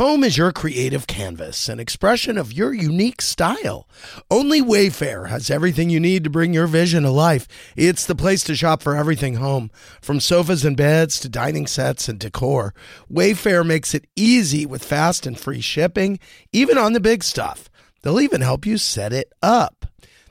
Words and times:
Home 0.00 0.24
is 0.24 0.38
your 0.38 0.50
creative 0.50 1.06
canvas, 1.06 1.68
an 1.68 1.78
expression 1.78 2.38
of 2.38 2.54
your 2.54 2.72
unique 2.72 3.20
style. 3.20 3.86
Only 4.30 4.62
Wayfair 4.62 5.28
has 5.28 5.50
everything 5.50 5.90
you 5.90 6.00
need 6.00 6.24
to 6.24 6.30
bring 6.30 6.54
your 6.54 6.66
vision 6.66 7.02
to 7.02 7.10
life. 7.10 7.46
It's 7.76 8.06
the 8.06 8.14
place 8.14 8.42
to 8.44 8.54
shop 8.54 8.82
for 8.82 8.96
everything 8.96 9.34
home, 9.34 9.70
from 10.00 10.18
sofas 10.18 10.64
and 10.64 10.74
beds 10.74 11.20
to 11.20 11.28
dining 11.28 11.66
sets 11.66 12.08
and 12.08 12.18
decor. 12.18 12.72
Wayfair 13.12 13.62
makes 13.62 13.92
it 13.92 14.06
easy 14.16 14.64
with 14.64 14.82
fast 14.82 15.26
and 15.26 15.38
free 15.38 15.60
shipping, 15.60 16.18
even 16.50 16.78
on 16.78 16.94
the 16.94 17.00
big 17.00 17.22
stuff. 17.22 17.68
They'll 18.00 18.22
even 18.22 18.40
help 18.40 18.64
you 18.64 18.78
set 18.78 19.12
it 19.12 19.30
up. 19.42 19.79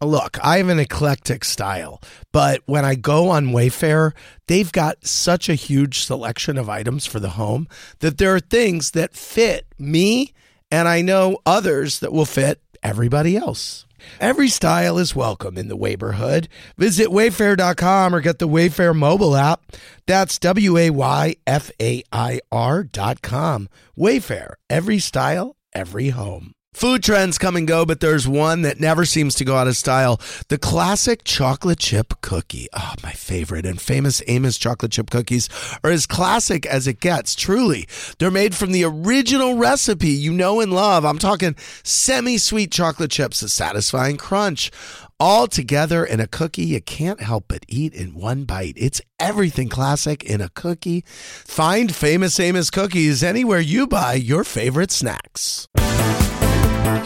Look, 0.01 0.37
I 0.41 0.57
have 0.57 0.69
an 0.69 0.79
eclectic 0.79 1.43
style, 1.43 2.01
but 2.31 2.61
when 2.65 2.85
I 2.85 2.95
go 2.95 3.29
on 3.29 3.47
Wayfair, 3.47 4.13
they've 4.47 4.71
got 4.71 5.05
such 5.05 5.49
a 5.49 5.55
huge 5.55 5.99
selection 5.99 6.57
of 6.57 6.69
items 6.69 7.05
for 7.05 7.19
the 7.19 7.31
home 7.31 7.67
that 7.99 8.17
there 8.17 8.33
are 8.33 8.39
things 8.39 8.91
that 8.91 9.13
fit 9.13 9.65
me, 9.77 10.33
and 10.71 10.87
I 10.87 11.01
know 11.01 11.39
others 11.45 11.99
that 11.99 12.13
will 12.13 12.25
fit 12.25 12.61
everybody 12.81 13.35
else. 13.35 13.85
Every 14.21 14.47
style 14.47 14.97
is 14.97 15.15
welcome 15.15 15.57
in 15.57 15.67
the 15.67 15.75
neighborhood. 15.75 16.47
Visit 16.77 17.09
wayfair.com 17.09 18.15
or 18.15 18.21
get 18.21 18.39
the 18.39 18.47
Wayfair 18.47 18.95
mobile 18.95 19.35
app. 19.35 19.63
That's 20.07 20.39
W 20.39 20.77
A 20.77 20.89
Y 20.91 21.35
F 21.45 21.71
A 21.81 22.03
I 22.11 22.39
R.com. 22.49 23.67
Wayfair, 23.97 24.53
every 24.69 24.99
style, 24.99 25.57
every 25.73 26.09
home. 26.09 26.53
Food 26.73 27.03
trends 27.03 27.37
come 27.39 27.55
and 27.55 27.67
go, 27.67 27.83
but 27.83 27.99
there's 27.99 28.27
one 28.27 28.61
that 28.61 28.79
never 28.79 29.03
seems 29.03 29.33
to 29.35 29.43
go 29.43 29.57
out 29.57 29.67
of 29.67 29.75
style. 29.75 30.21
The 30.49 30.57
classic 30.57 31.23
chocolate 31.23 31.79
chip 31.79 32.13
cookie. 32.21 32.67
Oh, 32.73 32.93
my 33.03 33.11
favorite. 33.11 33.65
And 33.65 33.81
famous 33.81 34.21
Amos 34.27 34.57
chocolate 34.57 34.91
chip 34.91 35.09
cookies 35.09 35.49
are 35.83 35.89
as 35.89 36.05
classic 36.05 36.65
as 36.67 36.87
it 36.87 36.99
gets, 36.99 37.33
truly. 37.33 37.87
They're 38.19 38.31
made 38.31 38.55
from 38.55 38.71
the 38.71 38.83
original 38.83 39.55
recipe 39.55 40.09
you 40.09 40.31
know 40.31 40.61
and 40.61 40.71
love. 40.71 41.05
I'm 41.05 41.17
talking 41.17 41.55
semi 41.83 42.37
sweet 42.37 42.71
chocolate 42.71 43.11
chips, 43.11 43.41
a 43.41 43.49
satisfying 43.49 44.17
crunch 44.17 44.71
all 45.19 45.47
together 45.47 46.05
in 46.05 46.21
a 46.21 46.27
cookie 46.27 46.63
you 46.63 46.79
can't 46.79 47.19
help 47.19 47.45
but 47.49 47.65
eat 47.67 47.93
in 47.93 48.13
one 48.13 48.45
bite. 48.45 48.75
It's 48.77 49.01
everything 49.19 49.67
classic 49.67 50.23
in 50.23 50.39
a 50.39 50.49
cookie. 50.49 51.03
Find 51.07 51.93
Famous 51.93 52.39
Amos 52.39 52.69
cookies 52.69 53.21
anywhere 53.21 53.59
you 53.59 53.85
buy 53.85 54.13
your 54.13 54.45
favorite 54.45 54.91
snacks. 54.91 55.67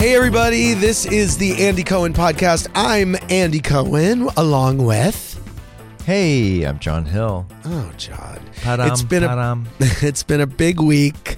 Hey, 0.04 0.18
everybody, 0.18 0.73
this 0.73 1.06
is 1.06 1.38
the 1.38 1.66
Andy 1.66 1.82
Cohen 1.82 2.12
podcast. 2.12 2.68
I'm 2.76 3.16
Andy 3.30 3.62
Cohen, 3.62 4.23
along 4.36 4.80
with. 4.80 5.42
Hey, 6.06 6.64
I'm 6.64 6.78
John 6.80 7.06
Hill. 7.06 7.48
Oh, 7.64 7.90
John. 7.96 8.42
Ta-dam, 8.58 8.92
it's 8.92 9.02
been 9.02 9.24
a 9.24 9.28
ta-dam. 9.28 9.66
it's 9.80 10.22
been 10.22 10.42
a 10.42 10.46
big 10.46 10.81
week. 10.81 11.38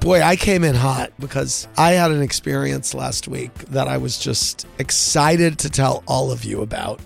Boy, 0.00 0.22
I 0.22 0.36
came 0.36 0.64
in 0.64 0.74
hot 0.74 1.12
because 1.18 1.68
I 1.76 1.90
had 1.90 2.10
an 2.10 2.22
experience 2.22 2.94
last 2.94 3.28
week 3.28 3.52
that 3.66 3.86
I 3.86 3.98
was 3.98 4.18
just 4.18 4.66
excited 4.78 5.58
to 5.58 5.68
tell 5.68 6.02
all 6.08 6.32
of 6.32 6.42
you 6.42 6.62
about, 6.62 7.00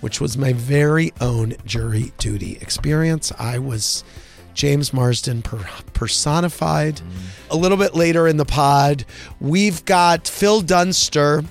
which 0.00 0.20
was 0.20 0.38
my 0.38 0.52
very 0.52 1.12
own 1.20 1.54
jury 1.66 2.12
duty 2.18 2.56
experience. 2.60 3.32
I 3.36 3.58
was 3.58 4.04
James 4.54 4.92
Marsden 4.92 5.42
per- 5.42 5.64
personified. 5.94 7.00
A 7.50 7.56
little 7.56 7.76
bit 7.78 7.94
later 7.94 8.26
in 8.28 8.36
the 8.36 8.44
pod, 8.44 9.04
we've 9.40 9.84
got 9.84 10.26
Phil 10.28 10.60
Dunster, 10.62 11.42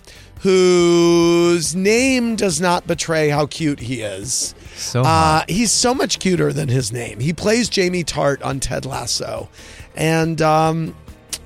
whose 0.41 1.75
name 1.75 2.35
does 2.35 2.59
not 2.59 2.87
betray 2.87 3.29
how 3.29 3.45
cute 3.45 3.79
he 3.79 4.01
is. 4.01 4.55
So 4.75 5.01
Uh, 5.03 5.43
he's 5.47 5.71
so 5.71 5.93
much 5.93 6.19
cuter 6.19 6.51
than 6.53 6.69
his 6.69 6.91
name. 6.91 7.19
He 7.19 7.33
plays 7.33 7.69
Jamie 7.69 8.03
Tartt 8.03 8.43
on 8.43 8.59
Ted 8.59 8.85
Lasso. 8.85 9.49
And 9.95 10.41
um, 10.41 10.95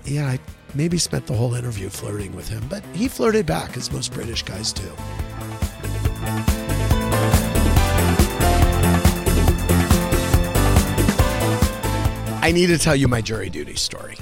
yeah, 0.06 0.28
I 0.28 0.40
maybe 0.74 0.98
spent 0.98 1.26
the 1.28 1.34
whole 1.34 1.56
interview 1.56 1.90
flirting 1.90 2.36
with 2.36 2.48
him, 2.48 2.64
but 2.70 2.84
he 2.94 3.08
flirted 3.08 3.46
back, 3.46 3.76
as 3.76 3.92
most 3.92 4.14
British 4.14 4.44
guys 4.44 4.72
do. 4.72 4.90
I 12.46 12.52
need 12.52 12.68
to 12.68 12.78
tell 12.78 12.96
you 12.96 13.08
my 13.08 13.22
jury 13.22 13.50
duty 13.50 13.74
story. 13.74 14.18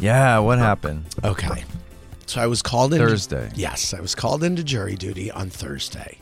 yeah, 0.00 0.40
what 0.40 0.58
happened? 0.58 1.04
Okay. 1.22 1.62
So 2.26 2.40
I 2.40 2.48
was 2.48 2.62
called 2.62 2.92
in 2.92 2.98
Thursday. 2.98 3.48
Yes, 3.54 3.94
I 3.94 4.00
was 4.00 4.16
called 4.16 4.42
into 4.42 4.64
jury 4.64 4.96
duty 4.96 5.30
on 5.30 5.48
Thursday. 5.48 6.18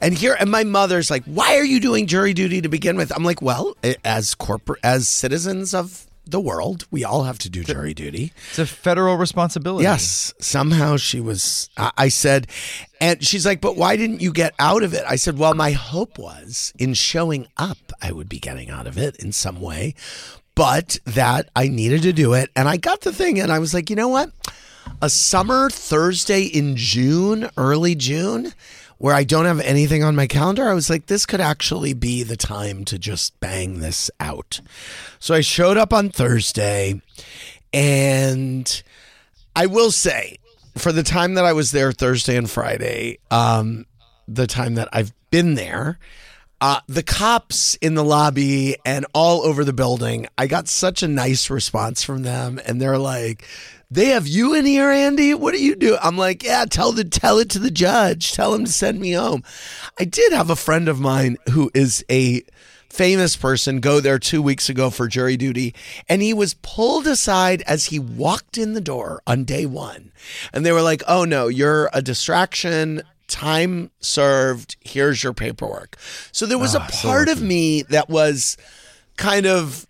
And 0.00 0.12
here 0.12 0.36
and 0.40 0.50
my 0.50 0.64
mother's 0.64 1.08
like, 1.08 1.22
"Why 1.24 1.56
are 1.56 1.64
you 1.64 1.78
doing 1.78 2.08
jury 2.08 2.34
duty 2.34 2.60
to 2.62 2.68
begin 2.68 2.96
with?" 2.96 3.12
I'm 3.14 3.22
like, 3.22 3.40
"Well, 3.40 3.76
as 4.04 4.34
corporate 4.34 4.80
as 4.82 5.06
citizens 5.06 5.72
of 5.72 6.08
the 6.26 6.40
world, 6.40 6.84
we 6.90 7.04
all 7.04 7.22
have 7.22 7.38
to 7.38 7.48
do 7.48 7.62
jury 7.62 7.94
duty." 7.94 8.32
It's 8.50 8.58
a 8.58 8.66
federal 8.66 9.16
responsibility. 9.16 9.84
Yes. 9.84 10.34
Somehow 10.40 10.96
she 10.96 11.20
was, 11.20 11.70
I 11.76 11.92
I 11.96 12.08
said, 12.08 12.48
and 13.00 13.24
she's 13.24 13.46
like, 13.46 13.60
but 13.60 13.76
why 13.76 13.94
didn't 13.96 14.20
you 14.20 14.32
get 14.32 14.52
out 14.58 14.82
of 14.82 14.94
it? 14.94 15.04
I 15.06 15.14
said, 15.14 15.38
well, 15.38 15.54
my 15.54 15.70
hope 15.70 16.18
was 16.18 16.72
in 16.76 16.94
showing 16.94 17.46
up, 17.56 17.78
I 18.02 18.10
would 18.10 18.28
be 18.28 18.40
getting 18.40 18.68
out 18.68 18.86
of 18.88 18.98
it 18.98 19.14
in 19.16 19.30
some 19.32 19.60
way, 19.60 19.94
but 20.56 20.98
that 21.04 21.48
I 21.54 21.68
needed 21.68 22.02
to 22.02 22.12
do 22.12 22.32
it. 22.32 22.50
And 22.56 22.68
I 22.68 22.78
got 22.78 23.02
the 23.02 23.12
thing 23.12 23.38
and 23.38 23.52
I 23.52 23.60
was 23.60 23.72
like, 23.72 23.88
you 23.88 23.94
know 23.94 24.08
what? 24.08 24.32
A 25.00 25.08
summer 25.08 25.70
Thursday 25.70 26.42
in 26.42 26.74
June, 26.74 27.48
early 27.56 27.94
June, 27.94 28.52
where 28.98 29.14
I 29.14 29.24
don't 29.24 29.44
have 29.44 29.60
anything 29.60 30.02
on 30.02 30.16
my 30.16 30.26
calendar, 30.26 30.68
I 30.68 30.74
was 30.74 30.88
like, 30.88 31.06
this 31.06 31.26
could 31.26 31.40
actually 31.40 31.92
be 31.92 32.22
the 32.22 32.36
time 32.36 32.84
to 32.86 32.98
just 32.98 33.38
bang 33.38 33.80
this 33.80 34.10
out. 34.18 34.60
So 35.18 35.34
I 35.34 35.42
showed 35.42 35.76
up 35.76 35.92
on 35.92 36.08
Thursday 36.08 37.02
and 37.72 38.82
I 39.54 39.66
will 39.66 39.90
say, 39.90 40.38
for 40.78 40.92
the 40.92 41.02
time 41.02 41.34
that 41.34 41.44
I 41.44 41.52
was 41.52 41.72
there 41.72 41.92
Thursday 41.92 42.36
and 42.36 42.50
Friday, 42.50 43.18
um, 43.30 43.84
the 44.26 44.46
time 44.46 44.74
that 44.74 44.88
I've 44.92 45.12
been 45.30 45.54
there, 45.54 45.98
uh, 46.60 46.80
the 46.86 47.02
cops 47.02 47.74
in 47.76 47.94
the 47.94 48.04
lobby 48.04 48.76
and 48.84 49.06
all 49.12 49.42
over 49.42 49.64
the 49.64 49.72
building, 49.72 50.26
I 50.38 50.46
got 50.46 50.68
such 50.68 51.02
a 51.02 51.08
nice 51.08 51.50
response 51.50 52.02
from 52.02 52.22
them, 52.22 52.60
and 52.64 52.80
they're 52.80 52.98
like, 52.98 53.46
"They 53.90 54.06
have 54.06 54.26
you 54.26 54.54
in 54.54 54.64
here, 54.64 54.90
Andy. 54.90 55.34
What 55.34 55.52
do 55.52 55.62
you 55.62 55.76
do?" 55.76 55.98
I'm 56.02 56.16
like, 56.16 56.42
"Yeah, 56.42 56.64
tell 56.64 56.92
the 56.92 57.04
tell 57.04 57.38
it 57.38 57.50
to 57.50 57.58
the 57.58 57.70
judge. 57.70 58.32
Tell 58.32 58.54
him 58.54 58.64
to 58.64 58.72
send 58.72 59.00
me 59.00 59.12
home." 59.12 59.42
I 59.98 60.04
did 60.04 60.32
have 60.32 60.50
a 60.50 60.56
friend 60.56 60.88
of 60.88 60.98
mine 60.98 61.36
who 61.50 61.70
is 61.74 62.04
a 62.10 62.42
famous 62.88 63.36
person 63.36 63.80
go 63.80 64.00
there 64.00 64.18
two 64.18 64.40
weeks 64.40 64.70
ago 64.70 64.88
for 64.88 65.06
jury 65.06 65.36
duty, 65.36 65.74
and 66.08 66.22
he 66.22 66.32
was 66.32 66.54
pulled 66.62 67.06
aside 67.06 67.62
as 67.66 67.86
he 67.86 67.98
walked 67.98 68.56
in 68.56 68.72
the 68.72 68.80
door 68.80 69.20
on 69.26 69.44
day 69.44 69.66
one. 69.66 70.10
And 70.52 70.64
they 70.64 70.72
were 70.72 70.80
like, 70.80 71.02
oh 71.06 71.26
no, 71.26 71.48
you're 71.48 71.90
a 71.92 72.00
distraction. 72.00 73.02
Time 73.28 73.90
served. 74.00 74.76
Here's 74.80 75.22
your 75.22 75.32
paperwork. 75.32 75.96
So 76.32 76.46
there 76.46 76.58
was 76.58 76.74
a 76.74 76.80
Ah, 76.80 76.86
so 76.86 77.08
part 77.08 77.28
of 77.28 77.42
me 77.42 77.82
that 77.90 78.08
was 78.08 78.56
kind 79.16 79.46
of 79.46 79.86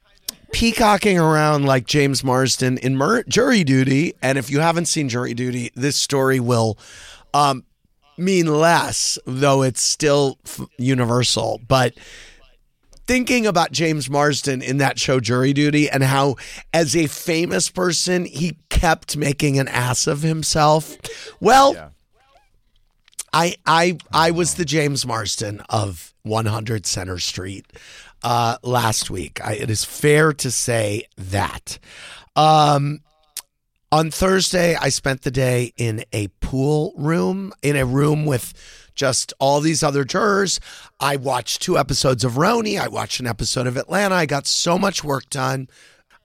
peacocking 0.52 1.18
around 1.18 1.64
like 1.66 1.86
James 1.86 2.22
Marsden 2.24 2.78
in 2.78 2.96
mur- 2.96 3.24
jury 3.24 3.64
duty. 3.64 4.14
And 4.22 4.38
if 4.38 4.48
you 4.50 4.60
haven't 4.60 4.86
seen 4.86 5.08
jury 5.08 5.34
duty, 5.34 5.70
this 5.74 5.96
story 5.96 6.40
will 6.40 6.78
um, 7.34 7.64
mean 8.16 8.46
less, 8.46 9.18
though 9.26 9.62
it's 9.62 9.82
still 9.82 10.38
f- 10.46 10.60
universal. 10.78 11.60
But 11.68 11.94
thinking 13.06 13.46
about 13.46 13.70
James 13.72 14.08
Marsden 14.08 14.62
in 14.62 14.78
that 14.78 14.98
show 14.98 15.20
Jury 15.20 15.52
Duty 15.52 15.88
and 15.90 16.02
how, 16.02 16.36
as 16.72 16.96
a 16.96 17.06
famous 17.06 17.68
person, 17.70 18.24
he 18.24 18.58
kept 18.70 19.16
making 19.16 19.58
an 19.58 19.68
ass 19.68 20.06
of 20.06 20.22
himself. 20.22 20.96
Well, 21.40 21.74
Yeah. 21.74 21.88
I 23.36 23.56
I 23.66 23.98
I 24.14 24.30
was 24.30 24.54
the 24.54 24.64
James 24.64 25.04
Marsden 25.04 25.60
of 25.68 26.14
100 26.22 26.86
Center 26.86 27.18
Street 27.18 27.66
uh, 28.22 28.56
last 28.62 29.10
week. 29.10 29.44
I, 29.44 29.52
it 29.56 29.68
is 29.68 29.84
fair 29.84 30.32
to 30.32 30.50
say 30.50 31.06
that. 31.18 31.78
Um, 32.34 33.00
on 33.92 34.10
Thursday, 34.10 34.74
I 34.74 34.88
spent 34.88 35.20
the 35.20 35.30
day 35.30 35.74
in 35.76 36.06
a 36.14 36.28
pool 36.40 36.94
room, 36.96 37.52
in 37.60 37.76
a 37.76 37.84
room 37.84 38.24
with 38.24 38.54
just 38.94 39.34
all 39.38 39.60
these 39.60 39.82
other 39.82 40.04
jurors. 40.04 40.58
I 40.98 41.16
watched 41.16 41.60
two 41.60 41.76
episodes 41.76 42.24
of 42.24 42.32
Roni. 42.32 42.80
I 42.80 42.88
watched 42.88 43.20
an 43.20 43.26
episode 43.26 43.66
of 43.66 43.76
Atlanta. 43.76 44.14
I 44.14 44.24
got 44.24 44.46
so 44.46 44.78
much 44.78 45.04
work 45.04 45.28
done. 45.28 45.68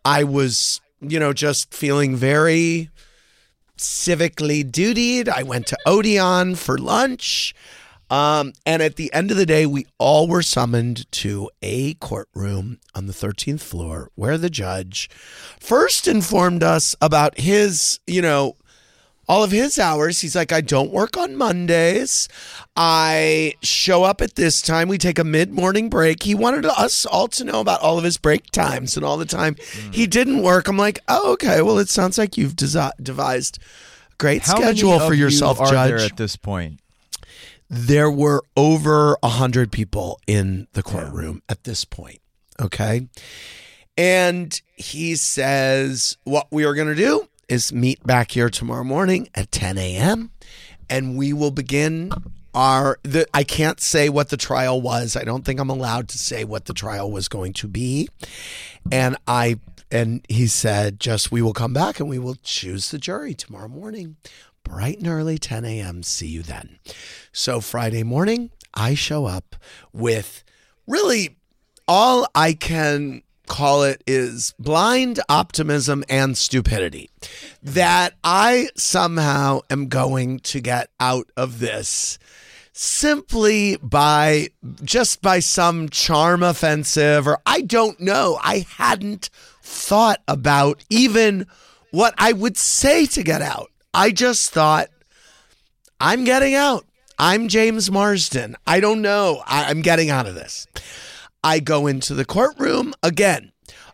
I 0.06 0.24
was, 0.24 0.80
you 1.02 1.20
know, 1.20 1.34
just 1.34 1.74
feeling 1.74 2.16
very 2.16 2.90
civically 3.82 4.64
dutied. 4.64 5.28
I 5.28 5.44
went 5.44 5.68
to 5.68 5.78
Odeon 5.86 6.56
for 6.56 6.78
lunch. 6.78 7.54
Um, 8.10 8.52
and 8.66 8.82
at 8.82 8.98
the 8.98 9.12
end 9.14 9.32
of 9.32 9.38
the 9.38 9.46
day, 9.46 9.66
we 9.66 9.86
all 9.98 10.28
were 10.28 10.42
summoned 10.42 11.10
to 11.14 11.50
a 11.62 11.94
courtroom 11.96 12.80
on 12.94 13.08
the 13.08 13.14
13th 13.14 13.62
floor 13.62 14.10
where 14.16 14.38
the 14.38 14.50
judge 14.50 15.10
first 15.62 16.10
informed 16.10 16.62
us 16.62 16.94
about 17.02 17.40
his, 17.40 18.00
you 18.06 18.22
know, 18.22 18.58
all 19.28 19.44
of 19.44 19.52
his 19.52 19.80
hours. 19.80 20.22
He's 20.22 20.36
like, 20.36 20.52
I 20.52 20.62
don't 20.62 20.92
work 20.92 21.18
on 21.18 21.36
Mondays. 21.36 22.28
I 22.76 23.54
show 23.62 24.04
up 24.04 24.22
at 24.22 24.36
this 24.36 24.62
time. 24.62 24.88
We 24.88 24.98
take 24.98 25.20
a 25.20 25.24
mid 25.24 25.52
morning 25.52 25.90
break. 25.90 26.24
He 26.24 26.36
wanted 26.36 26.66
us 26.66 27.06
all 27.06 27.28
to 27.30 27.44
know 27.44 27.60
about 27.60 27.82
all 27.82 27.98
of 27.98 28.04
his 28.04 28.18
break 28.18 28.52
times 28.52 28.96
and 28.96 29.06
all 29.06 29.18
the 29.18 29.26
time 29.26 29.56
mm. 29.56 29.94
he 29.94 30.08
didn't 30.08 30.42
work. 30.42 30.68
I'm 30.68 30.78
like, 30.78 31.00
oh, 31.08 31.34
okay. 31.34 31.62
Well, 31.62 31.80
it 31.80 31.90
sounds 31.90 32.18
like 32.18 32.38
you've 32.38 32.56
desi- 32.56 32.92
devised 33.02 33.60
a 34.12 34.16
great 34.18 34.44
How 34.44 34.56
schedule 34.56 35.00
for 35.00 35.14
you 35.14 35.26
yourself, 35.26 35.60
are 35.60 35.72
Judge. 35.72 35.90
there 35.90 36.00
at 36.00 36.18
this 36.18 36.36
point? 36.36 36.82
there 37.72 38.12
were 38.12 38.44
over 38.58 39.18
a 39.24 39.30
hundred 39.30 39.72
people 39.72 40.20
in 40.28 40.68
the 40.74 40.84
courtroom 40.84 41.42
at 41.48 41.64
this 41.64 41.86
point. 41.86 42.20
Okay. 42.60 43.08
And 43.98 44.62
he 44.76 45.16
says, 45.16 46.18
what 46.26 46.48
we 46.52 46.66
are 46.66 46.74
going 46.74 46.90
to 46.90 46.96
do 46.96 47.30
is 47.52 47.74
meet 47.74 48.02
back 48.08 48.32
here 48.32 48.50
tomorrow 48.50 48.84
morning 48.84 49.28
at 49.36 49.52
10 49.52 49.78
a.m. 49.78 50.32
and 50.90 51.18
we 51.18 51.34
will 51.34 51.52
begin 51.52 52.10
our, 52.54 52.98
the, 53.04 53.28
I 53.34 53.44
can't 53.44 53.82
say 53.82 54.08
what 54.08 54.30
the 54.30 54.38
trial 54.38 54.82
was. 54.82 55.18
I 55.18 55.26
don't 55.26 55.44
think 55.44 55.60
I'm 55.60 55.70
allowed 55.70 56.08
to 56.10 56.18
say 56.18 56.46
what 56.46 56.64
the 56.64 56.74
trial 56.74 57.12
was 57.12 57.28
going 57.28 57.52
to 57.54 57.68
be. 57.68 58.08
And 58.90 59.18
I, 59.28 59.60
and 59.92 60.26
he 60.30 60.48
said, 60.48 60.98
just 60.98 61.30
we 61.30 61.42
will 61.42 61.52
come 61.52 61.74
back 61.74 62.00
and 62.00 62.08
we 62.08 62.20
will 62.20 62.38
choose 62.42 62.90
the 62.90 62.98
jury 62.98 63.34
tomorrow 63.34 63.68
morning, 63.68 64.16
bright 64.64 65.00
and 65.00 65.08
early, 65.10 65.38
10 65.38 65.66
a.m. 65.66 66.04
See 66.04 66.28
you 66.28 66.44
then. 66.44 66.80
So 67.34 67.60
Friday 67.60 68.04
morning, 68.04 68.52
I 68.74 68.94
show 68.94 69.26
up 69.26 69.58
with 69.92 70.46
really 70.88 71.36
all 71.86 72.26
I 72.34 72.54
can 72.54 73.24
call 73.48 73.84
it 73.84 74.04
is 74.08 74.54
blind 74.60 75.20
optimism 75.28 76.04
and 76.10 76.38
stupidity 76.38 77.10
that 77.62 78.14
I 78.24 78.70
somehow 78.76 79.62
am 79.70 79.88
going 79.88 80.40
to 80.40 80.62
get 80.62 80.90
out 81.00 81.30
of 81.36 81.60
this 81.60 82.18
simply 82.74 83.78
by 83.78 84.48
just 84.84 85.22
by 85.22 85.40
some 85.40 85.90
charm 85.90 86.44
offensive 86.44 87.28
or 87.28 87.40
I 87.46 87.62
don't 87.62 88.00
know. 88.00 88.40
I 88.42 88.66
hadn't 88.78 89.30
thought 89.62 90.22
about 90.28 90.84
even 90.90 91.48
what 91.92 92.14
I 92.18 92.32
would 92.32 92.58
say 92.58 93.06
to 93.08 93.24
get 93.24 93.42
out. 93.42 93.72
I 93.94 94.12
just 94.12 94.52
thought 94.52 94.90
I'm 96.00 96.24
getting 96.24 96.56
out. 96.56 96.86
I'm 97.20 97.50
James 97.50 97.92
Marsden. 97.92 98.56
I 98.66 98.80
don't 98.80 99.02
know. 99.02 99.44
I, 99.46 99.66
I'm 99.66 99.82
getting 99.82 100.10
out 100.10 100.26
of 100.26 100.34
this. 100.34 100.66
I 101.44 101.60
go 101.60 101.88
into 101.88 102.14
the 102.14 102.26
courtroom 102.26 102.94
again. 103.02 103.52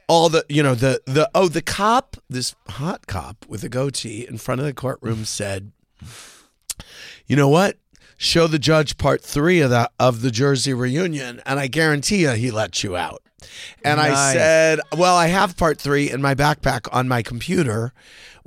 All 0.09 0.29
the, 0.29 0.45
you 0.47 0.63
know, 0.63 0.73
the, 0.73 1.01
the, 1.05 1.29
oh, 1.35 1.49
the 1.49 1.61
cop, 1.61 2.15
this 2.29 2.55
hot 2.69 3.07
cop 3.07 3.45
with 3.49 3.63
a 3.63 3.69
goatee 3.69 4.25
in 4.25 4.37
front 4.37 4.61
of 4.61 4.65
the 4.65 4.73
courtroom 4.73 5.25
said, 5.25 5.73
you 7.25 7.35
know 7.35 7.49
what? 7.49 7.77
Show 8.15 8.47
the 8.47 8.57
judge 8.57 8.97
part 8.97 9.21
three 9.21 9.59
of 9.59 9.69
the, 9.69 9.91
of 9.99 10.21
the 10.21 10.31
Jersey 10.31 10.73
reunion, 10.73 11.41
and 11.45 11.59
I 11.59 11.67
guarantee 11.67 12.21
you 12.21 12.31
he 12.31 12.51
lets 12.51 12.83
you 12.83 12.95
out. 12.95 13.21
And 13.83 13.99
I 13.99 14.33
said, 14.33 14.79
well, 14.97 15.15
I 15.15 15.27
have 15.27 15.57
part 15.57 15.77
three 15.77 16.09
in 16.09 16.21
my 16.21 16.33
backpack 16.33 16.87
on 16.91 17.07
my 17.07 17.21
computer, 17.21 17.93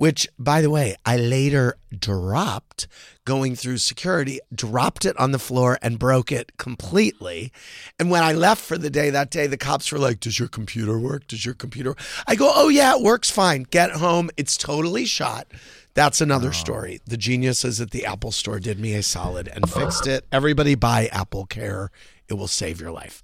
which, 0.00 0.26
by 0.38 0.62
the 0.62 0.70
way, 0.70 0.97
I 1.05 1.19
later 1.19 1.76
dropped 1.94 2.88
going 3.26 3.55
through 3.55 3.76
security, 3.76 4.41
dropped 4.50 5.05
it 5.05 5.14
on 5.19 5.32
the 5.32 5.38
floor 5.38 5.79
and 5.82 5.99
broke 5.99 6.32
it 6.32 6.56
completely. 6.56 7.52
And 7.99 8.11
when 8.11 8.23
I 8.23 8.32
left 8.32 8.64
for 8.64 8.79
the 8.79 8.88
day 8.88 9.11
that 9.11 9.31
day, 9.31 9.47
the 9.47 9.58
cops 9.58 9.93
were 9.93 9.99
like, 9.99 10.19
Does 10.19 10.38
your 10.38 10.49
computer 10.49 10.99
work? 10.99 11.26
Does 11.26 11.44
your 11.44 11.52
computer? 11.55 11.94
I 12.26 12.35
go, 12.35 12.50
Oh, 12.50 12.70
yeah, 12.70 12.97
it 12.97 13.02
works 13.02 13.31
fine. 13.31 13.64
Get 13.64 13.91
home. 13.91 14.31
It's 14.38 14.56
totally 14.56 15.05
shot. 15.05 15.49
That's 15.93 16.23
another 16.23 16.49
oh. 16.49 16.53
story. 16.53 17.00
The 17.05 17.19
geniuses 17.19 17.79
at 17.79 17.91
the 17.91 18.06
Apple 18.06 18.32
store 18.32 18.58
did 18.58 18.81
me 18.81 18.94
a 18.94 19.03
solid 19.03 19.49
and 19.49 19.70
fixed 19.70 20.06
it. 20.06 20.25
Everybody 20.32 20.76
buy 20.76 21.08
Apple 21.12 21.44
Care. 21.44 21.91
It 22.26 22.35
will 22.35 22.49
save 22.49 22.81
your 22.81 22.91
life. 22.91 23.23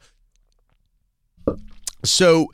So 2.05 2.49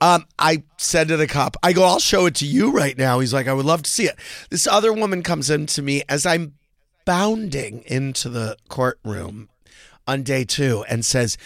um, 0.00 0.26
I 0.38 0.64
said 0.76 1.08
to 1.08 1.16
the 1.16 1.26
cop, 1.26 1.56
I 1.62 1.72
go, 1.72 1.84
I'll 1.84 1.98
show 1.98 2.26
it 2.26 2.34
to 2.36 2.46
you 2.46 2.70
right 2.70 2.96
now. 2.96 3.20
He's 3.20 3.32
like, 3.34 3.48
I 3.48 3.52
would 3.52 3.66
love 3.66 3.82
to 3.82 3.90
see 3.90 4.04
it. 4.06 4.16
This 4.50 4.66
other 4.66 4.92
woman 4.92 5.22
comes 5.22 5.50
in 5.50 5.66
to 5.66 5.82
me 5.82 6.02
as 6.08 6.26
I'm 6.26 6.54
bounding 7.04 7.82
into 7.86 8.28
the 8.28 8.56
courtroom 8.68 9.48
on 10.06 10.22
day 10.22 10.44
two 10.44 10.84
and 10.88 11.04
says, 11.04 11.36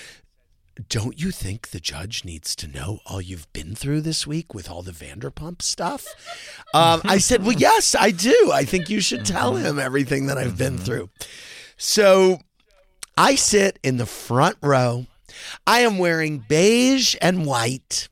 don't 0.89 1.21
you 1.21 1.31
think 1.31 1.69
the 1.69 1.81
judge 1.81 2.25
needs 2.25 2.55
to 2.57 2.69
know 2.69 3.01
all 3.07 3.21
you've 3.21 3.53
been 3.53 3.75
through 3.75 4.01
this 4.03 4.27
week 4.27 4.55
with 4.55 4.71
all 4.71 4.83
the 4.83 4.93
Vanderpump 4.93 5.61
stuff? 5.61 6.07
Um, 6.73 7.01
I 7.05 7.19
said, 7.19 7.43
Well, 7.43 7.57
yes, 7.57 7.97
I 7.99 8.13
do. 8.13 8.53
I 8.53 8.65
think 8.65 8.89
you 8.89 9.01
should 9.01 9.25
tell 9.25 9.57
him 9.57 9.79
everything 9.79 10.27
that 10.27 10.39
I've 10.39 10.57
been 10.57 10.79
through. 10.79 11.11
So 11.77 12.39
I 13.17 13.35
sit 13.35 13.79
in 13.83 13.97
the 13.97 14.07
front 14.07 14.57
row. 14.63 15.07
I 15.67 15.81
am 15.81 15.99
wearing 15.99 16.45
beige 16.49 17.17
and 17.21 17.45
white. 17.45 18.09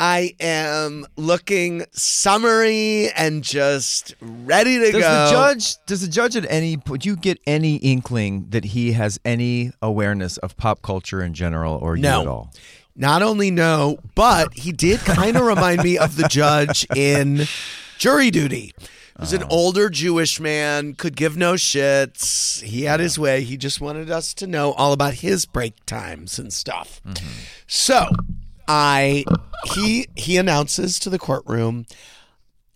I 0.00 0.34
am 0.38 1.06
looking 1.16 1.84
summery 1.92 3.10
and 3.10 3.42
just 3.42 4.14
ready 4.20 4.78
to 4.78 4.92
Does 4.92 5.02
go. 5.02 5.24
the 5.24 5.30
judge? 5.30 5.86
Does 5.86 6.00
the 6.02 6.08
judge 6.08 6.36
at 6.36 6.48
any? 6.48 6.78
Would 6.86 7.04
you 7.04 7.16
get 7.16 7.40
any 7.46 7.76
inkling 7.76 8.46
that 8.50 8.66
he 8.66 8.92
has 8.92 9.18
any 9.24 9.72
awareness 9.82 10.36
of 10.36 10.56
pop 10.56 10.82
culture 10.82 11.20
in 11.22 11.34
general, 11.34 11.74
or 11.74 11.96
you 11.96 12.02
No. 12.02 12.20
at 12.22 12.28
all? 12.28 12.52
Not 12.94 13.22
only 13.22 13.50
no, 13.50 13.98
but 14.14 14.54
he 14.54 14.72
did 14.72 15.00
kind 15.00 15.36
of 15.36 15.44
remind 15.44 15.82
me 15.82 15.98
of 15.98 16.16
the 16.16 16.28
judge 16.28 16.86
in 16.96 17.46
Jury 17.98 18.30
Duty. 18.30 18.74
He 18.78 19.20
was 19.20 19.32
an 19.32 19.42
oh. 19.44 19.48
older 19.50 19.88
Jewish 19.90 20.38
man, 20.38 20.94
could 20.94 21.16
give 21.16 21.36
no 21.36 21.54
shits. 21.54 22.62
He 22.62 22.84
had 22.84 23.00
his 23.00 23.18
way. 23.18 23.42
He 23.42 23.56
just 23.56 23.80
wanted 23.80 24.10
us 24.10 24.32
to 24.34 24.46
know 24.46 24.72
all 24.72 24.92
about 24.92 25.14
his 25.14 25.44
break 25.44 25.74
times 25.86 26.38
and 26.38 26.52
stuff. 26.52 27.00
Mm-hmm. 27.04 27.26
So 27.66 28.10
I 28.68 29.24
he 29.72 30.06
he 30.14 30.36
announces 30.36 30.98
to 31.00 31.10
the 31.10 31.18
courtroom 31.18 31.86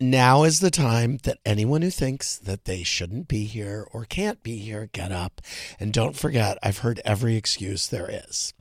now 0.01 0.43
is 0.43 0.61
the 0.61 0.71
time 0.71 1.19
that 1.23 1.39
anyone 1.47 1.83
who 1.83 1.91
thinks 1.91 2.37
that 2.39 2.65
they 2.65 2.83
shouldn't 2.83 3.29
be 3.29 3.45
here 3.45 3.87
or 3.93 4.05
can't 4.05 4.43
be 4.43 4.57
here 4.57 4.89
get 4.93 5.13
up 5.13 5.41
and 5.79 5.93
don't 5.93 6.17
forget 6.17 6.59
I've 6.63 6.79
heard 6.79 7.01
every 7.05 7.37
excuse 7.37 7.87
there 7.87 8.11
is. 8.11 8.53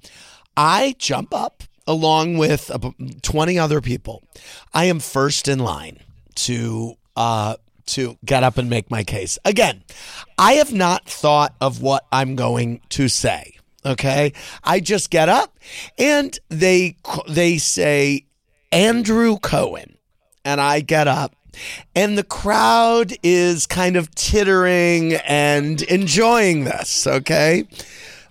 I 0.55 0.95
jump 0.99 1.33
up 1.33 1.63
along 1.87 2.37
with 2.37 2.69
ab- 2.69 3.21
20 3.21 3.57
other 3.57 3.81
people. 3.81 4.23
I 4.73 4.85
am 4.85 4.99
first 4.99 5.47
in 5.47 5.59
line 5.59 5.99
to 6.35 6.95
uh 7.15 7.55
to 7.87 8.17
get 8.23 8.43
up 8.43 8.57
and 8.57 8.69
make 8.69 8.91
my 8.91 9.03
case. 9.03 9.39
Again, 9.43 9.83
I 10.37 10.53
have 10.53 10.71
not 10.71 11.05
thought 11.09 11.55
of 11.59 11.81
what 11.81 12.05
I'm 12.11 12.35
going 12.35 12.81
to 12.89 13.07
say. 13.07 13.57
Okay? 13.85 14.33
I 14.63 14.79
just 14.79 15.09
get 15.09 15.29
up 15.29 15.57
and 15.97 16.37
they 16.49 16.95
they 17.27 17.57
say 17.57 18.25
Andrew 18.71 19.37
Cohen 19.37 19.97
and 20.45 20.61
I 20.61 20.81
get 20.81 21.07
up 21.07 21.35
and 21.95 22.17
the 22.17 22.23
crowd 22.23 23.13
is 23.23 23.65
kind 23.67 23.95
of 23.95 24.13
tittering 24.15 25.15
and 25.27 25.81
enjoying 25.83 26.63
this, 26.63 27.05
okay? 27.05 27.67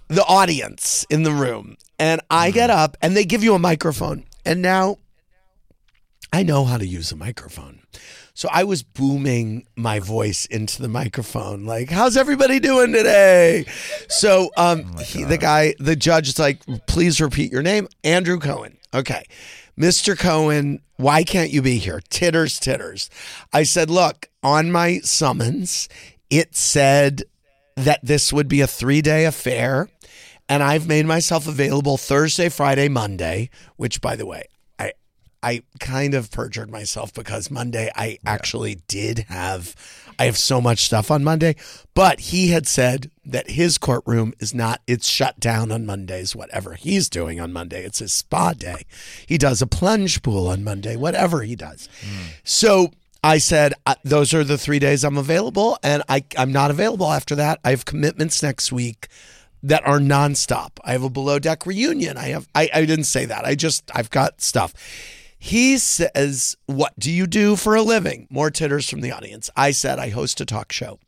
The 0.08 0.24
audience 0.24 1.06
in 1.10 1.22
the 1.22 1.32
room. 1.32 1.76
And 1.98 2.20
I 2.30 2.50
get 2.50 2.70
mm-hmm. 2.70 2.78
up 2.78 2.96
and 3.02 3.16
they 3.16 3.24
give 3.24 3.44
you 3.44 3.54
a 3.54 3.58
microphone. 3.58 4.24
And 4.44 4.62
now 4.62 4.96
I 6.32 6.42
know 6.42 6.64
how 6.64 6.78
to 6.78 6.86
use 6.86 7.10
a 7.10 7.16
microphone. 7.16 7.80
So 8.34 8.48
I 8.52 8.64
was 8.64 8.82
booming 8.82 9.66
my 9.76 9.98
voice 9.98 10.46
into 10.46 10.80
the 10.80 10.88
microphone, 10.88 11.64
like, 11.64 11.90
"How's 11.90 12.16
everybody 12.16 12.60
doing 12.60 12.92
today?" 12.92 13.66
So, 14.08 14.50
um, 14.56 14.96
he, 14.98 15.24
the 15.24 15.36
guy, 15.36 15.74
the 15.78 15.96
judge, 15.96 16.28
is 16.28 16.38
like, 16.38 16.60
"Please 16.86 17.20
repeat 17.20 17.52
your 17.52 17.62
name, 17.62 17.88
Andrew 18.04 18.38
Cohen." 18.38 18.78
Okay, 18.94 19.24
Mr. 19.78 20.16
Cohen, 20.18 20.80
why 20.96 21.24
can't 21.24 21.50
you 21.50 21.62
be 21.62 21.78
here? 21.78 22.00
Titters, 22.08 22.58
titters. 22.58 23.10
I 23.52 23.64
said, 23.64 23.90
"Look, 23.90 24.28
on 24.42 24.70
my 24.70 25.00
summons, 25.00 25.88
it 26.30 26.56
said 26.56 27.24
that 27.76 28.00
this 28.02 28.32
would 28.32 28.48
be 28.48 28.60
a 28.60 28.66
three-day 28.66 29.24
affair." 29.24 29.88
And 30.48 30.62
I've 30.62 30.88
made 30.88 31.06
myself 31.06 31.46
available 31.46 31.96
Thursday, 31.96 32.48
Friday, 32.48 32.88
Monday, 32.88 33.50
which 33.76 34.00
by 34.00 34.16
the 34.16 34.26
way, 34.26 34.44
I 35.42 35.62
kind 35.78 36.14
of 36.14 36.30
perjured 36.30 36.70
myself 36.70 37.14
because 37.14 37.50
Monday 37.50 37.90
I 37.94 38.18
actually 38.26 38.82
did 38.88 39.20
have 39.28 39.74
I 40.18 40.24
have 40.24 40.36
so 40.36 40.60
much 40.60 40.80
stuff 40.80 41.10
on 41.10 41.24
Monday, 41.24 41.56
but 41.94 42.20
he 42.20 42.48
had 42.48 42.66
said 42.66 43.10
that 43.24 43.50
his 43.50 43.78
courtroom 43.78 44.34
is 44.38 44.52
not 44.52 44.82
it's 44.86 45.08
shut 45.08 45.40
down 45.40 45.72
on 45.72 45.86
Mondays 45.86 46.36
whatever 46.36 46.74
he's 46.74 47.08
doing 47.08 47.40
on 47.40 47.52
Monday. 47.52 47.84
It's 47.84 48.00
his 48.00 48.12
spa 48.12 48.52
day. 48.52 48.84
He 49.26 49.38
does 49.38 49.62
a 49.62 49.66
plunge 49.66 50.22
pool 50.22 50.46
on 50.46 50.62
Monday, 50.62 50.96
whatever 50.96 51.42
he 51.42 51.56
does. 51.56 51.88
So 52.44 52.90
I 53.22 53.38
said, 53.38 53.74
uh, 53.86 53.96
those 54.04 54.32
are 54.32 54.44
the 54.44 54.56
three 54.58 54.78
days 54.78 55.04
I'm 55.04 55.18
available, 55.18 55.78
and 55.82 56.02
I, 56.08 56.24
I'm 56.38 56.52
not 56.52 56.70
available 56.70 57.10
after 57.10 57.34
that. 57.34 57.60
I 57.62 57.70
have 57.70 57.84
commitments 57.84 58.42
next 58.42 58.72
week 58.72 59.08
that 59.62 59.86
are 59.86 59.98
nonstop. 59.98 60.70
I 60.84 60.92
have 60.92 61.02
a 61.02 61.10
below 61.10 61.38
deck 61.38 61.66
reunion. 61.66 62.16
I 62.16 62.28
have 62.28 62.48
I, 62.54 62.70
I 62.72 62.84
didn't 62.86 63.04
say 63.04 63.26
that. 63.26 63.44
I 63.44 63.54
just 63.54 63.90
I've 63.94 64.10
got 64.10 64.40
stuff. 64.40 64.72
He 65.42 65.78
says, 65.78 66.58
What 66.66 66.92
do 66.98 67.10
you 67.10 67.26
do 67.26 67.56
for 67.56 67.74
a 67.74 67.82
living? 67.82 68.28
More 68.30 68.50
titters 68.50 68.88
from 68.88 69.00
the 69.00 69.10
audience. 69.10 69.48
I 69.56 69.70
said, 69.70 69.98
I 69.98 70.10
host 70.10 70.40
a 70.42 70.44
talk 70.44 70.70
show. 70.70 71.00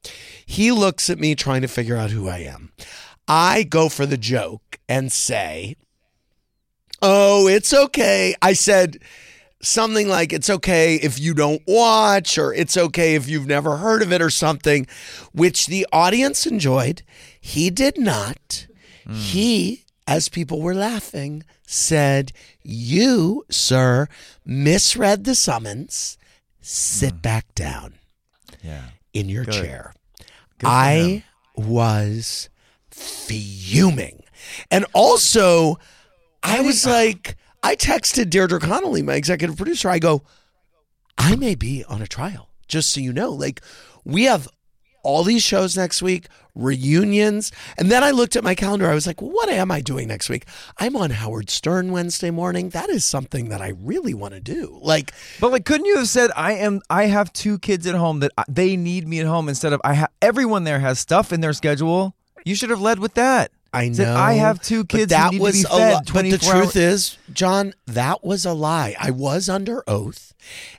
He 0.47 0.73
looks 0.73 1.11
at 1.11 1.19
me 1.19 1.35
trying 1.35 1.61
to 1.61 1.69
figure 1.69 1.97
out 1.97 2.11
who 2.11 2.29
I 2.29 2.39
am. 2.39 2.73
I 3.29 3.63
go 3.63 3.91
for 3.91 4.07
the 4.07 4.17
joke 4.17 4.81
and 4.89 5.13
say, 5.13 5.77
Oh, 7.03 7.47
it's 7.47 7.75
okay. 7.75 8.35
I 8.41 8.55
said 8.55 9.03
something 9.61 10.09
like, 10.09 10.33
It's 10.33 10.49
okay 10.49 10.95
if 10.95 11.21
you 11.21 11.35
don't 11.35 11.63
watch, 11.67 12.39
or 12.39 12.55
it's 12.55 12.79
okay 12.79 13.15
if 13.15 13.29
you've 13.29 13.47
never 13.47 13.77
heard 13.77 14.01
of 14.01 14.15
it, 14.15 14.23
or 14.23 14.31
something, 14.31 14.87
which 15.33 15.67
the 15.67 15.87
audience 15.93 16.47
enjoyed. 16.47 17.03
He 17.39 17.69
did 17.69 17.99
not. 17.99 18.67
Hmm. 19.05 19.13
He, 19.13 19.85
as 20.13 20.29
people 20.29 20.61
were 20.61 20.75
laughing, 20.75 21.43
said, 21.67 22.33
You, 22.63 23.47
sir, 23.49 24.09
misread 24.45 25.25
the 25.25 25.35
summons. 25.35 26.19
Sit 26.61 27.13
hmm. 27.13 27.19
back 27.19 27.55
down 27.55 27.95
Yeah. 28.63 28.89
in 29.15 29.31
your 29.31 29.47
Good. 29.47 29.55
chair. 29.55 29.95
Good. 30.59 30.67
I 30.69 31.25
was 31.57 32.51
fuming. 32.91 34.23
And 34.71 34.85
also, 34.93 35.79
I 36.43 36.61
was 36.61 36.85
like, 36.85 37.37
I 37.63 37.75
texted 37.75 38.29
Deirdre 38.29 38.61
Connolly, 38.61 39.01
my 39.03 39.15
executive 39.15 39.57
producer. 39.57 39.89
I 39.89 39.99
go, 39.99 40.23
I 41.17 41.37
may 41.37 41.55
be 41.55 41.85
on 41.85 42.03
a 42.03 42.07
trial, 42.07 42.51
just 42.69 42.93
so 42.93 43.01
you 43.01 43.15
know. 43.15 43.31
Like, 43.31 43.63
we 44.05 44.25
have 44.25 44.47
all 45.03 45.25
these 45.25 45.43
shows 45.43 45.77
next 45.77 46.03
week, 46.03 46.27
reunions. 46.55 47.53
And 47.79 47.91
then 47.91 48.03
I 48.05 48.11
looked 48.11 48.37
at 48.37 48.45
my 48.45 48.55
calendar. 48.55 48.91
I 48.91 48.95
was 48.95 49.07
like, 49.07 49.21
what 49.21 49.49
am 49.49 49.71
I 49.71 49.81
doing 49.81 50.09
next 50.09 50.29
week? 50.29 50.47
I'm 50.79 50.97
on 50.97 51.11
Howard 51.11 51.51
Stern 51.51 51.93
Wednesday 51.93 52.31
morning. 52.31 52.71
That 52.71 52.89
is 52.89 53.05
something 53.05 53.49
that 53.51 53.61
I 53.61 53.69
really 53.81 54.15
want 54.15 54.35
to 54.35 54.41
do. 54.41 54.79
Like, 54.83 55.13
But 55.41 55.53
like, 55.53 55.65
couldn't 55.65 55.87
you 55.87 55.97
have 55.99 56.09
said, 56.09 56.31
"I 56.37 56.53
am. 56.55 56.81
I 56.91 57.07
have 57.07 57.33
two 57.33 57.59
kids 57.59 57.87
at 57.87 57.95
home 57.95 58.21
that 58.21 58.33
I, 58.37 58.45
they 58.49 58.77
need 58.77 59.07
me 59.07 59.21
at 59.21 59.27
home," 59.27 59.49
instead 59.49 59.73
of 59.73 59.81
"I 59.85 59.95
have." 59.95 60.11
Everyone 60.21 60.65
there 60.65 60.81
has 60.81 60.99
stuff 60.99 61.33
in 61.33 61.41
their 61.41 61.53
schedule. 61.53 62.15
You 62.45 62.55
should 62.55 62.71
have 62.71 62.81
led 62.81 62.99
with 62.99 63.15
that. 63.15 63.53
I 63.73 63.89
know. 63.89 63.95
Said, 63.95 64.09
I 64.09 64.35
have 64.35 64.61
two 64.61 64.85
kids 64.85 65.11
that 65.11 65.33
need 65.33 65.41
was 65.41 65.63
to 65.63 65.69
be 65.69 65.75
a 65.75 65.77
fed 65.79 65.95
li- 65.95 66.13
But 66.13 66.31
the 66.31 66.39
truth 66.39 66.77
hours. 66.77 66.77
is, 66.77 67.19
John, 67.33 67.73
that 67.87 68.23
was 68.23 68.45
a 68.45 68.53
lie. 68.53 68.95
I 69.01 69.11
was 69.11 69.49
under 69.49 69.83
oath, 69.89 70.35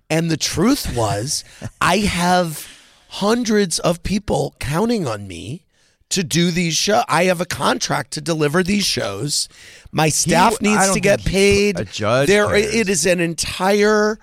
and 0.10 0.30
the 0.30 0.38
truth 0.38 0.96
was, 0.96 1.44
I 1.82 1.98
have 2.00 2.68
hundreds 3.18 3.78
of 3.80 4.02
people 4.02 4.56
counting 4.60 5.08
on 5.08 5.28
me 5.28 5.66
to 6.10 6.24
do 6.24 6.50
these 6.52 6.76
shows. 6.76 7.04
I 7.08 7.26
have 7.26 7.42
a 7.42 7.46
contract 7.46 8.12
to 8.14 8.22
deliver 8.22 8.64
these 8.64 8.86
shows. 8.86 9.48
My 9.92 10.10
staff 10.10 10.54
I 10.62 10.64
needs 10.64 10.94
to 10.94 11.00
get 11.00 11.24
paid. 11.24 11.80
a 11.80 11.86
judge 11.86 12.28
There, 12.28 12.48
cares. 12.48 12.74
it 12.74 12.90
is 12.90 13.06
an 13.06 13.20
entire. 13.20 14.18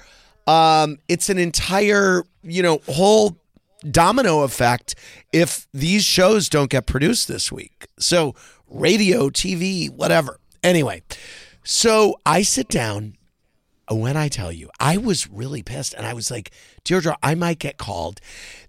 Um, 0.47 0.99
it's 1.09 1.29
an 1.31 1.39
entire, 1.39 2.25
you 2.43 2.63
know, 2.63 2.81
whole 2.89 3.37
domino 3.89 4.41
effect 4.43 4.95
if 5.33 5.67
these 5.73 6.05
shows 6.05 6.49
don't 6.49 6.71
get 6.71 6.87
produced 6.87 7.29
this 7.29 7.53
week. 7.53 7.87
So, 7.99 8.35
radio, 8.69 9.31
TV, 9.31 9.89
whatever. 9.89 10.41
Anyway, 10.65 11.03
so 11.63 12.17
I 12.27 12.43
sit 12.43 12.69
down. 12.69 13.17
When 13.91 14.17
I 14.17 14.29
tell 14.29 14.53
you, 14.53 14.71
I 14.79 14.97
was 14.99 15.29
really 15.29 15.63
pissed 15.63 15.95
and 15.95 16.07
I 16.07 16.15
was 16.15 16.31
like, 16.31 16.53
Deirdre, 16.85 17.17
I 17.25 17.35
might 17.35 17.59
get 17.59 17.77
called. 17.77 18.21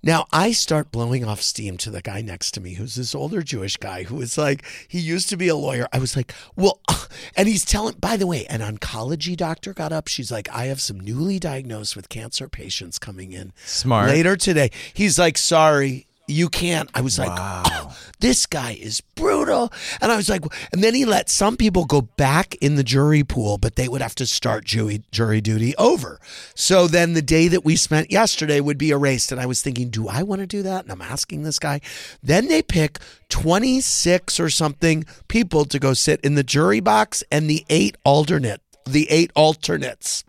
Now 0.02 0.26
I 0.34 0.52
start 0.52 0.92
blowing 0.92 1.24
off 1.24 1.44
steam 1.44 1.78
to 1.78 1.92
the 1.92 2.02
guy 2.02 2.22
next 2.22 2.52
to 2.56 2.62
me, 2.62 2.74
who's 2.74 2.96
this 2.96 3.14
older 3.14 3.44
Jewish 3.44 3.78
guy 3.78 4.04
who 4.04 4.16
was 4.16 4.36
like, 4.38 4.66
he 4.88 5.00
used 5.00 5.30
to 5.30 5.38
be 5.38 5.48
a 5.48 5.56
lawyer. 5.56 5.88
I 5.94 6.00
was 6.00 6.16
like, 6.16 6.34
well, 6.56 6.82
and 7.38 7.48
he's 7.48 7.64
telling, 7.64 7.96
by 8.00 8.18
the 8.18 8.26
way, 8.26 8.46
an 8.48 8.62
oncology 8.62 9.38
doctor 9.38 9.74
got 9.74 9.94
up. 9.94 10.08
She's 10.08 10.32
like, 10.32 10.50
I 10.50 10.66
have 10.66 10.82
some 10.82 11.00
newly 11.00 11.38
diagnosed 11.38 11.96
with 11.96 12.10
cancer 12.10 12.50
patients 12.50 12.98
coming 12.98 13.32
in 13.32 13.54
Smart. 13.64 14.10
later 14.10 14.36
today. 14.36 14.72
He's 14.94 15.20
like, 15.20 15.38
sorry, 15.38 16.08
you 16.32 16.50
can't. 16.50 16.90
I 16.94 17.02
was 17.02 17.20
like, 17.20 17.32
oh, 17.32 17.96
this 18.20 18.46
guy 18.46 18.78
is 18.80 19.02
brutal. 19.02 19.72
And 20.02 20.12
I 20.12 20.16
was 20.16 20.30
like, 20.30 20.44
and 20.72 20.84
then 20.84 20.96
he 20.96 21.06
let 21.06 21.30
some 21.30 21.58
people 21.58 21.86
go 21.86 22.02
back 22.02 22.56
in 22.56 22.76
the 22.76 22.84
jury 22.84 23.24
pool, 23.24 23.58
but 23.58 23.76
they 23.76 23.88
would 23.88 24.02
have 24.02 24.16
to 24.16 24.26
start 24.26 24.66
jury, 24.66 25.04
jury 25.12 25.42
duty 25.42 25.76
over. 25.78 26.20
So 26.56 26.88
then 26.88 27.14
the 27.14 27.22
day 27.22 27.48
that 27.48 27.66
we 27.66 27.76
spent 27.76 28.12
yesterday 28.12 28.60
would 28.60 28.78
be 28.78 28.92
erased. 28.92 29.32
And 29.32 29.42
I 29.42 29.46
was 29.46 29.62
thinking, 29.62 29.90
do 29.90 30.08
I 30.08 30.24
want 30.24 30.42
to 30.42 30.48
do 30.48 30.62
that? 30.64 30.84
And 30.84 30.92
I'm 30.92 31.02
asking 31.02 31.44
this 31.44 31.60
guy. 31.60 31.82
Then 32.24 32.48
they 32.48 32.62
pick 32.62 33.00
26 33.30 34.40
or 34.40 34.50
something 34.50 35.06
people 35.28 35.66
to 35.66 35.80
go 35.80 35.94
sit 35.94 36.22
in 36.22 36.36
the 36.36 36.44
jury 36.44 36.80
box 36.80 37.24
and 37.32 37.50
the 37.50 37.66
eight 37.70 37.98
alternate, 38.04 38.62
the 38.86 39.08
eight 39.10 39.32
alternates. 39.36 40.24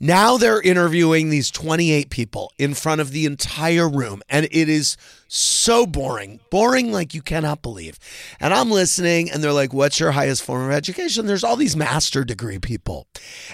Now 0.00 0.36
they're 0.36 0.60
interviewing 0.60 1.30
these 1.30 1.50
28 1.50 2.10
people 2.10 2.52
in 2.58 2.74
front 2.74 3.00
of 3.00 3.12
the 3.12 3.26
entire 3.26 3.88
room, 3.88 4.22
and 4.28 4.46
it 4.50 4.68
is 4.68 4.96
so 5.28 5.86
boring. 5.86 6.40
Boring 6.50 6.90
like 6.90 7.14
you 7.14 7.22
cannot 7.22 7.62
believe. 7.62 7.98
And 8.40 8.52
I'm 8.52 8.70
listening, 8.70 9.30
and 9.30 9.44
they're 9.44 9.52
like, 9.52 9.72
What's 9.72 10.00
your 10.00 10.12
highest 10.12 10.42
form 10.42 10.64
of 10.64 10.72
education? 10.72 11.26
There's 11.26 11.44
all 11.44 11.56
these 11.56 11.76
master 11.76 12.24
degree 12.24 12.58
people. 12.58 13.06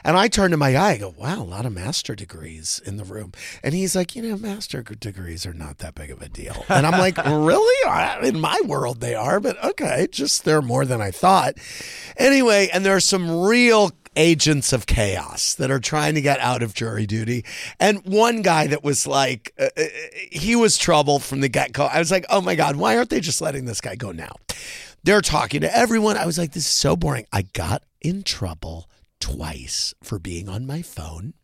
And 0.04 0.16
I 0.16 0.28
turn 0.28 0.52
to 0.52 0.56
my 0.56 0.72
guy, 0.72 0.92
I 0.92 0.98
go, 0.98 1.14
Wow, 1.18 1.42
a 1.42 1.44
lot 1.44 1.66
of 1.66 1.72
master 1.72 2.14
degrees 2.14 2.80
in 2.86 2.96
the 2.96 3.04
room. 3.04 3.32
And 3.62 3.74
he's 3.74 3.96
like, 3.96 4.14
You 4.14 4.22
know, 4.22 4.36
master 4.36 4.82
degrees 4.82 5.44
are 5.44 5.52
not 5.52 5.78
that 5.78 5.94
big 5.94 6.10
of 6.10 6.22
a 6.22 6.28
deal. 6.28 6.64
And 6.68 6.86
I'm 6.86 6.98
like, 6.98 7.18
Really? 7.26 8.28
In 8.28 8.40
my 8.40 8.60
world, 8.64 9.00
they 9.00 9.14
are, 9.14 9.40
but 9.40 9.62
okay, 9.62 10.06
just 10.10 10.44
they're 10.44 10.62
more 10.62 10.84
than 10.84 11.02
I 11.02 11.10
thought. 11.10 11.54
Anyway, 12.16 12.68
and 12.72 12.84
there 12.84 12.94
are 12.96 13.00
some 13.00 13.42
real 13.42 13.90
agents 14.16 14.72
of 14.72 14.86
chaos 14.86 15.54
that 15.54 15.70
are 15.70 15.80
trying 15.80 16.14
to 16.14 16.20
get 16.20 16.40
out 16.40 16.62
of 16.62 16.74
jury 16.74 17.06
duty. 17.06 17.44
And 17.78 18.04
one 18.04 18.42
guy 18.42 18.66
that 18.68 18.84
was 18.84 19.06
like, 19.06 19.52
uh, 19.58 19.68
uh, 19.76 19.82
he 20.30 20.56
was 20.56 20.78
trouble 20.78 21.18
from 21.18 21.40
the 21.40 21.48
get 21.48 21.72
go. 21.72 21.84
I 21.86 21.98
was 21.98 22.10
like, 22.10 22.26
oh 22.30 22.40
my 22.40 22.54
God, 22.54 22.76
why 22.76 22.96
aren't 22.96 23.10
they 23.10 23.20
just 23.20 23.40
letting 23.40 23.64
this 23.64 23.80
guy 23.80 23.94
go 23.94 24.12
now? 24.12 24.36
They're 25.02 25.20
talking 25.20 25.60
to 25.60 25.76
everyone. 25.76 26.16
I 26.16 26.26
was 26.26 26.38
like, 26.38 26.52
this 26.52 26.64
is 26.64 26.72
so 26.72 26.96
boring. 26.96 27.26
I 27.32 27.42
got 27.42 27.82
in 28.00 28.22
trouble 28.22 28.88
twice 29.20 29.94
for 30.02 30.18
being 30.18 30.48
on 30.48 30.66
my 30.66 30.82
phone. 30.82 31.34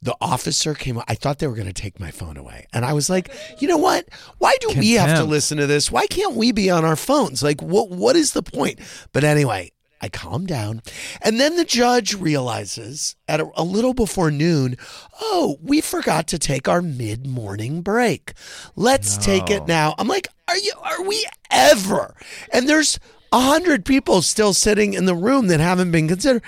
The 0.00 0.16
officer 0.20 0.74
came. 0.74 1.00
I 1.06 1.14
thought 1.14 1.38
they 1.38 1.46
were 1.46 1.54
going 1.54 1.68
to 1.68 1.72
take 1.72 2.00
my 2.00 2.10
phone 2.10 2.36
away, 2.36 2.66
and 2.72 2.84
I 2.84 2.92
was 2.92 3.08
like, 3.08 3.32
"You 3.60 3.68
know 3.68 3.76
what? 3.76 4.08
Why 4.38 4.56
do 4.60 4.70
we 4.76 4.92
have 4.94 5.16
to 5.18 5.24
listen 5.24 5.58
to 5.58 5.68
this? 5.68 5.92
Why 5.92 6.08
can't 6.08 6.34
we 6.34 6.50
be 6.50 6.70
on 6.70 6.84
our 6.84 6.96
phones? 6.96 7.40
Like, 7.40 7.62
what? 7.62 7.88
What 7.88 8.16
is 8.16 8.32
the 8.32 8.42
point?" 8.42 8.80
But 9.12 9.22
anyway, 9.22 9.70
I 10.02 10.08
calm 10.08 10.46
down, 10.46 10.82
and 11.20 11.38
then 11.38 11.56
the 11.56 11.64
judge 11.64 12.14
realizes 12.14 13.14
at 13.28 13.40
a, 13.40 13.48
a 13.54 13.62
little 13.62 13.94
before 13.94 14.32
noon, 14.32 14.76
"Oh, 15.20 15.58
we 15.62 15.80
forgot 15.80 16.26
to 16.28 16.38
take 16.38 16.68
our 16.68 16.82
mid-morning 16.82 17.82
break. 17.82 18.32
Let's 18.74 19.16
take 19.16 19.48
it 19.48 19.68
now." 19.68 19.94
I'm 19.98 20.08
like, 20.08 20.26
"Are 20.48 20.58
you? 20.58 20.72
Are 20.82 21.02
we 21.02 21.24
ever?" 21.50 22.14
And 22.52 22.68
there's 22.68 22.98
a 23.32 23.40
hundred 23.40 23.84
people 23.84 24.22
still 24.22 24.52
sitting 24.52 24.92
in 24.92 25.06
the 25.06 25.14
room 25.14 25.46
that 25.46 25.60
haven't 25.60 25.92
been 25.92 26.08
considered 26.08 26.42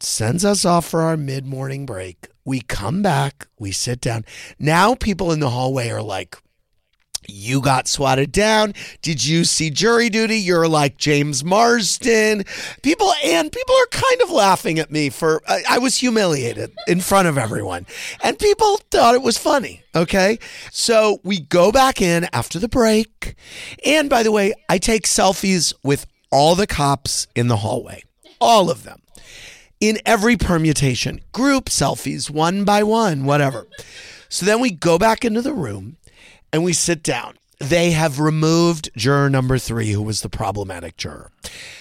sends 0.00 0.44
us 0.44 0.64
off 0.64 0.86
for 0.86 1.02
our 1.02 1.16
mid 1.16 1.46
morning 1.46 1.86
break. 1.86 2.28
We 2.44 2.60
come 2.60 3.02
back, 3.02 3.48
we 3.58 3.72
sit 3.72 4.00
down. 4.00 4.24
Now 4.58 4.94
people 4.94 5.32
in 5.32 5.40
the 5.40 5.50
hallway 5.50 5.90
are 5.90 6.02
like, 6.02 6.36
you 7.26 7.60
got 7.60 7.88
swatted 7.88 8.32
down. 8.32 8.74
Did 9.02 9.24
you 9.24 9.44
see 9.44 9.70
jury 9.70 10.08
duty? 10.08 10.38
You're 10.38 10.68
like 10.68 10.96
James 10.96 11.44
Marsden. 11.44 12.44
People 12.82 13.12
and 13.24 13.50
people 13.50 13.74
are 13.74 13.86
kind 13.90 14.22
of 14.22 14.30
laughing 14.30 14.78
at 14.78 14.90
me 14.90 15.10
for 15.10 15.42
I, 15.48 15.62
I 15.70 15.78
was 15.78 15.96
humiliated 15.96 16.72
in 16.86 17.00
front 17.00 17.28
of 17.28 17.36
everyone. 17.36 17.86
And 18.22 18.38
people 18.38 18.78
thought 18.90 19.14
it 19.14 19.22
was 19.22 19.36
funny. 19.36 19.82
Okay. 19.94 20.38
So 20.70 21.20
we 21.24 21.40
go 21.40 21.72
back 21.72 22.00
in 22.00 22.28
after 22.32 22.58
the 22.58 22.68
break. 22.68 23.34
And 23.84 24.08
by 24.08 24.22
the 24.22 24.32
way, 24.32 24.54
I 24.68 24.78
take 24.78 25.04
selfies 25.04 25.74
with 25.82 26.06
all 26.30 26.54
the 26.54 26.66
cops 26.66 27.26
in 27.34 27.48
the 27.48 27.56
hallway. 27.56 28.04
All 28.40 28.70
of 28.70 28.84
them 28.84 29.02
in 29.80 29.98
every 30.04 30.36
permutation, 30.36 31.20
group 31.32 31.66
selfies, 31.66 32.30
one 32.30 32.64
by 32.64 32.82
one, 32.82 33.24
whatever. 33.24 33.66
So 34.28 34.44
then 34.44 34.60
we 34.60 34.70
go 34.70 34.98
back 34.98 35.24
into 35.24 35.40
the 35.40 35.52
room 35.52 35.96
and 36.52 36.64
we 36.64 36.72
sit 36.72 37.02
down. 37.02 37.34
They 37.60 37.90
have 37.90 38.20
removed 38.20 38.90
juror 38.96 39.28
number 39.28 39.58
three, 39.58 39.90
who 39.90 40.02
was 40.02 40.22
the 40.22 40.28
problematic 40.28 40.96
juror. 40.96 41.32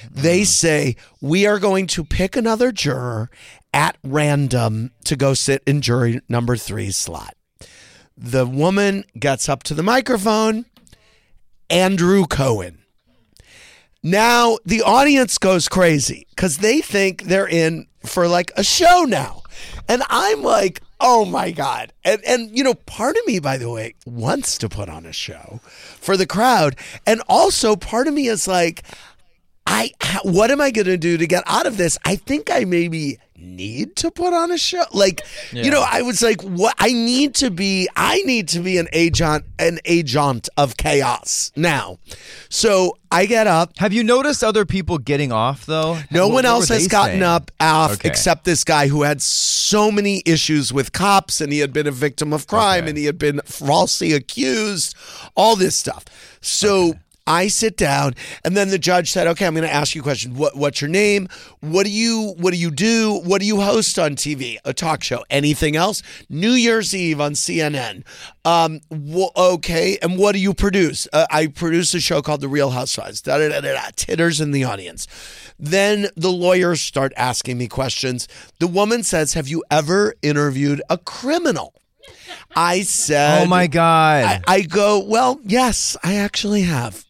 They 0.10 0.40
hmm. 0.40 0.46
say, 0.46 0.96
We 1.22 1.46
are 1.46 1.60
going 1.60 1.88
to 1.88 2.04
pick 2.04 2.36
another 2.36 2.72
juror 2.72 3.30
at 3.74 3.98
random 4.04 4.92
to 5.06 5.16
go 5.16 5.34
sit 5.34 5.62
in 5.68 5.82
jury 5.82 6.22
number 6.28 6.58
three's 6.58 6.96
slot. 6.96 7.36
The 8.18 8.48
woman 8.48 9.04
gets 9.20 9.48
up 9.48 9.62
to 9.64 9.76
the 9.76 9.84
microphone, 9.84 10.66
Andrew 11.70 12.26
Cohen. 12.26 12.80
Now 14.02 14.58
the 14.66 14.82
audience 14.82 15.38
goes 15.38 15.68
crazy 15.68 16.26
because 16.30 16.58
they 16.58 16.82
think 16.82 17.24
they're 17.24 17.48
in 17.48 17.88
for 18.04 18.28
like 18.28 18.52
a 18.56 18.64
show 18.64 19.06
now. 19.08 19.44
And 19.88 20.02
I'm 20.10 20.42
like, 20.42 20.82
oh 21.00 21.26
my 21.26 21.52
God. 21.52 21.94
And, 22.04 22.24
and, 22.26 22.58
you 22.58 22.64
know, 22.64 22.74
part 22.74 23.18
of 23.18 23.26
me, 23.26 23.40
by 23.40 23.58
the 23.58 23.70
way, 23.70 23.96
wants 24.06 24.58
to 24.60 24.70
put 24.70 24.90
on 24.90 25.06
a 25.06 25.14
show 25.14 25.60
for 26.00 26.18
the 26.18 26.26
crowd. 26.26 26.76
And 27.06 27.22
also 27.28 27.76
part 27.76 28.08
of 28.08 28.14
me 28.14 28.28
is 28.28 28.48
like, 28.48 28.84
I 29.70 29.92
what 30.24 30.50
am 30.50 30.62
I 30.62 30.72
going 30.72 30.86
to 30.86 30.98
do 30.98 31.18
to 31.18 31.28
get 31.28 31.44
out 31.46 31.68
of 31.68 31.78
this? 31.78 31.98
I 32.06 32.16
think 32.16 32.50
I 32.50 32.64
maybe 32.64 33.20
need 33.40 33.96
to 33.98 34.10
put 34.10 34.34
on 34.34 34.50
a 34.52 34.58
show. 34.58 34.84
Like, 34.94 35.22
you 35.52 35.70
know, 35.70 35.86
I 35.88 36.02
was 36.02 36.24
like, 36.24 36.42
what? 36.42 36.74
I 36.80 36.88
need 36.94 37.36
to 37.36 37.52
be. 37.52 37.88
I 37.96 38.22
need 38.24 38.48
to 38.50 38.62
be 38.62 38.78
an 38.78 38.88
agent, 38.94 39.46
an 39.60 39.80
agent 39.86 40.48
of 40.58 40.78
chaos 40.78 41.52
now. 41.56 42.00
So 42.50 42.98
I 43.12 43.26
get 43.26 43.46
up. 43.46 43.78
Have 43.78 43.94
you 43.94 44.04
noticed 44.04 44.44
other 44.44 44.66
people 44.66 44.98
getting 44.98 45.32
off 45.34 45.66
though? 45.66 46.00
No 46.10 46.28
What- 46.28 46.34
one 46.36 46.46
else 46.46 46.70
has 46.70 46.88
gotten 46.88 47.16
saying? 47.20 47.24
up 47.24 47.52
off 47.60 47.92
Okay. 47.94 48.10
except 48.10 48.46
this 48.46 48.64
guy 48.64 48.88
who 48.88 49.04
had 49.04 49.22
so 49.22 49.92
many 49.92 50.24
issues 50.26 50.72
with 50.74 50.92
cops 50.94 51.42
and 51.42 51.52
he 51.52 51.60
had 51.60 51.74
been 51.74 51.88
a 51.88 51.92
victim 51.92 52.32
of 52.34 52.48
crime 52.48 52.84
Okay. 52.84 52.90
and 52.90 52.98
he 52.98 53.06
had 53.06 53.18
been 53.20 53.42
falsely 53.46 54.14
accused, 54.14 54.96
all 55.36 55.56
this 55.58 55.76
stuff. 55.76 56.06
So 56.42 56.94
I 57.28 57.50
sit 57.50 57.76
down 57.78 58.16
and 58.44 58.56
then 58.56 58.70
the 58.70 58.80
judge 58.80 59.12
said, 59.12 59.28
"Okay, 59.28 59.46
I'm 59.46 59.54
going 59.54 59.68
to 59.68 59.74
ask 59.74 59.94
you 59.94 60.02
a 60.02 60.04
question. 60.04 60.36
What 60.36 60.56
what's 60.56 60.82
your 60.82 60.90
name? 60.90 61.28
What 61.60 61.86
do 61.86 61.92
you 61.92 62.34
what 62.38 62.52
do 62.52 62.58
you 62.58 62.72
do? 62.72 63.20
What 63.24 63.42
do 63.42 63.48
you 63.48 63.62
host 63.62 64.00
on 64.00 64.16
TV? 64.16 64.58
A 64.66 64.74
talk 64.74 65.04
show? 65.04 65.24
Anything 65.30 65.76
else? 65.76 66.02
New 66.30 66.52
Year's 66.52 66.96
Eve 66.96 67.20
on 67.20 67.34
CNN. 67.34 68.04
Um 68.46 68.80
wh- 68.90 69.36
okay, 69.38 69.98
and 70.02 70.18
what 70.18 70.32
do 70.32 70.40
you 70.40 70.54
produce? 70.54 71.08
Uh, 71.12 71.26
I 71.30 71.48
produce 71.48 71.94
a 71.94 72.00
show 72.00 72.22
called 72.22 72.42
The 72.42 72.48
Real 72.48 72.70
Housewives. 72.72 73.22
Da, 73.22 73.38
da, 73.38 73.50
da, 73.50 73.62
da, 73.62 73.74
da. 73.74 73.90
Titters 73.96 74.40
in 74.40 74.52
the 74.52 74.64
audience. 74.64 75.06
Then 75.60 76.08
the 76.16 76.32
lawyers 76.32 76.82
start 76.82 77.12
asking 77.18 77.58
me 77.58 77.68
questions. 77.68 78.28
The 78.60 78.68
woman 78.68 79.04
says, 79.04 79.34
"Have 79.34 79.48
you 79.48 79.64
ever 79.70 80.14
interviewed 80.22 80.82
a 80.90 80.98
criminal?" 80.98 81.74
I 82.56 82.82
said, 82.82 83.44
Oh 83.44 83.46
my 83.46 83.68
god. 83.68 84.42
I, 84.48 84.56
I 84.56 84.62
go, 84.62 85.00
well, 85.00 85.40
yes, 85.44 85.98
I 86.04 86.16
actually 86.16 86.62
have. 86.64 87.06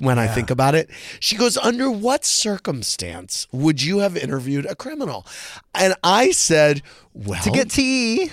When 0.00 0.18
I 0.18 0.26
think 0.26 0.50
about 0.50 0.74
it, 0.74 0.90
she 1.20 1.36
goes, 1.36 1.56
Under 1.56 1.90
what 1.90 2.24
circumstance 2.24 3.46
would 3.52 3.82
you 3.82 3.98
have 3.98 4.16
interviewed 4.16 4.66
a 4.66 4.74
criminal? 4.74 5.26
And 5.74 5.94
I 6.04 6.30
said, 6.30 6.82
Well, 7.14 7.42
to 7.42 7.50
get 7.50 7.70
tea. 7.70 8.30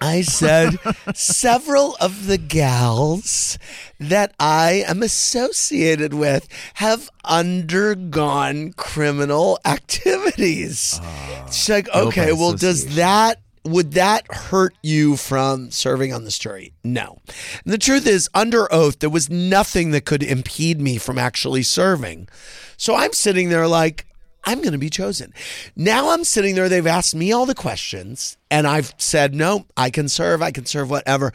I 0.00 0.22
said, 0.22 0.78
several 1.14 1.96
of 2.00 2.26
the 2.26 2.38
gals 2.38 3.58
that 4.00 4.34
I 4.40 4.84
am 4.86 5.02
associated 5.02 6.14
with 6.14 6.48
have 6.74 7.08
undergone 7.24 8.72
criminal 8.72 9.58
activities. 9.64 10.98
Ah. 11.02 11.46
She's 11.50 11.68
like, 11.68 11.88
okay, 11.94 12.32
well, 12.32 12.52
does 12.52 12.96
that 12.96 13.40
would 13.64 13.92
that 13.92 14.26
hurt 14.32 14.74
you 14.82 15.16
from 15.16 15.70
serving 15.70 16.12
on 16.12 16.24
the 16.24 16.30
jury? 16.30 16.72
No. 16.82 17.18
And 17.64 17.72
the 17.72 17.78
truth 17.78 18.06
is, 18.06 18.28
under 18.34 18.72
oath, 18.72 18.98
there 18.98 19.10
was 19.10 19.30
nothing 19.30 19.92
that 19.92 20.04
could 20.04 20.22
impede 20.22 20.80
me 20.80 20.98
from 20.98 21.18
actually 21.18 21.62
serving. 21.62 22.28
So 22.76 22.94
I'm 22.94 23.12
sitting 23.12 23.48
there 23.48 23.68
like, 23.68 24.06
I'm 24.44 24.58
going 24.58 24.72
to 24.72 24.78
be 24.78 24.90
chosen. 24.90 25.32
Now 25.76 26.10
I'm 26.10 26.24
sitting 26.24 26.56
there. 26.56 26.68
They've 26.68 26.86
asked 26.86 27.14
me 27.14 27.30
all 27.30 27.46
the 27.46 27.54
questions, 27.54 28.36
and 28.50 28.66
I've 28.66 28.92
said, 28.98 29.34
no, 29.34 29.66
I 29.76 29.90
can 29.90 30.08
serve. 30.08 30.42
I 30.42 30.50
can 30.50 30.66
serve 30.66 30.90
whatever. 30.90 31.32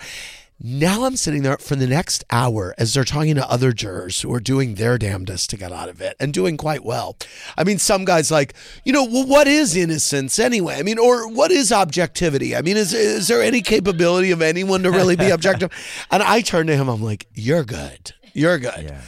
Now 0.60 1.04
I'm 1.06 1.16
sitting 1.16 1.44
there 1.44 1.58
for 1.60 1.76
the 1.76 1.86
next 1.86 2.24
hour 2.32 2.74
as 2.80 2.94
they're 2.94 3.04
talking 3.04 3.36
to 3.36 3.48
other 3.50 3.72
jurors 3.72 4.22
who 4.22 4.34
are 4.34 4.40
doing 4.40 4.74
their 4.76 4.98
damnedest 4.98 5.52
to 5.52 5.58
get 5.58 5.72
out 5.72 5.88
of 5.88 6.02
it 6.02 6.16
and 6.20 6.34
doing 6.34 6.58
quite 6.58 6.84
well. 6.84 7.16
I 7.56 7.64
mean, 7.64 7.78
some 7.78 8.06
guys 8.06 8.32
like, 8.32 8.56
you 8.84 8.92
know, 8.92 9.04
well, 9.04 9.28
what 9.28 9.48
is 9.48 9.76
innocence 9.76 10.40
anyway? 10.40 10.76
I 10.76 10.84
mean, 10.84 10.98
or 10.98 11.28
what 11.28 11.52
is 11.52 11.72
objectivity? 11.72 12.56
I 12.56 12.62
mean, 12.64 12.76
is 12.76 12.92
is 12.92 13.28
there 13.28 13.44
any 13.44 13.62
capability 13.62 14.32
of 14.32 14.42
anyone 14.42 14.82
to 14.84 14.92
really 14.92 15.16
be 15.16 15.30
objective? 15.30 15.72
and 16.12 16.24
I 16.24 16.42
turn 16.42 16.66
to 16.68 16.76
him. 16.76 16.88
I'm 16.90 17.04
like, 17.04 17.28
you're 17.36 17.64
good. 17.64 18.14
You're 18.34 18.58
good. 18.58 18.84
Yeah. 18.84 19.02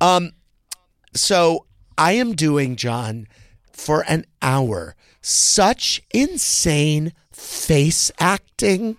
Um, 0.00 0.30
So 1.14 1.66
I 1.98 2.12
am 2.12 2.34
doing, 2.34 2.76
John, 2.76 3.26
for 3.72 4.04
an 4.08 4.26
hour, 4.42 4.94
such 5.20 6.02
insane 6.12 7.12
face 7.44 8.10
acting. 8.18 8.96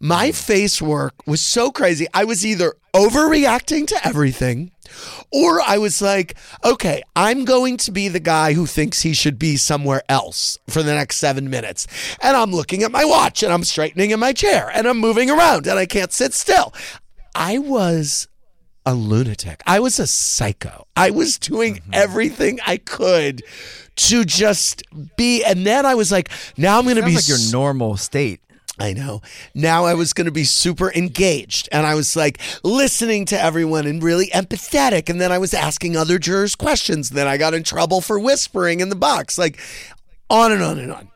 My 0.00 0.32
face 0.32 0.82
work 0.82 1.14
was 1.26 1.40
so 1.40 1.70
crazy. 1.70 2.06
I 2.12 2.24
was 2.24 2.44
either 2.44 2.74
overreacting 2.92 3.86
to 3.88 4.06
everything 4.06 4.72
or 5.32 5.60
I 5.60 5.78
was 5.78 6.02
like, 6.02 6.36
okay, 6.64 7.02
I'm 7.16 7.44
going 7.44 7.76
to 7.78 7.92
be 7.92 8.08
the 8.08 8.20
guy 8.20 8.52
who 8.52 8.66
thinks 8.66 9.02
he 9.02 9.14
should 9.14 9.38
be 9.38 9.56
somewhere 9.56 10.02
else 10.08 10.58
for 10.68 10.82
the 10.82 10.94
next 10.94 11.16
seven 11.16 11.50
minutes. 11.50 11.86
And 12.20 12.36
I'm 12.36 12.52
looking 12.52 12.82
at 12.82 12.92
my 12.92 13.04
watch 13.04 13.42
and 13.42 13.52
I'm 13.52 13.64
straightening 13.64 14.10
in 14.10 14.20
my 14.20 14.32
chair 14.32 14.70
and 14.72 14.86
I'm 14.86 14.98
moving 14.98 15.30
around 15.30 15.66
and 15.66 15.78
I 15.78 15.86
can't 15.86 16.12
sit 16.12 16.34
still. 16.34 16.74
I 17.34 17.58
was 17.58 18.28
a 18.86 18.94
lunatic. 18.94 19.62
I 19.66 19.80
was 19.80 19.98
a 19.98 20.06
psycho. 20.06 20.86
I 20.96 21.10
was 21.10 21.38
doing 21.38 21.76
Mm-hmm. 21.76 21.90
everything 21.94 22.58
I 22.66 22.76
could 22.76 23.42
to 23.96 24.24
just 24.24 24.82
be. 25.16 25.42
And 25.44 25.66
then 25.66 25.86
I 25.86 25.94
was 25.94 26.10
like, 26.12 26.28
now 26.56 26.78
I'm 26.78 26.84
going 26.84 26.96
to 26.96 27.02
be. 27.04 27.14
like 27.14 27.28
your 27.28 27.38
normal 27.50 27.96
state. 27.96 28.40
I 28.78 28.92
know. 28.92 29.22
Now 29.54 29.84
I 29.84 29.94
was 29.94 30.12
going 30.12 30.24
to 30.24 30.32
be 30.32 30.42
super 30.44 30.92
engaged 30.94 31.68
and 31.70 31.86
I 31.86 31.94
was 31.94 32.16
like 32.16 32.40
listening 32.64 33.24
to 33.26 33.40
everyone 33.40 33.86
and 33.86 34.02
really 34.02 34.26
empathetic. 34.30 35.08
And 35.08 35.20
then 35.20 35.30
I 35.30 35.38
was 35.38 35.54
asking 35.54 35.96
other 35.96 36.18
jurors 36.18 36.56
questions. 36.56 37.10
Then 37.10 37.28
I 37.28 37.36
got 37.36 37.54
in 37.54 37.62
trouble 37.62 38.00
for 38.00 38.18
whispering 38.18 38.80
in 38.80 38.88
the 38.88 38.96
box, 38.96 39.38
like 39.38 39.60
on 40.28 40.50
and 40.50 40.60
on 40.62 40.78
and 40.80 40.90
on. 40.92 41.08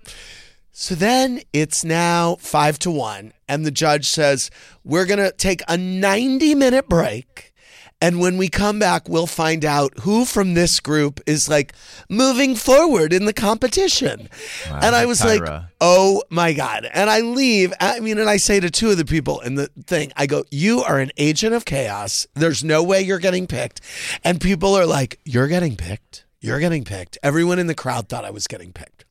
So 0.70 0.94
then 0.94 1.40
it's 1.52 1.84
now 1.84 2.36
five 2.36 2.78
to 2.80 2.90
one, 2.92 3.32
and 3.48 3.66
the 3.66 3.72
judge 3.72 4.06
says, 4.06 4.48
We're 4.84 5.06
going 5.06 5.18
to 5.18 5.32
take 5.32 5.60
a 5.66 5.76
90 5.76 6.54
minute 6.54 6.88
break. 6.88 7.47
And 8.00 8.20
when 8.20 8.36
we 8.38 8.48
come 8.48 8.78
back, 8.78 9.08
we'll 9.08 9.26
find 9.26 9.64
out 9.64 9.92
who 10.00 10.24
from 10.24 10.54
this 10.54 10.78
group 10.78 11.20
is 11.26 11.48
like 11.48 11.72
moving 12.08 12.54
forward 12.54 13.12
in 13.12 13.24
the 13.24 13.32
competition. 13.32 14.28
and 14.70 14.94
I 14.94 15.04
was 15.04 15.18
like, 15.24 15.40
oh 15.80 16.22
my 16.30 16.52
God. 16.52 16.88
And 16.94 17.10
I 17.10 17.20
leave. 17.22 17.72
I 17.80 17.98
mean, 17.98 18.18
and 18.18 18.30
I 18.30 18.36
say 18.36 18.60
to 18.60 18.70
two 18.70 18.90
of 18.90 18.98
the 18.98 19.04
people 19.04 19.40
in 19.40 19.56
the 19.56 19.66
thing, 19.86 20.12
I 20.16 20.26
go, 20.26 20.44
You 20.50 20.80
are 20.82 21.00
an 21.00 21.10
agent 21.16 21.54
of 21.54 21.64
chaos. 21.64 22.28
There's 22.34 22.62
no 22.62 22.84
way 22.84 23.02
you're 23.02 23.18
getting 23.18 23.48
picked. 23.48 23.80
And 24.22 24.40
people 24.40 24.74
are 24.76 24.86
like, 24.86 25.18
You're 25.24 25.48
getting 25.48 25.74
picked. 25.74 26.24
You're 26.40 26.60
getting 26.60 26.84
picked. 26.84 27.18
Everyone 27.24 27.58
in 27.58 27.66
the 27.66 27.74
crowd 27.74 28.08
thought 28.08 28.24
I 28.24 28.30
was 28.30 28.46
getting 28.46 28.72
picked. 28.72 29.04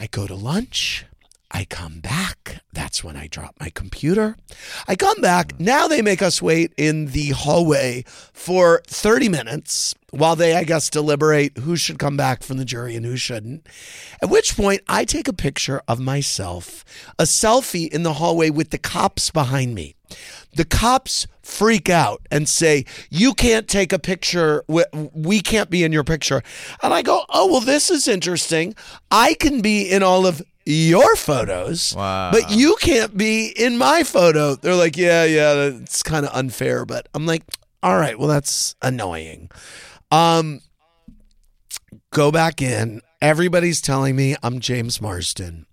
I 0.00 0.06
go 0.06 0.26
to 0.26 0.34
lunch. 0.34 1.04
I 1.50 1.64
come 1.64 2.00
back. 2.00 2.62
That's 2.72 3.02
when 3.02 3.16
I 3.16 3.26
drop 3.26 3.54
my 3.58 3.70
computer. 3.70 4.36
I 4.86 4.96
come 4.96 5.20
back. 5.20 5.52
Hmm. 5.52 5.64
Now 5.64 5.88
they 5.88 6.02
make 6.02 6.20
us 6.20 6.42
wait 6.42 6.72
in 6.76 7.06
the 7.06 7.30
hallway 7.30 8.04
for 8.06 8.82
30 8.86 9.28
minutes 9.28 9.94
while 10.10 10.36
they, 10.36 10.54
I 10.54 10.64
guess, 10.64 10.90
deliberate 10.90 11.58
who 11.58 11.76
should 11.76 11.98
come 11.98 12.16
back 12.16 12.42
from 12.42 12.58
the 12.58 12.64
jury 12.64 12.96
and 12.96 13.04
who 13.04 13.16
shouldn't. 13.16 13.66
At 14.22 14.30
which 14.30 14.56
point, 14.56 14.82
I 14.88 15.04
take 15.04 15.28
a 15.28 15.32
picture 15.32 15.82
of 15.88 15.98
myself, 15.98 16.84
a 17.18 17.24
selfie 17.24 17.88
in 17.88 18.02
the 18.02 18.14
hallway 18.14 18.50
with 18.50 18.70
the 18.70 18.78
cops 18.78 19.30
behind 19.30 19.74
me. 19.74 19.94
The 20.54 20.64
cops 20.64 21.26
freak 21.42 21.90
out 21.90 22.26
and 22.30 22.48
say, 22.48 22.84
You 23.10 23.34
can't 23.34 23.68
take 23.68 23.92
a 23.92 23.98
picture. 23.98 24.64
We 24.66 25.40
can't 25.40 25.68
be 25.68 25.84
in 25.84 25.92
your 25.92 26.04
picture. 26.04 26.42
And 26.82 26.94
I 26.94 27.02
go, 27.02 27.24
Oh, 27.28 27.46
well, 27.46 27.60
this 27.60 27.90
is 27.90 28.08
interesting. 28.08 28.74
I 29.10 29.34
can 29.34 29.60
be 29.60 29.82
in 29.88 30.02
all 30.02 30.26
of 30.26 30.42
your 30.70 31.16
photos, 31.16 31.94
Wow. 31.96 32.30
but 32.30 32.50
you 32.50 32.76
can't 32.80 33.16
be 33.16 33.46
in 33.56 33.78
my 33.78 34.02
photo. 34.02 34.54
They're 34.54 34.74
like, 34.74 34.96
Yeah, 34.96 35.24
yeah, 35.24 35.54
it's 35.80 36.02
kind 36.02 36.26
of 36.26 36.32
unfair. 36.34 36.84
But 36.84 37.08
I'm 37.14 37.24
like, 37.26 37.42
All 37.82 37.96
right, 37.98 38.18
well, 38.18 38.28
that's 38.28 38.74
annoying. 38.82 39.50
Um, 40.10 40.60
go 42.12 42.30
back 42.30 42.60
in. 42.62 43.00
Everybody's 43.20 43.80
telling 43.80 44.14
me 44.14 44.36
I'm 44.42 44.60
James 44.60 45.00
Marsden. 45.00 45.66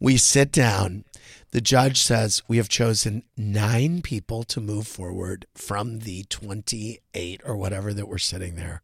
We 0.00 0.16
sit 0.16 0.52
down. 0.52 1.04
The 1.52 1.60
judge 1.60 2.02
says 2.02 2.42
we 2.48 2.56
have 2.58 2.68
chosen 2.68 3.22
nine 3.36 4.02
people 4.02 4.42
to 4.44 4.60
move 4.60 4.86
forward 4.86 5.46
from 5.54 6.00
the 6.00 6.24
28 6.28 7.40
or 7.44 7.56
whatever 7.56 7.94
that 7.94 8.08
were 8.08 8.18
sitting 8.18 8.56
there. 8.56 8.82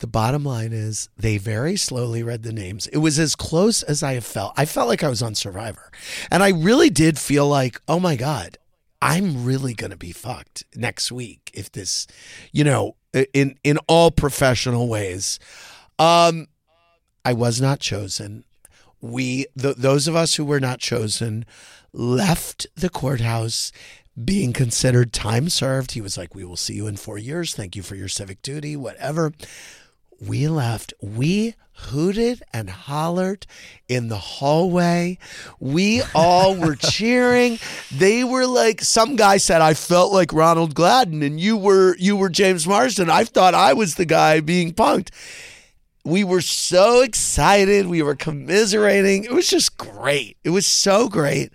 The 0.00 0.06
bottom 0.06 0.44
line 0.44 0.72
is 0.72 1.08
they 1.16 1.38
very 1.38 1.76
slowly 1.76 2.22
read 2.22 2.44
the 2.44 2.52
names. 2.52 2.86
It 2.88 2.98
was 2.98 3.18
as 3.18 3.34
close 3.34 3.82
as 3.82 4.02
I 4.02 4.14
have 4.14 4.24
felt. 4.24 4.52
I 4.56 4.64
felt 4.64 4.88
like 4.88 5.02
I 5.02 5.08
was 5.08 5.22
on 5.22 5.34
Survivor. 5.34 5.90
And 6.30 6.42
I 6.42 6.50
really 6.50 6.88
did 6.88 7.18
feel 7.18 7.48
like, 7.48 7.80
oh 7.88 7.98
my 7.98 8.14
God, 8.14 8.58
I'm 9.02 9.44
really 9.44 9.74
going 9.74 9.90
to 9.90 9.96
be 9.96 10.12
fucked 10.12 10.64
next 10.74 11.10
week 11.10 11.50
if 11.52 11.72
this, 11.72 12.06
you 12.52 12.62
know, 12.62 12.94
in 13.32 13.56
in 13.64 13.78
all 13.88 14.10
professional 14.10 14.88
ways. 14.88 15.38
Um 15.98 16.46
I 17.24 17.32
was 17.32 17.60
not 17.60 17.80
chosen. 17.80 18.44
We 19.00 19.46
th- 19.60 19.76
those 19.76 20.08
of 20.08 20.14
us 20.16 20.36
who 20.36 20.44
were 20.44 20.60
not 20.60 20.78
chosen 20.78 21.44
left 21.92 22.66
the 22.76 22.88
courthouse 22.88 23.72
being 24.24 24.52
considered 24.52 25.12
time 25.12 25.48
served. 25.48 25.92
He 25.92 26.00
was 26.00 26.16
like, 26.16 26.34
"We 26.34 26.44
will 26.44 26.56
see 26.56 26.74
you 26.74 26.86
in 26.86 26.96
4 26.96 27.18
years. 27.18 27.54
Thank 27.54 27.76
you 27.76 27.82
for 27.82 27.94
your 27.96 28.08
civic 28.08 28.42
duty, 28.42 28.76
whatever." 28.76 29.32
We 30.20 30.48
left. 30.48 30.94
We 31.00 31.54
hooted 31.72 32.42
and 32.52 32.68
hollered 32.68 33.46
in 33.88 34.08
the 34.08 34.18
hallway. 34.18 35.18
We 35.60 36.02
all 36.14 36.56
were 36.56 36.74
cheering. 36.76 37.58
They 37.94 38.24
were 38.24 38.46
like 38.46 38.82
some 38.82 39.16
guy 39.16 39.36
said 39.36 39.60
I 39.60 39.74
felt 39.74 40.12
like 40.12 40.32
Ronald 40.32 40.74
Gladden 40.74 41.22
and 41.22 41.40
you 41.40 41.56
were 41.56 41.96
you 41.98 42.16
were 42.16 42.28
James 42.28 42.66
Marsden. 42.66 43.08
I 43.08 43.24
thought 43.24 43.54
I 43.54 43.72
was 43.72 43.94
the 43.94 44.04
guy 44.04 44.40
being 44.40 44.72
punked. 44.72 45.10
We 46.04 46.24
were 46.24 46.40
so 46.40 47.02
excited. 47.02 47.86
We 47.86 48.02
were 48.02 48.16
commiserating. 48.16 49.24
It 49.24 49.32
was 49.32 49.48
just 49.48 49.76
great. 49.76 50.36
It 50.42 50.50
was 50.50 50.66
so 50.66 51.08
great. 51.08 51.52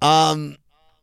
Um 0.00 0.56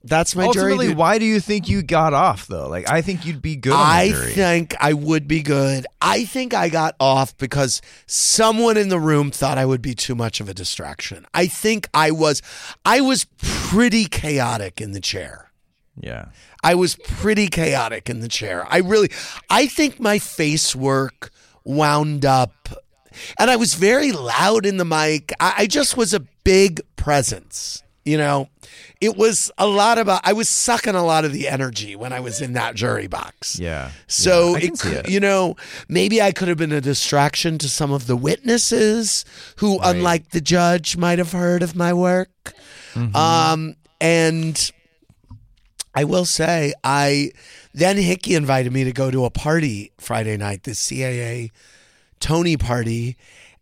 that's 0.07 0.35
my 0.35 0.45
Ultimately, 0.45 0.87
jury. 0.87 0.95
why 0.95 1.19
do 1.19 1.25
you 1.25 1.39
think 1.39 1.67
you 1.69 1.81
got 1.83 2.13
off 2.13 2.47
though? 2.47 2.67
Like, 2.67 2.89
I 2.89 3.01
think 3.01 3.25
you'd 3.25 3.41
be 3.41 3.55
good. 3.55 3.73
On 3.73 3.79
the 3.79 3.83
I 3.85 4.09
jury. 4.09 4.31
think 4.33 4.75
I 4.79 4.93
would 4.93 5.27
be 5.27 5.41
good. 5.41 5.85
I 6.01 6.25
think 6.25 6.53
I 6.53 6.69
got 6.69 6.95
off 6.99 7.37
because 7.37 7.81
someone 8.05 8.77
in 8.77 8.89
the 8.89 8.99
room 8.99 9.31
thought 9.31 9.57
I 9.57 9.65
would 9.65 9.81
be 9.81 9.93
too 9.95 10.15
much 10.15 10.39
of 10.39 10.49
a 10.49 10.53
distraction. 10.53 11.25
I 11.33 11.47
think 11.47 11.87
I 11.93 12.11
was 12.11 12.41
I 12.85 13.01
was 13.01 13.25
pretty 13.37 14.05
chaotic 14.05 14.79
in 14.81 14.91
the 14.93 15.01
chair. 15.01 15.51
yeah. 15.99 16.25
I 16.63 16.73
was 16.75 16.95
pretty 16.95 17.47
chaotic 17.47 18.09
in 18.09 18.19
the 18.19 18.27
chair. 18.27 18.65
I 18.69 18.79
really 18.79 19.09
I 19.49 19.67
think 19.67 19.99
my 19.99 20.19
face 20.19 20.75
work 20.75 21.29
wound 21.63 22.25
up 22.25 22.69
and 23.39 23.49
I 23.49 23.55
was 23.55 23.73
very 23.75 24.11
loud 24.11 24.65
in 24.65 24.77
the 24.77 24.85
mic. 24.85 25.31
I, 25.39 25.53
I 25.59 25.67
just 25.67 25.95
was 25.97 26.13
a 26.13 26.19
big 26.43 26.81
presence. 26.95 27.83
You 28.07 28.17
know, 28.17 28.49
it 29.01 29.17
was 29.17 29.51
a 29.57 29.67
lot 29.67 29.97
about. 29.97 30.21
I 30.23 30.33
was 30.33 30.47
sucking 30.47 30.95
a 30.95 31.03
lot 31.03 31.25
of 31.25 31.33
the 31.33 31.47
energy 31.47 31.95
when 31.95 32.13
I 32.13 32.21
was 32.21 32.41
in 32.41 32.53
that 32.53 32.75
jury 32.75 33.07
box. 33.07 33.59
Yeah. 33.59 33.91
So 34.07 34.55
Yeah, 34.55 34.69
it, 34.69 34.85
it. 34.85 35.09
you 35.09 35.19
know, 35.19 35.55
maybe 35.89 36.21
I 36.21 36.31
could 36.31 36.47
have 36.47 36.57
been 36.57 36.71
a 36.71 36.81
distraction 36.81 37.57
to 37.59 37.69
some 37.69 37.91
of 37.91 38.07
the 38.07 38.15
witnesses 38.15 39.25
who, 39.57 39.79
unlike 39.83 40.29
the 40.29 40.41
judge, 40.41 40.95
might 40.95 41.19
have 41.19 41.33
heard 41.33 41.61
of 41.61 41.75
my 41.75 41.93
work. 41.93 42.29
Mm-hmm. 42.93 43.15
Um, 43.15 43.75
and 43.99 44.71
I 45.93 46.05
will 46.05 46.25
say, 46.25 46.73
I 46.83 47.31
then 47.73 47.97
Hickey 47.97 48.35
invited 48.35 48.71
me 48.71 48.85
to 48.85 48.93
go 48.93 49.11
to 49.11 49.25
a 49.25 49.29
party 49.29 49.91
Friday 49.97 50.37
night, 50.37 50.63
the 50.63 50.71
CAA 50.71 51.51
Tony 52.19 52.57
party, 52.57 53.17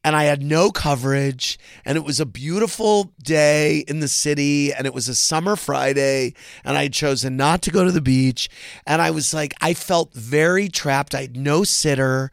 and 0.06 0.16
I 0.16 0.26
had 0.26 0.44
no 0.44 0.70
coverage. 0.70 1.58
And 1.84 1.98
it 1.98 2.04
was 2.04 2.20
a 2.20 2.28
beautiful 2.28 3.12
day 3.24 3.80
in 3.88 4.02
the 4.02 4.08
city, 4.08 4.72
and 4.72 4.86
it 4.86 4.94
was 4.94 5.10
a 5.10 5.16
summer 5.16 5.56
Friday, 5.56 6.36
and 6.64 6.78
I 6.78 6.84
had 6.84 6.94
chosen 6.94 7.36
not 7.36 7.64
to 7.64 7.72
go 7.72 7.84
to 7.84 7.92
the 7.92 8.02
beach. 8.02 8.48
And 8.86 9.02
I 9.02 9.10
was 9.10 9.34
like, 9.34 9.56
I 9.62 9.74
felt 9.74 10.14
very 10.14 10.70
trapped. 10.70 11.16
I 11.16 11.22
had 11.22 11.36
no 11.36 11.64
sitter. 11.64 12.30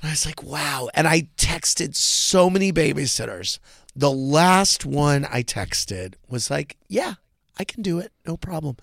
And 0.00 0.08
I 0.08 0.12
was 0.12 0.24
like, 0.24 0.44
wow. 0.44 0.90
And 0.94 1.08
I 1.08 1.22
texted 1.36 1.96
so 1.96 2.48
many 2.48 2.72
babysitters. 2.72 3.58
The 3.96 4.12
last 4.12 4.86
one 4.86 5.26
I 5.28 5.42
texted 5.42 6.14
was 6.28 6.52
like, 6.52 6.76
yeah, 6.86 7.14
I 7.58 7.64
can 7.64 7.82
do 7.82 7.98
it. 7.98 8.12
No 8.24 8.36
problem. 8.36 8.76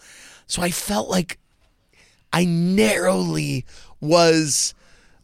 So 0.45 0.61
I 0.61 0.71
felt 0.71 1.09
like 1.09 1.39
I 2.33 2.43
narrowly 2.43 3.65
was 4.01 4.73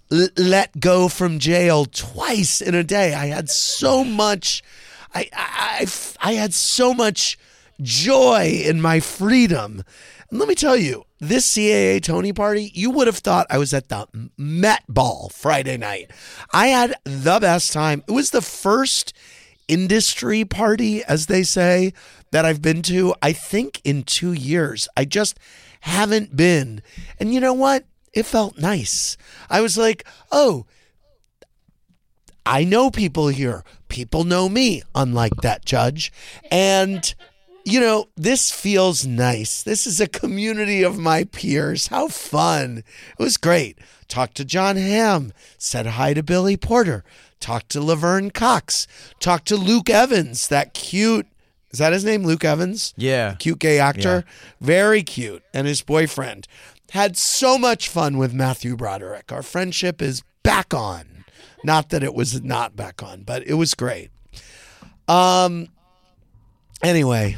let 0.10 0.80
go 0.80 1.08
from 1.08 1.40
jail 1.40 1.86
twice 1.86 2.62
in 2.62 2.76
a 2.76 2.84
day. 2.84 3.14
I 3.14 3.28
had 3.28 3.50
so 3.50 4.04
much, 4.04 4.64
I, 5.14 5.30
I, 5.34 5.88
I, 6.22 6.30
I 6.30 6.34
had 6.34 6.54
so 6.54 6.94
much 6.94 7.38
joy 7.82 8.62
in 8.66 8.82
my 8.82 9.00
freedom. 9.00 9.84
And 10.30 10.40
let 10.40 10.48
me 10.48 10.56
tell 10.56 10.76
you, 10.76 11.06
this 11.20 11.56
CAA 11.56 12.02
Tony 12.02 12.34
party, 12.34 12.72
you 12.74 12.92
would 12.92 13.08
have 13.08 13.18
thought 13.18 13.48
I 13.50 13.58
was 13.58 13.74
at 13.74 13.90
the 13.90 14.08
Met 14.38 14.84
Ball 14.88 15.30
Friday 15.30 15.78
night. 15.78 16.12
I 16.54 16.68
had 16.68 16.96
the 17.04 17.40
best 17.40 17.74
time. 17.74 18.04
It 18.08 18.12
was 18.12 18.32
the 18.32 18.42
first 18.42 19.14
industry 19.68 20.46
party, 20.46 21.04
as 21.04 21.28
they 21.28 21.44
say, 21.44 21.94
that 22.32 22.46
I've 22.46 22.62
been 22.62 22.82
to, 22.84 23.16
I 23.22 23.34
think 23.34 23.82
in 23.84 24.04
two 24.04 24.34
years. 24.34 24.88
I 24.96 25.06
just 25.06 25.38
haven't 25.82 26.36
been. 26.36 26.82
And 27.20 27.34
you 27.34 27.40
know 27.40 27.54
what? 27.54 27.86
It 28.16 28.26
felt 28.26 28.58
nice. 28.58 29.18
I 29.50 29.62
was 29.62 29.78
like, 29.78 30.08
oh, 30.32 30.66
I 32.46 32.64
know 32.64 32.90
people 32.90 33.28
here. 33.28 33.64
People 33.90 34.24
know 34.24 34.48
me, 34.48 34.84
unlike 34.96 35.36
that 35.42 35.66
judge. 35.66 36.12
And, 36.50 37.14
you 37.66 37.80
know, 37.80 38.08
this 38.16 38.52
feels 38.52 39.06
nice. 39.06 39.62
This 39.62 39.86
is 39.86 40.00
a 40.00 40.08
community 40.08 40.82
of 40.82 40.98
my 40.98 41.26
peers. 41.26 41.88
How 41.88 42.08
fun. 42.08 42.84
It 43.20 43.24
was 43.24 43.38
great. 43.38 43.78
Talked 44.08 44.36
to 44.38 44.46
Jon 44.46 44.78
Hamm, 44.78 45.34
said 45.58 45.86
hi 45.86 46.14
to 46.14 46.24
Billy 46.24 46.56
Porter, 46.58 47.04
talked 47.40 47.70
to 47.70 47.82
Laverne 47.82 48.30
Cox, 48.30 48.88
talked 49.20 49.48
to 49.48 49.56
Luke 49.56 49.90
Evans, 49.90 50.48
that 50.48 50.74
cute. 50.74 51.28
Is 51.72 51.80
that 51.80 51.92
his 51.92 52.06
name, 52.06 52.24
Luke 52.24 52.46
Evans? 52.46 52.94
Yeah. 52.96 53.36
Cute 53.38 53.60
gay 53.60 53.80
actor. 53.80 54.24
Very 54.62 55.04
cute. 55.04 55.44
And 55.54 55.68
his 55.68 55.82
boyfriend. 55.82 56.48
Had 56.92 57.18
so 57.18 57.58
much 57.58 57.90
fun 57.90 58.18
with 58.18 58.34
Matthew 58.34 58.76
Broderick. 58.76 59.32
Our 59.32 59.44
friendship 59.44 60.02
is 60.02 60.24
back 60.44 60.74
on. 60.74 61.26
Not 61.64 61.90
that 61.90 62.04
it 62.04 62.14
was 62.14 62.42
not 62.44 62.76
back 62.76 63.02
on, 63.02 63.24
but 63.24 63.46
it 63.48 63.56
was 63.56 63.74
great. 63.74 64.12
Um 65.08 65.68
anyway, 66.84 67.38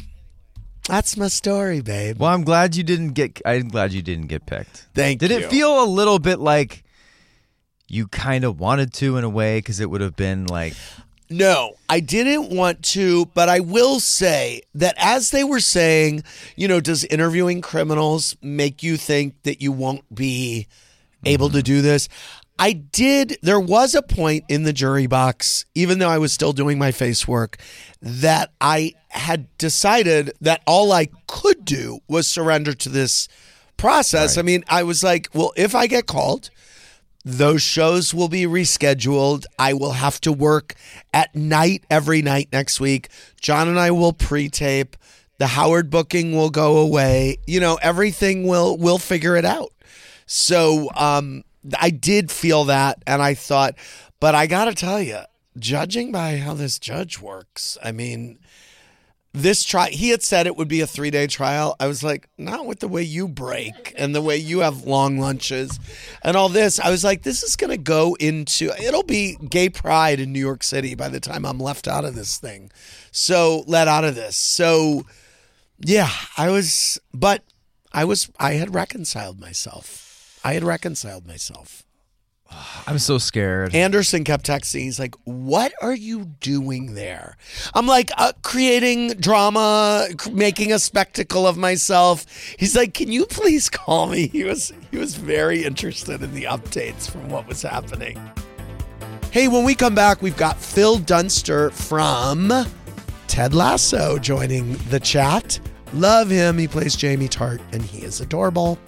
that's 0.88 1.18
my 1.18 1.28
story, 1.28 1.82
babe. 1.82 2.20
Well, 2.20 2.30
I'm 2.30 2.44
glad 2.44 2.76
you 2.76 2.84
didn't 2.84 3.10
get. 3.10 3.42
I'm 3.46 3.68
glad 3.68 3.92
you 3.94 4.02
didn't 4.02 4.28
get 4.28 4.46
picked. 4.46 4.88
Thank 4.94 5.22
you. 5.22 5.28
Did 5.28 5.40
you. 5.40 5.46
it 5.48 5.50
feel 5.50 5.84
a 5.84 5.86
little 5.86 6.20
bit 6.20 6.40
like 6.40 6.84
you 7.90 8.08
kind 8.08 8.44
of 8.44 8.60
wanted 8.60 8.94
to 8.94 9.18
in 9.18 9.24
a 9.24 9.30
way 9.30 9.60
because 9.60 9.80
it 9.80 9.90
would 9.90 10.02
have 10.02 10.16
been 10.16 10.46
like 10.46 10.74
No, 11.30 11.74
I 11.90 12.00
didn't 12.00 12.56
want 12.56 12.84
to, 12.84 13.26
but 13.28 13.50
I 13.50 13.60
will 13.60 14.00
say 14.00 14.62
that 14.76 14.96
as 14.98 15.32
they 15.32 15.44
were 15.44 15.60
saying, 15.60 16.24
you 16.56 16.68
know, 16.68 16.80
does 16.80 17.04
interviewing 17.04 17.62
criminals 17.62 18.38
make 18.42 18.82
you 18.82 18.96
think 18.96 19.42
that 19.44 19.62
you 19.62 19.72
won't 19.72 20.14
be 20.14 20.68
able 21.26 21.50
to 21.50 21.58
mm-hmm. 21.58 21.64
do 21.64 21.82
this? 21.82 22.08
I 22.60 22.74
did. 22.74 23.38
There 23.42 23.60
was 23.60 23.94
a 23.94 24.02
point 24.02 24.46
in 24.48 24.64
the 24.64 24.74
jury 24.74 25.06
box, 25.06 25.66
even 25.76 26.00
though 26.00 26.10
I 26.10 26.18
was 26.18 26.34
still 26.34 26.54
doing 26.54 26.80
my 26.80 26.92
face 26.92 27.28
work, 27.28 27.58
that 28.02 28.52
I 28.62 28.94
had 29.10 29.56
decided 29.58 30.32
that 30.42 30.62
all 30.66 30.92
I 30.92 31.10
could 31.28 31.66
do 31.66 32.00
was 32.08 32.28
surrender 32.28 32.74
to 32.74 32.90
this 32.90 33.28
process. 33.76 34.38
I 34.38 34.42
mean, 34.42 34.64
I 34.68 34.84
was 34.84 35.04
like, 35.04 35.30
well, 35.34 35.54
if 35.56 35.76
I 35.76 35.88
get 35.88 36.08
called, 36.08 36.50
those 37.26 37.62
shows 37.62 38.14
will 38.14 38.30
be 38.30 38.44
rescheduled. 38.44 39.46
I 39.60 39.74
will 39.74 39.94
have 39.94 40.22
to 40.22 40.32
work 40.32 40.76
at 41.14 41.36
night 41.36 41.84
every 41.90 42.22
night 42.22 42.50
next 42.52 42.80
week. 42.80 43.10
John 43.42 43.68
and 43.68 43.80
I 43.80 43.92
will 43.92 44.14
pre-tape. 44.14 44.96
The 45.38 45.48
Howard 45.48 45.90
booking 45.90 46.36
will 46.36 46.50
go 46.50 46.78
away. 46.78 47.38
You 47.46 47.60
know, 47.60 47.78
everything 47.82 48.48
will 48.48 48.78
we'll 48.78 48.98
figure 48.98 49.36
it 49.36 49.46
out. 49.46 49.74
So, 50.26 50.90
um 50.96 51.44
I 51.78 51.90
did 51.90 52.32
feel 52.32 52.66
that 52.66 53.04
and 53.06 53.22
I 53.22 53.34
thought, 53.34 53.76
but 54.20 54.36
I 54.36 54.48
got 54.48 54.66
to 54.66 54.74
tell 54.74 55.02
you, 55.02 55.20
judging 55.60 56.12
by 56.12 56.38
how 56.38 56.54
this 56.54 56.80
judge 56.80 57.20
works, 57.20 57.78
I 57.84 57.92
mean, 57.92 58.40
this 59.38 59.64
trial 59.64 59.90
he 59.92 60.10
had 60.10 60.24
said 60.24 60.48
it 60.48 60.56
would 60.58 60.68
be 60.68 60.82
a 60.82 60.88
three 60.88 61.12
day 61.12 61.28
trial. 61.28 61.76
I 61.80 61.88
was 61.88 62.04
like 62.04 62.30
not 62.38 62.66
with 62.66 62.80
the 62.80 62.88
way 62.88 63.04
you 63.04 63.28
break 63.28 63.94
and 63.98 64.14
the 64.14 64.22
way 64.22 64.38
you 64.38 64.60
have 64.60 64.86
long 64.86 65.20
lunches 65.20 65.80
and 66.24 66.36
all 66.36 66.50
this. 66.50 66.80
I 66.80 66.90
was 66.90 67.04
like 67.04 67.24
this 67.24 67.44
is 67.44 67.56
going 67.56 67.70
to 67.70 67.78
go 67.78 68.16
into 68.20 68.72
it'll 68.82 69.04
be 69.04 69.38
gay 69.50 69.70
pride 69.70 70.20
in 70.20 70.34
new 70.34 70.40
york 70.40 70.64
city 70.64 70.96
by 70.96 71.10
the 71.10 71.20
time 71.20 71.46
i'm 71.46 71.60
left 71.60 71.88
out 71.88 72.06
of 72.06 72.16
this 72.16 72.38
thing. 72.38 72.72
So 73.12 73.64
let 73.68 73.88
out 73.88 74.04
of 74.04 74.16
this. 74.16 74.36
So 74.36 75.06
yeah 75.80 76.10
i 76.38 76.50
was 76.50 77.00
but 77.14 77.44
i 77.94 78.04
was 78.04 78.30
i 78.40 78.54
had 78.54 78.74
reconciled 78.74 79.40
myself. 79.40 80.40
I 80.44 80.54
had 80.54 80.64
reconciled 80.64 81.28
myself 81.28 81.84
I'm 82.88 83.00
so 83.00 83.18
scared. 83.18 83.76
Anderson 83.76 84.24
kept 84.24 84.46
texting. 84.46 84.82
He's 84.82 85.00
like, 85.00 85.16
"What 85.26 85.74
are 85.82 85.96
you 85.96 86.26
doing 86.40 86.94
there?" 86.94 87.38
I'm 87.74 87.88
like, 87.88 88.12
uh, 88.18 88.34
"Creating 88.44 89.10
drama, 89.20 90.08
making 90.32 90.72
a 90.72 90.80
spectacle 90.80 91.46
of 91.46 91.58
myself." 91.58 92.26
He's 92.58 92.76
like, 92.76 92.94
"Can 92.94 93.12
you 93.12 93.26
please 93.26 93.70
call 93.70 94.08
me?" 94.08 94.28
He 94.28 94.44
was 94.44 94.72
he 94.92 94.98
was 94.98 95.16
very 95.16 95.64
interested 95.64 96.22
in 96.22 96.34
the 96.34 96.44
updates 96.44 97.10
from 97.10 97.30
what 97.30 97.48
was 97.48 97.62
happening. 97.62 98.20
Hey, 99.32 99.48
when 99.48 99.66
we 99.66 99.76
come 99.76 99.94
back, 99.94 100.22
we've 100.22 100.38
got 100.38 100.58
Phil 100.58 100.98
Dunster 100.98 101.70
from 101.72 102.52
Ted 103.28 103.54
Lasso 103.54 104.18
joining 104.18 104.74
the 104.90 105.00
chat. 105.00 105.60
Love 105.94 106.30
him. 106.30 106.58
He 106.58 106.68
plays 106.68 106.96
Jamie 106.96 107.28
Tartt, 107.28 107.60
and 107.72 107.82
he 107.82 108.04
is 108.04 108.22
adorable. 108.22 108.80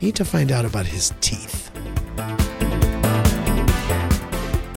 Need 0.00 0.14
to 0.16 0.24
find 0.24 0.52
out 0.52 0.64
about 0.64 0.86
his 0.86 1.12
teeth. 1.20 1.70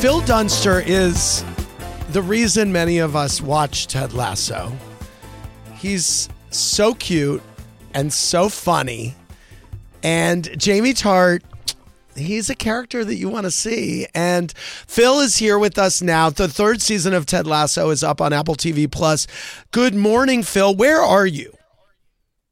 Phil 0.00 0.22
Dunster 0.22 0.80
is 0.80 1.44
the 2.12 2.22
reason 2.22 2.72
many 2.72 2.96
of 2.96 3.14
us 3.14 3.42
watch 3.42 3.86
Ted 3.86 4.14
Lasso. 4.14 4.72
He's 5.74 6.26
so 6.48 6.94
cute 6.94 7.42
and 7.92 8.10
so 8.10 8.48
funny. 8.48 9.14
And 10.02 10.58
Jamie 10.58 10.94
Tartt, 10.94 11.42
he's 12.16 12.48
a 12.48 12.54
character 12.54 13.04
that 13.04 13.16
you 13.16 13.28
want 13.28 13.44
to 13.44 13.50
see. 13.50 14.06
And 14.14 14.50
Phil 14.56 15.20
is 15.20 15.36
here 15.36 15.58
with 15.58 15.76
us 15.76 16.00
now. 16.00 16.30
The 16.30 16.48
third 16.48 16.80
season 16.80 17.12
of 17.12 17.26
Ted 17.26 17.46
Lasso 17.46 17.90
is 17.90 18.02
up 18.02 18.22
on 18.22 18.32
Apple 18.32 18.54
TV 18.54 18.90
Plus. 18.90 19.26
Good 19.70 19.94
morning, 19.94 20.42
Phil. 20.42 20.74
Where 20.74 21.02
are 21.02 21.26
you? 21.26 21.54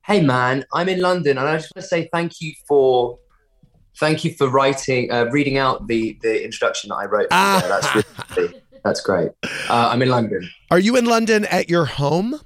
Hey 0.05 0.21
man, 0.21 0.67
I'm 0.75 0.91
in 0.91 1.01
London, 1.01 1.39
and 1.39 1.49
I 1.49 1.57
just 1.57 1.75
want 1.75 1.83
to 1.83 1.89
say 1.89 2.11
thank 2.13 2.43
you 2.43 2.53
for 2.67 3.19
thank 3.99 4.25
you 4.25 4.33
for 4.35 4.49
writing, 4.49 5.11
uh, 5.11 5.25
reading 5.27 5.59
out 5.59 5.87
the 5.87 6.19
the 6.23 6.45
introduction 6.45 6.89
that 6.89 6.97
I 6.97 7.05
wrote. 7.07 7.29
Ah. 7.31 7.65
That's 7.69 8.37
really, 8.37 8.55
that's 8.85 9.01
great. 9.01 9.31
Uh, 9.69 9.91
I'm 9.93 10.03
in 10.03 10.09
London. 10.09 10.49
Are 10.71 10.79
you 10.79 10.97
in 10.97 11.05
London 11.05 11.45
at 11.47 11.69
your 11.69 11.85
home? 11.85 12.41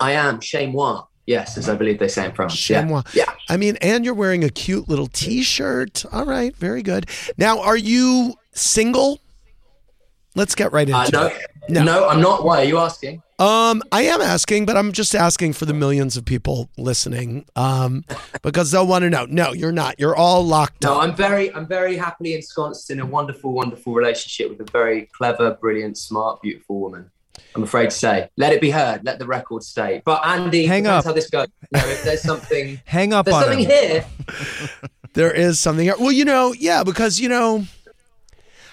I 0.00 0.12
am 0.12 0.40
chez 0.40 0.66
moi. 0.66 1.04
Yes, 1.26 1.58
as 1.58 1.68
I 1.68 1.74
believe 1.74 1.98
they 1.98 2.08
say 2.08 2.24
in 2.24 2.32
France. 2.32 2.54
Chez 2.54 2.84
moi. 2.84 3.02
Yeah. 3.12 3.24
yeah. 3.26 3.34
I 3.48 3.56
mean, 3.56 3.76
and 3.82 4.04
you're 4.04 4.14
wearing 4.14 4.44
a 4.44 4.48
cute 4.48 4.88
little 4.88 5.08
T-shirt. 5.08 6.04
All 6.12 6.24
right, 6.24 6.56
very 6.56 6.82
good. 6.82 7.10
Now, 7.36 7.60
are 7.60 7.76
you 7.76 8.34
single? 8.52 9.20
Let's 10.36 10.54
get 10.54 10.70
right 10.70 10.88
into 10.88 11.00
Uh, 11.00 11.08
no, 11.12 11.26
it. 11.26 11.50
No, 11.68 11.82
No. 11.84 12.08
I'm 12.08 12.20
not. 12.20 12.44
Why 12.44 12.60
are 12.62 12.64
you 12.64 12.78
asking? 12.78 13.22
Um, 13.38 13.82
I 13.92 14.02
am 14.04 14.22
asking, 14.22 14.64
but 14.64 14.76
I'm 14.78 14.92
just 14.92 15.14
asking 15.14 15.52
for 15.52 15.66
the 15.66 15.74
millions 15.74 16.16
of 16.16 16.24
people 16.24 16.70
listening, 16.78 17.44
um, 17.54 18.04
because 18.42 18.70
they'll 18.70 18.86
want 18.86 19.02
to 19.02 19.10
know. 19.10 19.26
No, 19.26 19.52
you're 19.52 19.72
not. 19.72 20.00
You're 20.00 20.16
all 20.16 20.42
locked 20.44 20.82
No, 20.84 20.92
up. 20.92 20.96
No, 20.96 21.02
I'm 21.02 21.14
very, 21.14 21.52
I'm 21.54 21.66
very 21.66 21.96
happily 21.96 22.34
ensconced 22.34 22.90
in 22.90 22.98
a 23.00 23.04
wonderful, 23.04 23.52
wonderful 23.52 23.92
relationship 23.92 24.48
with 24.56 24.66
a 24.66 24.70
very 24.70 25.02
clever, 25.12 25.52
brilliant, 25.60 25.98
smart, 25.98 26.40
beautiful 26.40 26.80
woman. 26.80 27.10
I'm 27.54 27.62
afraid 27.62 27.90
to 27.90 27.96
say, 27.96 28.30
let 28.38 28.52
it 28.54 28.60
be 28.62 28.70
heard. 28.70 29.04
Let 29.04 29.18
the 29.18 29.26
record 29.26 29.62
stay. 29.62 30.00
But 30.06 30.26
Andy, 30.26 30.64
Hang 30.66 30.86
up. 30.86 31.04
how 31.04 31.12
this 31.12 31.28
goes. 31.28 31.48
You 31.60 31.78
know, 31.80 31.88
if 31.88 32.04
there's 32.04 32.22
something, 32.32 32.80
Hang 32.86 33.12
up 33.12 33.26
there's 33.26 33.38
something 33.38 33.58
him. 33.60 33.70
here. 33.70 34.06
There 35.12 35.32
is 35.32 35.58
something. 35.58 35.84
here. 35.86 35.94
Well, 35.98 36.12
you 36.12 36.26
know, 36.26 36.52
yeah, 36.52 36.84
because 36.84 37.18
you 37.18 37.30
know, 37.30 37.64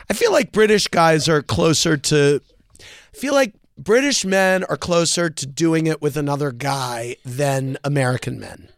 I 0.09 0.13
feel 0.13 0.33
like 0.33 0.51
British 0.51 0.87
guys 0.89 1.29
are 1.29 1.41
closer 1.41 1.95
to. 1.97 2.41
Feel 3.13 3.33
like 3.33 3.53
British 3.77 4.25
men 4.25 4.63
are 4.65 4.77
closer 4.77 5.29
to 5.29 5.45
doing 5.45 5.87
it 5.87 6.01
with 6.01 6.17
another 6.17 6.51
guy 6.51 7.15
than 7.25 7.77
American 7.83 8.39
men. 8.39 8.69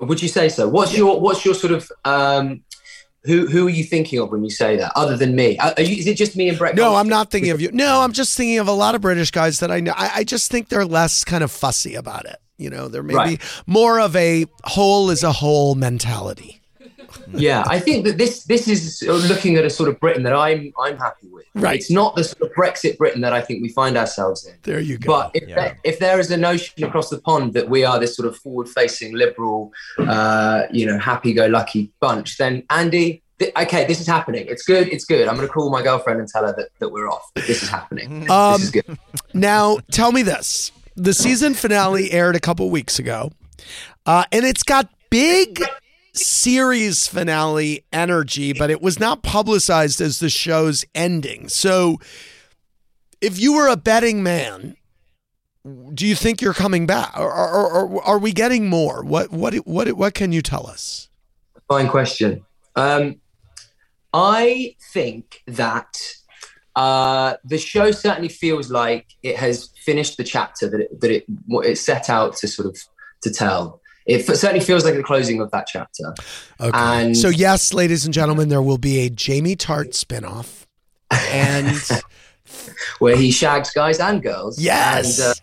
Would 0.00 0.22
you 0.22 0.28
say 0.28 0.48
so? 0.48 0.68
What's 0.68 0.96
your 0.96 1.20
what's 1.20 1.44
your 1.44 1.54
sort 1.54 1.72
of 1.72 1.90
um, 2.04 2.62
who 3.24 3.46
who 3.46 3.66
are 3.66 3.70
you 3.70 3.84
thinking 3.84 4.18
of 4.18 4.30
when 4.30 4.44
you 4.44 4.50
say 4.50 4.76
that? 4.76 4.92
Other 4.96 5.16
than 5.16 5.34
me, 5.34 5.56
are 5.58 5.72
you, 5.80 5.96
is 5.96 6.06
it 6.06 6.16
just 6.16 6.36
me 6.36 6.48
and 6.48 6.58
Brett? 6.58 6.74
No, 6.74 6.96
I'm 6.96 7.08
not 7.08 7.30
thinking 7.30 7.52
of 7.52 7.60
you. 7.60 7.70
No, 7.72 8.00
I'm 8.00 8.12
just 8.12 8.36
thinking 8.36 8.58
of 8.58 8.68
a 8.68 8.72
lot 8.72 8.94
of 8.94 9.00
British 9.00 9.30
guys 9.30 9.60
that 9.60 9.70
I 9.70 9.80
know. 9.80 9.94
I, 9.96 10.10
I 10.16 10.24
just 10.24 10.50
think 10.50 10.68
they're 10.68 10.84
less 10.84 11.24
kind 11.24 11.42
of 11.44 11.50
fussy 11.50 11.94
about 11.94 12.26
it. 12.26 12.36
You 12.58 12.70
know, 12.70 12.88
they're 12.88 13.02
maybe 13.02 13.16
Right. 13.16 13.42
more 13.66 13.98
of 13.98 14.14
a 14.16 14.46
whole 14.64 15.10
is 15.10 15.22
a 15.22 15.32
whole 15.32 15.74
mentality. 15.74 16.60
Yeah, 17.32 17.64
I 17.66 17.78
think 17.78 18.04
that 18.06 18.18
this 18.18 18.44
this 18.44 18.68
is 18.68 19.02
looking 19.06 19.56
at 19.56 19.64
a 19.64 19.70
sort 19.70 19.88
of 19.88 19.98
Britain 20.00 20.22
that 20.24 20.34
I'm 20.34 20.72
I'm 20.78 20.96
happy 20.96 21.28
with. 21.28 21.44
Right. 21.54 21.76
It's 21.76 21.90
not 21.90 22.16
the 22.16 22.24
sort 22.24 22.42
of 22.42 22.56
Brexit 22.56 22.98
Britain 22.98 23.20
that 23.20 23.32
I 23.32 23.40
think 23.40 23.62
we 23.62 23.68
find 23.68 23.96
ourselves 23.96 24.44
in. 24.46 24.54
There 24.62 24.80
you 24.80 24.98
go. 24.98 25.06
But 25.06 25.30
if, 25.34 25.46
there, 25.46 25.78
if 25.84 25.98
there 26.00 26.18
is 26.18 26.30
a 26.30 26.36
notion 26.36 26.82
across 26.84 27.10
the 27.10 27.20
pond 27.20 27.52
that 27.54 27.68
we 27.68 27.84
are 27.84 28.00
this 28.00 28.16
sort 28.16 28.26
of 28.26 28.36
forward-facing 28.38 29.14
liberal, 29.14 29.72
uh, 29.98 30.62
you 30.72 30.84
know, 30.84 30.98
happy-go-lucky 30.98 31.92
bunch, 32.00 32.38
then 32.38 32.64
Andy, 32.70 33.22
th- 33.38 33.52
okay, 33.56 33.86
this 33.86 34.00
is 34.00 34.06
happening. 34.06 34.46
It's 34.48 34.64
good. 34.64 34.88
It's 34.88 35.04
good. 35.04 35.28
I'm 35.28 35.36
going 35.36 35.46
to 35.46 35.52
call 35.52 35.70
my 35.70 35.82
girlfriend 35.82 36.18
and 36.18 36.28
tell 36.28 36.44
her 36.44 36.54
that, 36.56 36.70
that 36.80 36.88
we're 36.88 37.08
off. 37.08 37.30
This 37.34 37.62
is 37.62 37.68
happening. 37.68 38.28
Um, 38.30 38.54
this 38.54 38.62
is 38.64 38.70
good. 38.70 38.98
Now, 39.32 39.78
tell 39.92 40.10
me 40.10 40.22
this: 40.22 40.72
the 40.96 41.14
season 41.14 41.54
finale 41.54 42.10
aired 42.10 42.34
a 42.34 42.40
couple 42.40 42.68
weeks 42.70 42.98
ago, 42.98 43.30
uh, 44.06 44.24
and 44.32 44.44
it's 44.44 44.64
got 44.64 44.88
big 45.10 45.62
series 46.14 47.06
finale 47.06 47.84
energy, 47.92 48.52
but 48.52 48.70
it 48.70 48.80
was 48.80 48.98
not 48.98 49.22
publicized 49.22 50.00
as 50.00 50.18
the 50.18 50.30
show's 50.30 50.84
ending. 50.94 51.48
So, 51.48 51.98
if 53.20 53.38
you 53.38 53.54
were 53.54 53.68
a 53.68 53.76
betting 53.76 54.22
man, 54.22 54.76
do 55.94 56.06
you 56.06 56.14
think 56.14 56.42
you're 56.42 56.54
coming 56.54 56.86
back, 56.86 57.16
or, 57.16 57.32
or, 57.32 57.86
or 57.86 58.02
are 58.04 58.18
we 58.18 58.32
getting 58.32 58.68
more? 58.68 59.02
What 59.02 59.30
what 59.30 59.54
what 59.66 59.90
what 59.92 60.14
can 60.14 60.32
you 60.32 60.42
tell 60.42 60.66
us? 60.66 61.08
Fine 61.68 61.88
question. 61.88 62.44
Um, 62.76 63.20
I 64.12 64.76
think 64.92 65.42
that 65.46 65.98
uh, 66.76 67.34
the 67.44 67.58
show 67.58 67.90
certainly 67.92 68.28
feels 68.28 68.70
like 68.70 69.06
it 69.22 69.36
has 69.36 69.70
finished 69.84 70.16
the 70.16 70.24
chapter 70.24 70.68
that 70.68 70.80
it, 70.80 71.00
that 71.00 71.10
it 71.10 71.24
what 71.46 71.66
it 71.66 71.78
set 71.78 72.10
out 72.10 72.36
to 72.36 72.48
sort 72.48 72.68
of 72.68 72.76
to 73.22 73.30
tell. 73.30 73.80
It 74.06 74.28
f- 74.28 74.36
certainly 74.36 74.64
feels 74.64 74.84
like 74.84 74.94
the 74.94 75.02
closing 75.02 75.40
of 75.40 75.50
that 75.52 75.66
chapter. 75.66 76.14
Okay. 76.60 76.70
And- 76.78 77.16
so 77.16 77.28
yes, 77.28 77.72
ladies 77.72 78.04
and 78.04 78.12
gentlemen, 78.12 78.48
there 78.48 78.62
will 78.62 78.78
be 78.78 79.00
a 79.00 79.10
Jamie 79.10 79.56
Tartt 79.56 79.90
spinoff. 79.92 80.66
And 81.10 81.70
where 82.98 83.16
he 83.16 83.30
shags 83.30 83.70
guys 83.70 84.00
and 84.00 84.22
girls. 84.22 84.58
Yes. 84.60 85.18
And, 85.18 85.30
uh, 85.30 85.34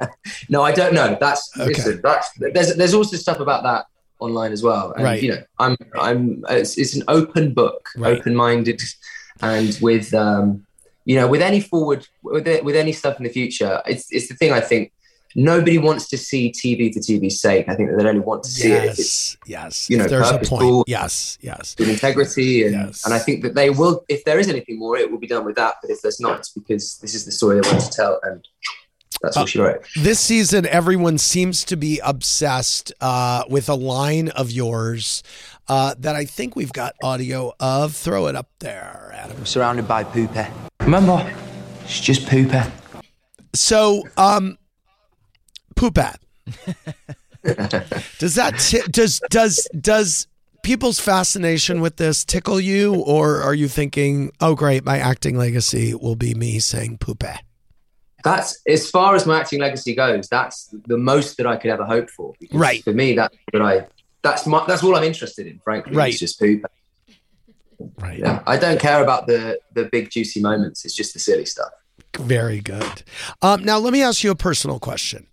yeah. 0.00 0.08
no, 0.48 0.62
I 0.62 0.72
don't 0.72 0.94
know. 0.94 1.16
That's 1.20 1.50
Okay. 1.58 1.68
listen, 1.68 2.00
that's 2.02 2.30
there's 2.38 2.74
there's 2.76 2.94
also 2.94 3.16
stuff 3.16 3.38
about 3.40 3.62
that 3.62 3.86
online 4.18 4.52
as 4.52 4.62
well. 4.62 4.92
And, 4.92 5.04
Right. 5.04 5.22
You 5.22 5.32
know, 5.32 5.42
I'm 5.58 5.76
I'm 5.98 6.44
it's, 6.50 6.76
it's 6.78 6.94
an 6.96 7.04
open 7.08 7.54
book, 7.54 7.88
Right. 7.96 8.18
open 8.18 8.34
minded, 8.34 8.82
and 9.42 9.78
with 9.80 10.12
um, 10.14 10.66
you 11.04 11.16
know, 11.16 11.28
with 11.28 11.40
any 11.42 11.60
forward 11.60 12.06
with 12.22 12.48
it, 12.48 12.64
with 12.64 12.76
any 12.76 12.92
stuff 12.92 13.16
in 13.18 13.24
the 13.24 13.30
future, 13.30 13.80
it's 13.86 14.10
it's 14.10 14.28
the 14.28 14.34
thing 14.34 14.52
I 14.52 14.60
think. 14.60 14.92
Nobody 15.36 15.78
wants 15.78 16.08
to 16.08 16.18
see 16.18 16.50
TV 16.50 16.92
for 16.92 17.00
TV's 17.00 17.40
sake. 17.40 17.68
I 17.68 17.74
think 17.74 17.90
that 17.90 17.96
they 18.02 18.08
only 18.08 18.20
want 18.20 18.42
to 18.44 18.50
see 18.50 18.72
it 18.72 18.84
if 18.84 18.90
it's 18.98 19.36
yes, 19.46 19.88
yes. 19.88 19.90
you 19.90 19.96
know, 19.98 20.04
if 20.04 20.10
there's 20.10 20.30
a 20.30 20.38
point. 20.38 20.88
Yes, 20.88 21.38
yes. 21.40 21.76
with 21.78 21.88
integrity 21.88 22.64
and, 22.66 22.74
Yes. 22.74 23.04
and 23.04 23.14
I 23.14 23.18
think 23.18 23.42
that 23.44 23.54
they 23.54 23.70
will 23.70 24.04
if 24.08 24.24
there 24.24 24.38
is 24.38 24.48
anything 24.48 24.78
more 24.78 24.96
it 24.96 25.10
will 25.10 25.18
be 25.18 25.26
done 25.28 25.44
with 25.44 25.56
that 25.56 25.74
but 25.80 25.90
if 25.90 26.02
there's 26.02 26.20
not 26.20 26.38
it's 26.40 26.48
because 26.50 26.98
this 26.98 27.14
is 27.14 27.24
the 27.24 27.32
story 27.32 27.60
they 27.60 27.68
want 27.68 27.80
to 27.82 27.90
tell 27.90 28.18
and 28.24 28.46
that's 29.22 29.36
Uh, 29.36 29.40
what 29.40 29.48
she 29.50 29.58
wrote 29.60 29.84
This 29.96 30.18
season, 30.18 30.66
everyone 30.66 31.18
seems 31.18 31.64
to 31.66 31.76
be 31.76 32.00
obsessed 32.02 32.92
uh, 33.00 33.44
with 33.48 33.68
a 33.68 33.74
line 33.74 34.28
of 34.30 34.50
yours 34.50 35.22
uh, 35.68 35.94
that 35.98 36.16
I 36.16 36.24
think 36.24 36.56
we've 36.56 36.72
got 36.72 36.96
audio 37.02 37.52
of. 37.60 37.94
Throw 37.94 38.26
it 38.28 38.34
up 38.34 38.48
there, 38.58 39.12
Adam. 39.14 39.44
surrounded 39.46 39.86
by 39.86 40.02
pooper. 40.04 40.50
Remember, 40.80 41.32
it's 41.84 42.00
just 42.00 42.22
pooper. 42.26 42.68
So, 43.54 44.04
um, 44.16 44.56
Poopat. 45.80 46.16
does 48.18 48.34
that 48.34 48.58
ti- 48.58 48.82
does 48.90 49.20
does 49.30 49.66
does 49.80 50.26
people's 50.62 51.00
fascination 51.00 51.80
with 51.80 51.96
this 51.96 52.22
tickle 52.24 52.60
you, 52.60 52.94
or 52.96 53.40
are 53.40 53.54
you 53.54 53.66
thinking, 53.66 54.30
oh 54.40 54.54
great, 54.54 54.84
my 54.84 54.98
acting 54.98 55.38
legacy 55.38 55.94
will 55.94 56.16
be 56.16 56.34
me 56.34 56.58
saying 56.58 56.98
Poopat? 56.98 57.38
that's 58.22 58.60
as 58.68 58.90
far 58.90 59.14
as 59.14 59.24
my 59.24 59.40
acting 59.40 59.58
legacy 59.60 59.94
goes 59.94 60.28
that's 60.28 60.66
the 60.88 60.98
most 60.98 61.38
that 61.38 61.46
I 61.46 61.56
could 61.56 61.70
ever 61.70 61.86
hope 61.86 62.10
for 62.10 62.34
Right. 62.52 62.84
for 62.84 62.92
me 62.92 63.14
that's 63.14 63.34
what 63.50 63.62
I 63.62 63.86
that's 64.22 64.46
my 64.46 64.62
that's 64.66 64.82
all 64.82 64.94
I'm 64.94 65.04
interested 65.04 65.46
in 65.46 65.58
frankly 65.60 65.96
Right. 65.96 66.10
it's 66.10 66.18
just 66.20 66.38
poop 66.38 66.66
Right. 67.98 68.18
yeah 68.18 68.42
I 68.46 68.58
don't 68.58 68.78
care 68.78 69.02
about 69.02 69.26
the 69.26 69.58
the 69.72 69.84
big 69.90 70.10
juicy 70.10 70.42
moments 70.42 70.84
it's 70.84 70.94
just 70.94 71.14
the 71.14 71.18
silly 71.18 71.46
stuff 71.46 71.70
Very 72.18 72.60
good. 72.60 73.02
Um, 73.40 73.64
now 73.64 73.78
let 73.78 73.94
me 73.94 74.02
ask 74.02 74.22
you 74.22 74.30
a 74.32 74.36
personal 74.36 74.78
question. 74.78 75.26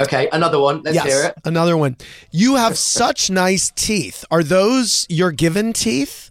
Okay 0.00 0.28
another 0.32 0.58
one 0.60 0.82
let's 0.82 1.00
hear 1.02 1.24
it 1.26 1.34
Another 1.44 1.76
one. 1.76 1.96
You 2.30 2.56
have 2.56 2.76
such 2.78 3.30
nice 3.30 3.70
teeth. 3.74 4.24
Are 4.30 4.42
those 4.42 5.06
your 5.08 5.32
given 5.32 5.72
teeth? 5.72 6.30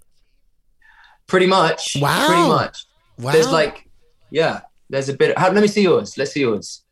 pretty 1.28 1.48
much 1.48 1.98
Wow. 2.00 2.28
pretty 2.28 2.48
much 2.48 2.86
Wow. 3.20 3.32
there's 3.32 3.52
like 3.52 3.90
yeah 4.32 4.62
There's 4.90 5.10
a 5.10 5.14
bit. 5.14 5.38
How, 5.38 5.52
let 5.52 5.62
me 5.62 5.68
see 5.68 5.82
yours. 5.84 6.18
Let's 6.18 6.32
see 6.32 6.42
yours. 6.42 6.84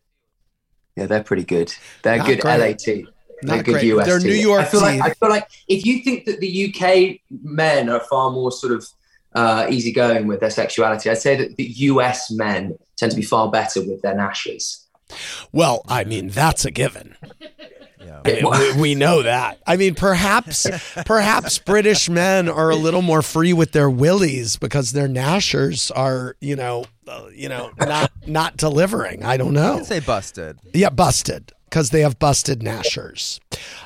Yeah, 0.97 1.05
they're 1.07 1.23
pretty 1.23 1.45
good. 1.45 1.73
They're 2.03 2.17
Not 2.17 2.27
good 2.27 2.41
great. 2.41 2.59
LA 2.59 2.73
team. 2.73 3.07
They're 3.41 3.55
Not 3.57 3.65
good 3.65 3.71
great. 3.73 3.85
US 3.95 4.05
They're 4.07 4.19
team. 4.19 4.27
New 4.29 4.35
York 4.35 4.61
I 4.61 4.65
feel 4.65 4.79
team. 4.81 4.99
like 4.99 5.11
I 5.11 5.13
feel 5.13 5.29
like 5.29 5.47
if 5.69 5.85
you 5.85 6.03
think 6.03 6.25
that 6.25 6.39
the 6.41 6.51
UK 6.73 7.19
men 7.43 7.87
are 7.89 7.99
far 8.01 8.31
more 8.31 8.51
sort 8.51 8.73
of 8.73 8.85
uh, 9.33 9.67
easygoing 9.69 10.27
with 10.27 10.39
their 10.41 10.49
sexuality, 10.49 11.09
I'd 11.09 11.17
say 11.17 11.35
that 11.35 11.55
the 11.57 11.63
US 11.91 12.31
men 12.31 12.77
tend 12.97 13.11
to 13.11 13.15
be 13.17 13.21
far 13.23 13.49
better 13.51 13.81
with 13.81 14.01
their 14.01 14.15
nashes. 14.15 14.84
Well, 15.51 15.81
I 15.87 16.03
mean, 16.03 16.29
that's 16.29 16.65
a 16.65 16.71
given. 16.71 17.15
Yeah. 17.99 18.21
We, 18.75 18.81
we 18.81 18.95
know 18.95 19.23
that. 19.23 19.59
I 19.65 19.77
mean, 19.77 19.95
perhaps 19.95 20.67
perhaps 21.05 21.57
British 21.59 22.09
men 22.09 22.47
are 22.49 22.69
a 22.69 22.75
little 22.75 23.01
more 23.01 23.21
free 23.21 23.53
with 23.53 23.71
their 23.71 23.89
willies 23.89 24.57
because 24.57 24.91
their 24.91 25.07
gnashers 25.07 25.91
are, 25.95 26.35
you 26.39 26.55
know, 26.55 26.85
uh, 27.07 27.27
you 27.33 27.49
know, 27.49 27.71
not 27.79 28.11
not 28.27 28.57
delivering. 28.57 29.23
I 29.23 29.37
don't 29.37 29.53
know. 29.53 29.81
say 29.83 29.99
busted, 29.99 30.59
Yeah, 30.73 30.89
busted 30.89 31.51
because 31.69 31.89
they 31.89 32.01
have 32.01 32.19
busted 32.19 32.59
gnashers. 32.61 33.39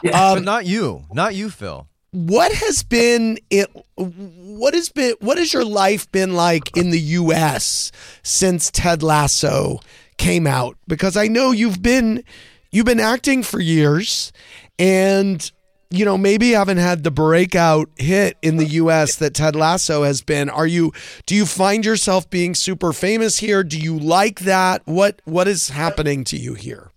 but 0.03 0.13
Um, 0.13 0.43
not 0.43 0.65
you, 0.65 1.05
not 1.13 1.33
you, 1.35 1.49
Phil. 1.49 1.87
what 2.11 2.51
has 2.53 2.83
been 2.83 3.39
it? 3.49 3.69
What 3.95 4.73
has 4.73 4.89
been? 4.89 5.15
What 5.21 5.37
has 5.37 5.53
your 5.53 5.65
life 5.65 6.11
been 6.11 6.33
like 6.33 6.75
in 6.77 6.91
the 6.91 6.99
U.S. 6.99 7.91
since 8.23 8.69
Ted 8.71 9.01
Lasso 9.01 9.79
came 10.19 10.45
out? 10.45 10.77
Because 10.87 11.17
I 11.17 11.27
know 11.27 11.49
you've 11.51 11.81
been 11.81 12.23
you've 12.71 12.85
been 12.85 12.99
acting 12.99 13.41
for 13.41 13.59
years, 13.59 14.31
and 14.77 15.51
you 15.89 16.05
know 16.05 16.17
maybe 16.17 16.51
haven't 16.51 16.77
had 16.77 17.03
the 17.03 17.09
breakout 17.09 17.89
hit 17.97 18.37
in 18.43 18.57
the 18.57 18.65
U.S. 18.65 19.15
that 19.15 19.33
Ted 19.33 19.55
Lasso 19.55 20.03
has 20.03 20.21
been. 20.21 20.49
Are 20.49 20.67
you? 20.67 20.91
Do 21.25 21.33
you 21.33 21.47
find 21.47 21.83
yourself 21.83 22.29
being 22.29 22.53
super 22.53 22.93
famous 22.93 23.39
here? 23.39 23.63
Do 23.63 23.79
you 23.79 23.97
like 23.97 24.41
that? 24.41 24.83
What 24.85 25.21
What 25.25 25.47
is 25.47 25.69
happening 25.69 26.23
to 26.25 26.37
you 26.37 26.53
here? 26.53 26.91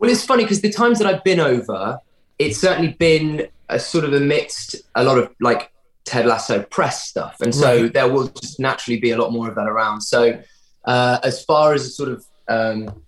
Well, 0.00 0.10
it's 0.10 0.24
funny 0.24 0.42
because 0.44 0.60
the 0.60 0.72
times 0.72 0.98
that 0.98 1.06
I've 1.06 1.24
been 1.24 1.40
over, 1.40 1.98
it's 2.38 2.58
certainly 2.58 2.92
been 2.98 3.46
a 3.68 3.78
sort 3.78 4.04
of 4.04 4.12
amidst 4.14 4.76
a 4.94 5.04
lot 5.04 5.18
of 5.18 5.32
like 5.40 5.70
Ted 6.04 6.24
Lasso 6.24 6.62
press 6.62 7.04
stuff, 7.06 7.36
and 7.40 7.54
so 7.54 7.82
Right. 7.82 7.92
there 7.92 8.08
will 8.08 8.28
just 8.28 8.58
naturally 8.58 8.98
be 8.98 9.10
a 9.10 9.18
lot 9.18 9.32
more 9.32 9.48
of 9.48 9.54
that 9.56 9.66
around. 9.68 10.00
So, 10.00 10.40
uh, 10.86 11.18
as 11.22 11.44
far 11.44 11.74
as 11.74 11.94
sort 11.94 12.08
of 12.08 12.24
um, 12.48 13.02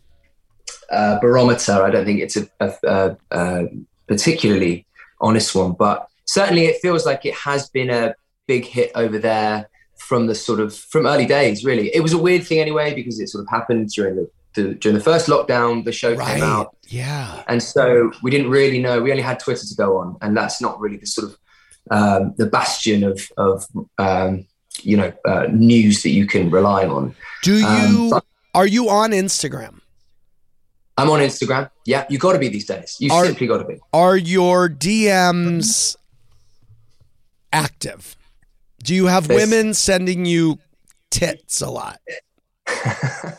uh, 0.91 1.19
barometer, 1.21 1.83
I 1.83 1.91
don't 1.91 2.05
think 2.05 2.21
it's 2.21 2.37
a, 2.37 2.49
a, 2.61 2.73
a, 2.85 3.17
a 3.31 3.65
particularly 4.07 4.87
honest 5.21 5.55
one, 5.55 5.73
but 5.73 6.09
certainly 6.27 6.67
it 6.67 6.81
feels 6.81 7.07
like 7.07 7.25
it 7.25 7.35
has 7.35 7.69
been 7.71 7.91
a 7.91 8.15
big 8.47 8.65
hit 8.65 8.91
over 8.95 9.19
there 9.19 9.69
from 9.99 10.27
the 10.27 10.35
sort 10.35 10.61
of 10.61 10.75
from 10.75 11.07
early 11.07 11.27
days. 11.27 11.65
Really, 11.65 11.95
it 11.95 12.01
was 12.01 12.13
a 12.13 12.19
weird 12.19 12.45
thing 12.45 12.59
anyway 12.59 12.95
because 12.95 13.21
it 13.21 13.29
sort 13.29 13.43
of 13.43 13.49
happened 13.49 13.91
during 13.91 14.17
the, 14.17 14.31
the 14.55 14.75
during 14.75 14.97
the 14.97 15.05
first 15.05 15.29
lockdown. 15.29 15.85
The 15.85 15.93
show 15.93 16.17
came 16.17 16.43
out. 16.43 16.77
Yeah. 16.89 17.45
And 17.47 17.63
so 17.63 18.11
we 18.23 18.31
didn't 18.31 18.51
really 18.51 18.81
know. 18.81 19.01
We 19.01 19.11
only 19.11 19.23
had 19.23 19.39
Twitter 19.39 19.67
to 19.67 19.75
go 19.77 19.99
on, 19.99 20.17
and 20.23 20.37
that's 20.37 20.61
not 20.61 20.81
really 20.81 20.97
the 20.97 21.07
sort 21.07 21.31
of 21.31 21.39
um, 21.91 22.35
the 22.37 22.47
bastion 22.47 23.05
of 23.05 23.21
of 23.37 23.67
um, 23.99 24.47
you 24.83 24.97
know 24.97 25.13
uh, 25.25 25.47
news 25.53 26.03
that 26.03 26.11
you 26.11 26.27
can 26.27 26.51
rely 26.51 26.87
on. 26.87 27.15
Do 27.43 27.59
you? 27.59 27.67
Um, 27.67 28.11
but- 28.11 28.25
are 28.55 28.67
you 28.67 28.89
on 28.89 29.11
Instagram? 29.11 29.81
I'm 30.97 31.11
on 31.11 31.21
Instagram. 31.21 31.71
Yeah, 31.87 32.07
you 32.11 32.19
got 32.19 32.35
to 32.35 32.39
be 32.39 32.49
these 32.49 32.67
days. 32.67 32.97
You 33.01 33.13
Are- 33.13 33.25
simply 33.25 33.47
got 33.47 33.59
to 33.59 33.65
be. 33.65 33.79
Are 33.93 34.17
your 34.17 34.69
DMs 34.69 35.97
active? 37.53 38.17
Do 38.83 38.95
you 38.95 39.07
have 39.07 39.29
women 39.29 39.75
sending 39.75 40.25
you 40.25 40.59
tits 41.11 41.61
a 41.61 41.71
lot? 41.71 42.01
the 42.67 43.37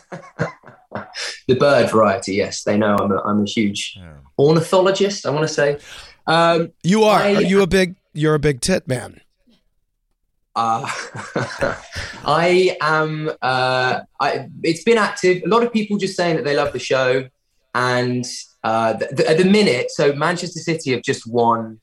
bird 1.58 1.90
variety. 1.90 2.34
Yes, 2.34 2.62
they 2.64 2.76
know 2.76 2.96
I'm 2.96 3.12
a, 3.12 3.20
I'm 3.22 3.42
a 3.42 3.46
huge 3.46 3.98
ornithologist. 4.38 5.26
I 5.26 5.30
want 5.30 5.46
to 5.46 5.52
say. 5.52 5.78
Um, 6.26 6.72
You 6.82 7.04
are. 7.04 7.20
I- 7.20 7.34
are 7.36 7.42
you 7.42 7.62
a 7.62 7.66
big? 7.66 7.96
You're 8.14 8.34
a 8.34 8.38
big 8.40 8.60
tit 8.60 8.86
man. 8.86 9.20
Uh, 10.54 10.90
I 12.24 12.76
am. 12.80 13.30
Uh, 13.40 14.00
I, 14.20 14.48
it's 14.62 14.84
been 14.84 14.98
active. 14.98 15.42
A 15.44 15.48
lot 15.48 15.62
of 15.62 15.72
people 15.72 15.96
just 15.96 16.16
saying 16.16 16.36
that 16.36 16.44
they 16.44 16.56
love 16.56 16.72
the 16.72 16.78
show, 16.78 17.28
and 17.74 18.24
uh, 18.64 18.94
at 19.00 19.38
the 19.38 19.44
minute, 19.44 19.90
so 19.90 20.12
Manchester 20.12 20.60
City 20.60 20.92
have 20.92 21.02
just 21.02 21.26
won 21.26 21.80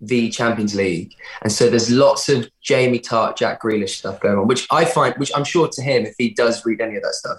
the 0.00 0.30
Champions 0.30 0.74
League, 0.74 1.14
and 1.42 1.52
so 1.52 1.68
there's 1.68 1.90
lots 1.90 2.28
of 2.28 2.48
Jamie 2.62 3.00
Tartt, 3.00 3.36
Jack 3.36 3.62
Grealish 3.62 3.96
stuff 3.96 4.20
going 4.20 4.38
on, 4.38 4.46
which 4.46 4.66
I 4.70 4.84
find, 4.84 5.14
which 5.16 5.32
I'm 5.34 5.44
sure 5.44 5.68
to 5.68 5.82
him, 5.82 6.06
if 6.06 6.14
he 6.18 6.30
does 6.30 6.64
read 6.64 6.80
any 6.80 6.96
of 6.96 7.02
that 7.02 7.14
stuff, 7.14 7.38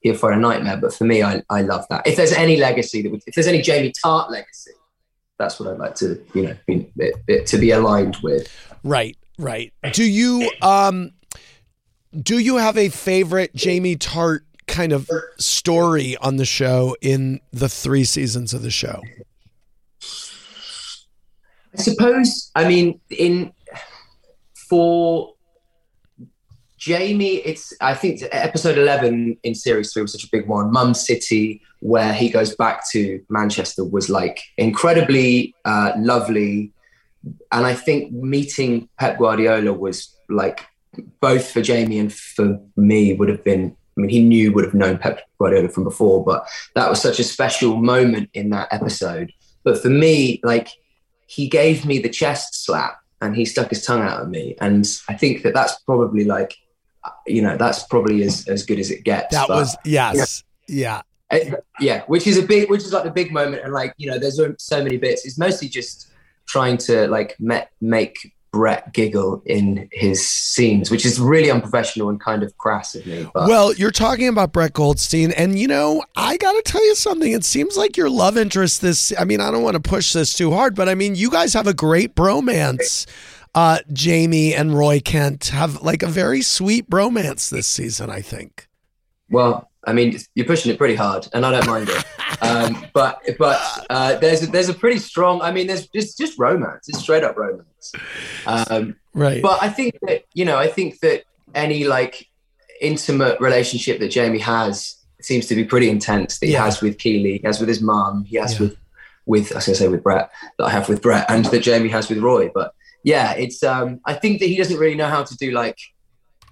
he'll 0.00 0.16
find 0.16 0.34
a 0.34 0.38
nightmare. 0.38 0.76
But 0.76 0.94
for 0.94 1.04
me, 1.04 1.22
I, 1.22 1.42
I 1.50 1.62
love 1.62 1.86
that. 1.90 2.06
If 2.06 2.16
there's 2.16 2.32
any 2.32 2.56
legacy 2.56 3.02
that, 3.02 3.10
would, 3.10 3.22
if 3.26 3.34
there's 3.34 3.46
any 3.46 3.62
Jamie 3.62 3.92
Tartt 4.04 4.30
legacy, 4.30 4.72
that's 5.38 5.58
what 5.58 5.70
I'd 5.70 5.78
like 5.78 5.94
to, 5.96 6.22
you 6.34 6.42
know, 6.42 6.56
be, 6.66 6.90
be, 7.26 7.44
to 7.44 7.58
be 7.58 7.70
aligned 7.70 8.16
with. 8.22 8.48
Right. 8.84 9.16
Right. 9.40 9.72
Do 9.92 10.04
you 10.04 10.50
um 10.60 11.12
do 12.18 12.38
you 12.38 12.56
have 12.56 12.76
a 12.76 12.90
favorite 12.90 13.54
Jamie 13.54 13.96
Tartt 13.96 14.40
kind 14.66 14.92
of 14.92 15.10
story 15.38 16.16
on 16.18 16.36
the 16.36 16.44
show 16.44 16.96
in 17.00 17.40
the 17.50 17.68
three 17.68 18.04
seasons 18.04 18.52
of 18.52 18.62
the 18.62 18.70
show? 18.70 19.00
I 21.72 21.82
suppose. 21.82 22.50
I 22.54 22.68
mean, 22.68 23.00
in 23.10 23.52
for 24.68 25.34
Jamie, 26.76 27.36
it's 27.36 27.72
I 27.80 27.94
think 27.94 28.22
episode 28.32 28.76
eleven 28.76 29.38
in 29.42 29.54
series 29.54 29.92
three 29.92 30.02
was 30.02 30.12
such 30.12 30.24
a 30.24 30.28
big 30.30 30.46
one. 30.48 30.70
Mum 30.70 30.92
City, 30.94 31.62
where 31.80 32.12
he 32.12 32.28
goes 32.28 32.54
back 32.56 32.88
to 32.90 33.24
Manchester, 33.30 33.84
was 33.84 34.10
like 34.10 34.40
incredibly 34.58 35.54
uh, 35.64 35.92
lovely, 35.98 36.72
and 37.24 37.66
I 37.66 37.74
think 37.74 38.12
meeting 38.12 38.88
Pep 38.98 39.18
Guardiola 39.18 39.72
was 39.72 40.16
like 40.28 40.66
both 41.20 41.50
for 41.50 41.60
Jamie 41.62 41.98
and 41.98 42.12
for 42.12 42.58
me 42.76 43.12
would 43.14 43.28
have 43.28 43.44
been. 43.44 43.76
I 43.96 44.02
mean, 44.02 44.10
he 44.10 44.22
knew 44.22 44.52
would 44.52 44.64
have 44.64 44.72
known 44.72 44.98
Pep 44.98 45.20
Guardiola 45.38 45.68
from 45.68 45.84
before, 45.84 46.24
but 46.24 46.46
that 46.74 46.88
was 46.88 47.02
such 47.02 47.18
a 47.18 47.24
special 47.24 47.76
moment 47.76 48.30
in 48.32 48.50
that 48.50 48.68
episode. 48.70 49.32
But 49.64 49.82
for 49.82 49.90
me, 49.90 50.40
like 50.42 50.68
he 51.26 51.48
gave 51.48 51.84
me 51.84 51.98
the 51.98 52.08
chest 52.08 52.64
slap 52.64 52.98
and 53.20 53.36
he 53.36 53.44
stuck 53.44 53.70
his 53.70 53.84
tongue 53.84 54.02
out 54.02 54.20
at 54.22 54.28
me. 54.28 54.56
And 54.60 54.86
I 55.08 55.14
think 55.14 55.42
that 55.42 55.54
that's 55.54 55.78
probably 55.80 56.24
like, 56.24 56.56
you 57.26 57.42
know, 57.42 57.56
that's 57.56 57.84
probably 57.84 58.22
as, 58.22 58.48
as 58.48 58.64
good 58.64 58.78
as 58.78 58.90
it 58.90 59.04
gets. 59.04 59.34
That 59.34 59.48
But, 59.48 59.56
was 59.56 59.76
yes. 59.84 60.42
Yeah. 60.66 61.02
yeah, 61.30 61.94
eh, 61.96 62.00
which 62.06 62.26
is 62.26 62.38
a 62.38 62.42
big, 62.42 62.70
which 62.70 62.82
is 62.82 62.92
like 62.92 63.04
the 63.04 63.10
big 63.10 63.32
moment. 63.32 63.62
And 63.62 63.72
like, 63.72 63.94
you 63.96 64.10
know, 64.10 64.18
there's 64.18 64.40
so 64.58 64.82
many 64.82 64.96
bits. 64.96 65.24
It's 65.24 65.38
mostly 65.38 65.68
just 65.68 66.09
trying 66.50 66.76
to 66.78 67.06
like 67.08 67.38
me- 67.40 67.62
make 67.80 68.16
Brett 68.52 68.92
giggle 68.92 69.42
in 69.46 69.88
his 69.92 70.28
scenes, 70.28 70.90
which 70.90 71.06
is 71.06 71.20
really 71.20 71.50
unprofessional 71.50 72.08
and 72.08 72.20
kind 72.20 72.42
of 72.42 72.56
crass 72.58 72.94
of 72.96 73.06
me. 73.06 73.28
But 73.32 73.48
Well, 73.48 73.72
you're 73.74 73.92
talking 73.92 74.26
about 74.26 74.52
Brett 74.52 74.72
Goldstein, 74.72 75.30
and 75.32 75.58
you 75.58 75.68
know, 75.68 76.02
I 76.16 76.36
got 76.36 76.52
to 76.52 76.62
tell 76.62 76.84
you 76.84 76.96
something. 76.96 77.32
It 77.32 77.44
seems 77.44 77.76
like 77.76 77.96
your 77.96 78.10
love 78.10 78.36
interest 78.36 78.80
this. 78.80 79.12
I 79.18 79.24
mean, 79.24 79.40
I 79.40 79.50
don't 79.50 79.62
want 79.62 79.74
to 79.74 79.88
push 79.88 80.12
this 80.12 80.34
too 80.34 80.50
hard, 80.50 80.74
but 80.74 80.88
I 80.88 80.94
mean, 80.94 81.14
you 81.14 81.30
guys 81.30 81.54
have 81.54 81.68
a 81.68 81.74
great 81.74 82.16
bromance. 82.16 83.06
Uh, 83.54 83.78
Jamie 83.92 84.54
and 84.54 84.76
Roy 84.76 85.00
Kent 85.00 85.48
have 85.48 85.82
like 85.82 86.02
a 86.02 86.08
very 86.08 86.42
sweet 86.42 86.90
bromance 86.90 87.50
this 87.50 87.66
season. 87.68 88.10
I 88.10 88.20
think. 88.20 88.68
Well, 89.28 89.69
I 89.86 89.92
mean, 89.92 90.16
you're 90.34 90.46
pushing 90.46 90.70
it 90.72 90.78
pretty 90.78 90.94
hard, 90.94 91.26
and 91.32 91.44
I 91.46 91.50
don't 91.52 91.66
mind 91.66 91.88
it. 91.88 92.04
Um, 92.42 92.86
but 92.94 93.20
but 93.38 93.60
uh, 93.90 94.14
there's 94.16 94.42
a, 94.42 94.46
there's 94.46 94.70
a 94.70 94.74
pretty 94.74 94.98
strong. 94.98 95.42
I 95.42 95.52
mean, 95.52 95.66
there's 95.66 95.86
just 95.88 96.16
just 96.16 96.38
romance. 96.38 96.88
It's 96.88 97.00
straight 97.00 97.22
up 97.22 97.36
romance. 97.36 97.92
Um, 98.46 98.96
Right. 99.12 99.42
but 99.42 99.62
I 99.62 99.68
think 99.68 99.98
that 100.02 100.22
you 100.32 100.46
know, 100.46 100.56
I 100.56 100.66
think 100.68 101.00
that 101.00 101.24
any 101.54 101.84
like 101.84 102.26
intimate 102.80 103.38
relationship 103.40 103.98
that 104.00 104.08
Jamie 104.08 104.38
has 104.38 104.96
seems 105.20 105.46
to 105.48 105.54
be 105.54 105.64
pretty 105.64 105.90
intense. 105.90 106.38
That 106.38 106.46
he 106.46 106.52
Yeah. 106.52 106.64
has 106.64 106.80
with 106.80 106.96
Keeley, 106.96 107.38
he 107.38 107.46
has 107.46 107.60
with 107.60 107.68
his 107.68 107.82
mum, 107.82 108.24
he 108.24 108.36
has 108.38 108.54
Yeah. 108.54 108.68
with 108.68 108.76
with 109.26 109.52
I 109.52 109.56
was 109.56 109.66
gonna 109.66 109.76
say 109.76 109.88
with 109.88 110.02
Brett 110.02 110.30
that 110.58 110.64
I 110.64 110.70
have 110.70 110.88
with 110.88 111.02
Brett, 111.02 111.26
and 111.30 111.44
that 111.46 111.60
Jamie 111.62 111.90
has 111.90 112.08
with 112.08 112.18
Roy. 112.20 112.50
But 112.54 112.72
yeah, 113.04 113.32
it's 113.32 113.62
um, 113.62 114.00
I 114.06 114.14
think 114.14 114.40
that 114.40 114.46
he 114.46 114.56
doesn't 114.56 114.78
really 114.78 114.94
know 114.96 115.08
how 115.08 115.24
to 115.24 115.36
do 115.36 115.50
like 115.50 115.76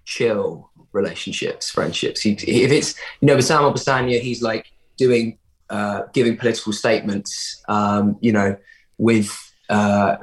chill 0.04 0.67
relationships, 0.92 1.70
friendships. 1.70 2.20
He, 2.20 2.32
if 2.32 2.70
it's 2.70 2.94
you 3.20 3.26
know 3.26 3.36
with 3.36 3.44
Sam 3.44 3.62
Obisanya, 3.62 4.20
he's 4.20 4.42
like 4.42 4.66
doing 4.96 5.38
uh, 5.70 6.02
giving 6.12 6.36
political 6.36 6.72
statements. 6.72 7.62
Um, 7.68 8.16
you 8.20 8.32
know, 8.32 8.56
with 8.98 9.36
uh, 9.68 10.16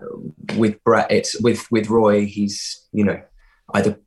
with 0.56 0.84
Brett, 0.84 1.12
it's 1.12 1.40
with 1.42 1.70
with 1.72 1.90
Roy, 1.90 2.26
he's 2.26 2.86
you 2.92 3.04
know 3.04 3.22
either 3.74 3.98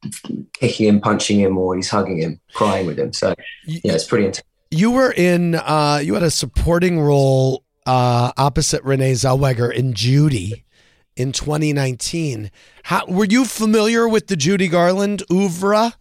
kicking 0.53 0.89
him, 0.89 1.01
punching 1.01 1.41
him, 1.41 1.59
or 1.59 1.75
he's 1.75 1.91
hugging 1.91 2.21
him, 2.21 2.41
crying 2.55 2.87
with 2.87 2.99
him. 2.99 3.13
So 3.13 3.35
yeah, 3.67 3.93
it's 3.93 4.05
pretty 4.05 4.27
intense. 4.27 4.47
You 4.71 4.91
were 4.91 5.13
in. 5.13 5.55
Uh, 5.55 6.01
you 6.03 6.15
had 6.15 6.23
a 6.23 6.31
supporting 6.31 7.01
role 7.01 7.65
uh, 7.87 8.33
opposite 8.37 8.83
Renee 8.85 9.13
Zellweger 9.13 9.73
in 9.73 9.95
Judy 9.95 10.65
in 11.17 11.33
2019. 11.33 12.51
How 12.85 13.05
were 13.07 13.25
you 13.25 13.45
familiar 13.45 14.09
with 14.09 14.29
the 14.29 14.37
Judy 14.37 14.69
Garland 14.69 15.23
oeuvre? 15.33 15.95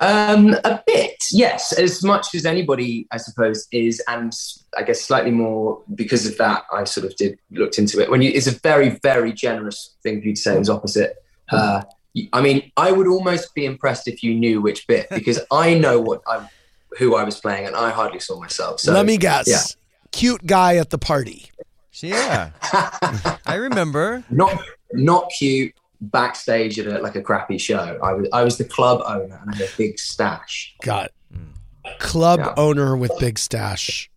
Um, 0.00 0.54
a 0.64 0.82
bit, 0.86 1.22
yes, 1.30 1.72
as 1.72 2.02
much 2.02 2.34
as 2.34 2.46
anybody, 2.46 3.06
I 3.10 3.18
suppose, 3.18 3.68
is, 3.70 4.02
and 4.08 4.32
I 4.76 4.82
guess 4.82 5.02
slightly 5.02 5.30
more 5.30 5.82
because 5.94 6.26
of 6.26 6.38
that. 6.38 6.64
I 6.72 6.84
sort 6.84 7.06
of 7.06 7.14
did 7.16 7.38
looked 7.50 7.78
into 7.78 8.00
it. 8.00 8.10
When 8.10 8.22
you, 8.22 8.30
it's 8.30 8.46
a 8.46 8.58
very, 8.60 8.98
very 9.02 9.32
generous 9.32 9.96
thing 10.02 10.20
for 10.22 10.28
you 10.28 10.34
to 10.34 10.40
say. 10.40 10.56
It 10.56 10.58
was 10.58 10.70
opposite. 10.70 11.16
Uh, 11.50 11.82
I 12.32 12.40
mean, 12.40 12.72
I 12.76 12.92
would 12.92 13.06
almost 13.06 13.54
be 13.54 13.66
impressed 13.66 14.08
if 14.08 14.22
you 14.22 14.34
knew 14.34 14.62
which 14.62 14.86
bit 14.86 15.08
because 15.10 15.38
I 15.50 15.74
know 15.74 16.00
what 16.00 16.22
I, 16.26 16.48
who 16.98 17.14
I 17.14 17.24
was 17.24 17.38
playing, 17.38 17.66
and 17.66 17.76
I 17.76 17.90
hardly 17.90 18.20
saw 18.20 18.40
myself. 18.40 18.80
So 18.80 18.92
Let 18.92 19.04
me 19.06 19.16
guess. 19.18 19.48
yeah. 19.48 19.62
Cute 20.12 20.44
guy 20.46 20.76
at 20.76 20.90
the 20.90 20.98
party. 20.98 21.50
Yeah, 22.02 22.50
I 23.46 23.54
remember. 23.54 24.24
not 24.30 24.62
not 24.92 25.30
cute 25.38 25.74
backstage 26.00 26.78
at 26.78 26.86
a, 26.86 26.98
like 27.00 27.16
a 27.16 27.22
crappy 27.22 27.58
show. 27.58 27.98
I 28.02 28.12
was 28.12 28.28
I 28.32 28.42
was 28.44 28.58
the 28.58 28.64
club 28.64 29.02
owner 29.06 29.38
and 29.42 29.50
I 29.50 29.56
had 29.56 29.68
a 29.68 29.70
big 29.76 29.98
stash. 29.98 30.74
Got 30.82 31.10
club 31.98 32.40
Yeah. 32.40 32.54
owner 32.56 32.96
with 32.96 33.12
big 33.18 33.38
stash. 33.38 34.10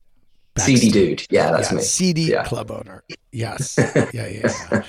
CD 0.60 0.92
dude, 0.92 1.26
yeah, 1.32 1.52
that's 1.52 1.72
yeah, 1.72 1.78
me. 1.78 1.84
CD 1.84 2.32
Yeah. 2.32 2.44
club 2.44 2.70
owner. 2.70 3.04
Yes. 3.32 3.76
yeah, 3.96 4.08
yeah, 4.14 4.54
yeah. 4.72 4.84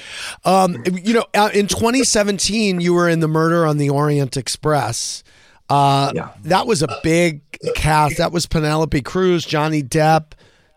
Um, 0.45 0.83
you 1.03 1.15
know, 1.15 1.25
uh, 1.33 1.49
in 1.55 1.67
2017, 1.69 2.83
you 2.83 2.93
were 2.93 3.09
in 3.09 3.21
the 3.21 3.29
Murder 3.29 3.65
on 3.67 3.79
the 3.79 3.89
Orient 3.89 4.37
Express. 4.37 5.25
Uh. 5.71 6.13
That 6.43 6.67
was 6.67 6.83
a 6.83 6.99
big 7.03 7.41
cast. 7.75 8.19
That 8.19 8.31
was 8.33 8.45
Penelope 8.45 9.01
Cruz, 9.01 9.47
Johnny 9.47 9.83
Depp, 9.83 10.33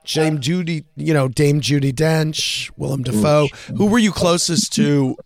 Dame 0.05 0.39
Judy, 0.39 0.85
you 0.95 1.13
know, 1.13 1.27
Dame 1.27 1.59
Judi 1.59 1.91
Dench, 1.91 2.71
Willem 2.77 3.03
Dafoe. 3.03 3.49
Who 3.75 3.87
were 3.87 3.99
you 3.99 4.13
closest 4.13 4.71
to 4.75 5.17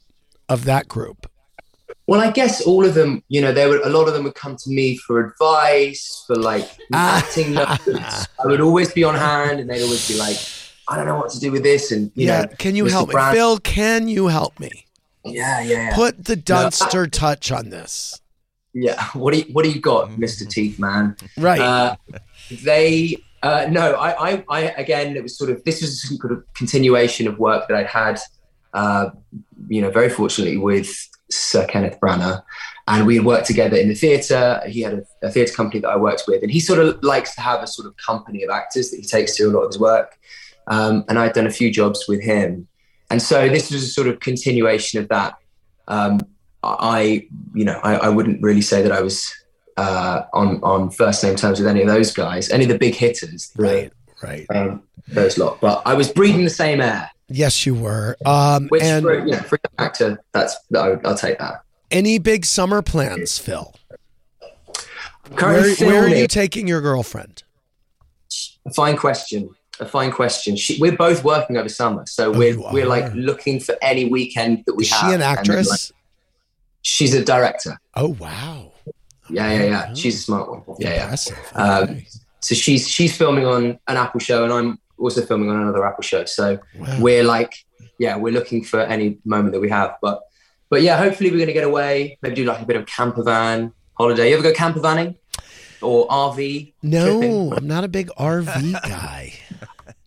of 0.52 0.66
that 0.66 0.88
group? 0.88 1.28
Well, 2.08 2.20
I 2.20 2.32
guess 2.32 2.62
all 2.62 2.86
of 2.86 2.93
them, 2.93 3.24
you 3.30 3.41
know, 3.41 3.52
there 3.54 3.70
were 3.70 3.80
a 3.84 3.89
lot 3.89 4.08
of 4.08 4.14
them 4.14 4.24
would 4.26 4.36
come 4.36 4.56
to 4.58 4.70
me 4.70 4.97
for 4.97 5.20
advice, 5.26 6.24
for 6.28 6.36
like 6.36 6.68
Ah. 6.93 7.18
acting 7.20 7.54
notes. 7.54 8.28
I 8.43 8.45
would 8.47 8.60
always 8.62 8.91
be 8.93 9.04
on 9.04 9.16
hand, 9.16 9.60
and 9.60 9.70
they'd 9.70 9.84
always 9.84 10.08
be 10.08 10.18
like, 10.18 10.38
"I 10.89 10.95
don't 10.97 11.06
know 11.06 11.16
what 11.18 11.32
to 11.32 11.39
do 11.39 11.52
with 11.52 11.64
this," 11.64 11.91
and 11.91 12.12
you 12.16 12.28
yeah. 12.28 12.41
know, 12.41 12.47
Can 12.58 12.76
you 12.76 12.86
Mr. 12.86 12.91
help 12.91 13.10
me? 13.14 13.22
Phil, 13.32 13.58
can 13.60 14.08
you 14.08 14.28
help 14.28 14.60
me? 14.60 14.88
Yeah, 15.24 15.62
yeah, 15.62 15.89
yeah. 15.89 15.95
Put 15.95 16.26
the 16.26 16.36
Dunster 16.36 17.08
touch 17.08 17.52
on 17.52 17.70
this. 17.70 18.20
yeah. 18.74 19.04
What 19.14 19.34
do 19.34 19.39
you 19.39 19.45
What 19.54 19.64
do 19.64 19.70
you 19.72 19.80
got, 19.80 20.18
Mister 20.18 20.43
Teeth 20.45 20.80
Man? 20.80 21.16
Right. 21.38 21.62
Uh, 21.62 21.95
they 22.64 23.18
uh, 23.43 23.68
no, 23.70 23.93
I, 23.93 24.32
I, 24.34 24.43
I 24.49 24.60
again, 24.84 25.16
it 25.16 25.24
was 25.24 25.38
sort 25.38 25.49
of 25.49 25.64
this 25.64 25.82
was 25.82 26.02
sort 26.20 26.32
of 26.34 26.43
continuation 26.56 27.28
of 27.28 27.38
work 27.39 27.68
that 27.68 27.78
I'd 27.78 27.88
had, 27.88 28.20
uh, 28.74 29.10
you 29.68 29.82
know, 29.82 29.90
very 29.90 30.10
fortunately 30.10 30.58
with 30.58 31.10
Sir 31.30 31.66
Kenneth 31.68 32.00
Branagh, 32.00 32.44
and 32.88 33.06
we 33.06 33.16
had 33.16 33.26
worked 33.26 33.48
together 33.48 33.78
in 33.78 33.88
the 33.88 33.96
theatre. 33.96 34.62
He 34.68 34.82
had 34.82 34.94
a, 34.94 35.28
a 35.28 35.32
theatre 35.32 35.54
company 35.54 35.80
that 35.82 35.90
I 35.90 35.98
worked 35.98 36.24
with, 36.28 36.42
and 36.44 36.52
he 36.52 36.60
sort 36.60 36.80
of 36.80 37.02
likes 37.04 37.36
to 37.36 37.42
have 37.42 37.62
a 37.62 37.68
sort 37.68 37.88
of 37.88 37.96
company 37.98 38.44
of 38.44 38.50
actors 38.50 38.92
that 38.92 38.98
he 38.98 39.04
takes 39.04 39.36
to 39.38 39.44
a 39.44 39.52
lot 39.52 39.62
of 39.62 39.70
his 39.70 39.80
work. 39.80 40.18
Um, 40.68 41.06
and 41.10 41.18
I'd 41.18 41.34
done 41.34 41.48
a 41.48 41.52
few 41.52 41.72
jobs 41.72 42.06
with 42.08 42.22
him, 42.22 42.68
and 43.10 43.22
so 43.22 43.50
this 43.50 43.72
was 43.72 43.84
a 43.84 43.88
sort 43.88 44.08
of 44.08 44.20
continuation 44.20 45.02
of 45.02 45.10
that. 45.10 45.36
Um, 45.88 46.22
I, 46.64 47.28
you 47.56 47.66
know, 47.66 47.80
I, 47.84 47.96
I 47.96 48.10
wouldn't 48.10 48.42
really 48.42 48.62
say 48.62 48.82
that 48.84 48.92
I 48.92 49.02
was 49.02 49.34
uh, 49.78 50.24
on 50.34 50.62
on 50.64 50.92
first 50.92 51.24
name 51.24 51.36
terms 51.36 51.60
with 51.60 51.68
any 51.68 51.82
of 51.82 51.88
those 51.88 52.14
guys, 52.14 52.50
any 52.52 52.64
of 52.64 52.70
the 52.70 52.78
big 52.78 52.96
hitters, 52.96 53.50
the, 53.56 53.64
right. 53.64 53.92
Right. 54.22 54.46
um, 54.56 54.84
those 55.08 55.38
lot. 55.38 55.60
But 55.60 55.82
I 55.86 55.94
was 55.94 56.12
breathing 56.12 56.44
the 56.44 56.50
same 56.50 56.82
air, 56.82 57.10
Yes, 57.32 57.66
you 57.66 57.76
were. 57.76 58.18
Um, 58.26 58.68
which 58.70 58.84
and 58.84 59.04
for, 59.04 59.20
you 59.26 59.32
know, 59.32 59.38
for 59.40 59.56
an 59.64 59.72
actor, 59.86 60.22
that's 60.34 60.56
I 60.78 60.90
would, 60.90 61.06
I'll 61.06 61.16
take 61.18 61.40
that. 61.40 61.62
any 61.90 62.18
big 62.20 62.46
summer 62.46 62.82
plans, 62.82 63.38
Phil? 63.38 63.74
Where, 65.32 65.74
where 65.76 66.04
are 66.04 66.10
you 66.10 66.28
taking 66.28 66.68
your 66.68 66.82
girlfriend? 66.82 67.44
A 68.66 68.74
fine 68.74 68.98
question. 68.98 69.50
A 69.80 69.86
fine 69.86 70.12
question. 70.12 70.56
She, 70.56 70.78
we're 70.80 70.96
both 70.96 71.24
working 71.24 71.58
over 71.58 71.70
summer, 71.70 72.06
so 72.06 72.34
Oh, 72.34 72.38
we're 72.38 72.60
we're 72.72 72.86
like 72.86 73.12
looking 73.16 73.60
for 73.60 73.76
any 73.82 74.06
weekend 74.10 74.64
that 74.68 74.76
we 74.76 74.84
Is 74.84 74.92
have. 74.92 75.10
she 75.10 75.16
an 75.16 75.22
actress? 75.22 75.70
like, 75.70 75.98
she's 76.82 77.14
a 77.14 77.24
director. 77.24 77.80
oh 77.96 78.10
wow. 78.20 78.72
Yeah, 79.30 79.52
yeah, 79.54 79.64
yeah. 79.64 79.94
She's 79.94 80.16
a 80.16 80.20
smart 80.20 80.50
one. 80.68 80.78
Yeah, 80.80 81.16
yeah. 81.16 81.36
Um, 81.56 81.84
Okay. 81.84 82.08
So 82.42 82.56
she's 82.56 82.88
she's 82.88 83.16
filming 83.16 83.46
on 83.46 83.80
an 83.88 83.98
Apple 83.98 84.20
show, 84.20 84.44
and 84.44 84.52
I'm 84.52 84.80
also 85.02 85.22
filming 85.26 85.49
on 85.49 85.58
another 85.62 85.86
Apple 85.86 86.04
show. 86.04 86.26
So 86.26 86.60
Wow. 86.80 86.97
we're 86.99 87.24
like, 87.24 87.54
yeah, 87.97 88.16
we're 88.16 88.34
looking 88.34 88.64
for 88.64 88.80
any 88.82 89.18
moment 89.26 89.54
that 89.54 89.60
we 89.60 89.70
have. 89.70 89.95
But 90.02 90.22
but 90.70 90.82
yeah, 90.82 90.97
hopefully 90.97 91.32
we're 91.32 91.39
gonna 91.39 91.54
get 91.54 91.64
away. 91.66 92.18
Maybe 92.22 92.36
do 92.36 92.45
like 92.45 92.62
a 92.62 92.66
bit 92.66 92.78
of 92.78 92.86
camper 92.86 93.24
van 93.24 93.74
holiday. 93.95 94.30
You 94.30 94.36
ever 94.36 94.43
go 94.43 94.54
camper 94.54 94.80
vanning 94.80 95.16
or 95.82 96.08
RV? 96.08 96.74
no, 96.84 97.20
tripping? 97.20 97.54
I'm 97.54 97.68
not 97.68 97.84
a 97.84 97.88
big 97.89 98.10
RV 98.18 98.74
guy. 98.84 99.34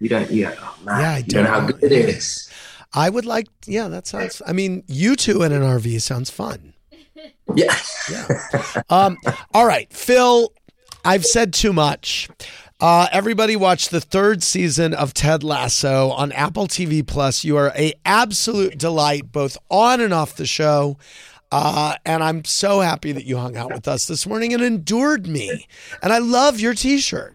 You 0.00 0.08
don't. 0.08 0.30
You 0.30 0.44
don't. 0.46 0.58
Oh, 0.60 0.76
man, 0.84 1.00
Yeah, 1.00 1.10
I 1.12 1.16
you 1.18 1.24
don't 1.24 1.44
know 1.44 1.50
how 1.50 1.66
good 1.66 1.82
it 1.82 1.92
is. 1.92 2.48
I 2.92 3.08
would 3.10 3.24
like. 3.26 3.46
Yeah, 3.66 3.88
that 3.88 4.06
sounds. 4.06 4.40
I 4.46 4.52
mean, 4.52 4.84
you 4.86 5.16
two 5.16 5.42
in 5.42 5.52
an 5.52 5.62
RV 5.62 6.00
sounds 6.00 6.30
fun. 6.30 6.74
Yeah. 7.54 7.76
Yeah. 8.10 8.26
Um. 8.90 9.16
All 9.52 9.66
right, 9.66 9.92
Phil. 9.92 10.52
I've 11.04 11.24
said 11.26 11.52
too 11.52 11.72
much. 11.72 12.28
Uh, 12.84 13.08
everybody 13.12 13.56
watch 13.56 13.88
the 13.88 13.98
third 13.98 14.42
season 14.42 14.92
of 14.92 15.14
Ted 15.14 15.42
Lasso 15.42 16.10
on 16.10 16.30
Apple 16.32 16.68
TV 16.68 17.06
Plus. 17.06 17.42
You 17.42 17.56
are 17.56 17.72
a 17.74 17.94
absolute 18.04 18.76
delight, 18.76 19.32
both 19.32 19.56
on 19.70 20.02
and 20.02 20.12
off 20.12 20.36
the 20.36 20.44
show. 20.44 20.98
Uh, 21.50 21.94
and 22.04 22.22
I'm 22.22 22.44
so 22.44 22.80
happy 22.80 23.12
that 23.12 23.24
you 23.24 23.38
hung 23.38 23.56
out 23.56 23.72
with 23.72 23.88
us 23.88 24.06
this 24.06 24.26
morning 24.26 24.52
and 24.52 24.62
endured 24.62 25.26
me. 25.26 25.66
And 26.02 26.12
I 26.12 26.18
love 26.18 26.60
your 26.60 26.74
T-shirt. 26.74 27.34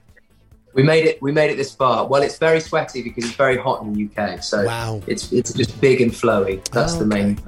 We 0.76 0.84
made 0.84 1.06
it. 1.06 1.20
We 1.20 1.32
made 1.32 1.50
it 1.50 1.56
this 1.58 1.74
far. 1.74 2.06
Well, 2.06 2.22
it's 2.22 2.38
very 2.38 2.60
sweaty 2.60 3.02
because 3.02 3.24
it's 3.26 3.34
very 3.36 3.58
hot 3.58 3.82
in 3.82 3.92
the 3.92 4.06
UK. 4.06 4.44
So 4.44 4.66
Wow. 4.66 5.02
it's 5.08 5.32
it's 5.32 5.52
just 5.52 5.82
big 5.82 6.00
and 6.00 6.12
flowy. 6.12 6.64
That's 6.66 6.94
the 6.94 7.08
main. 7.08 7.40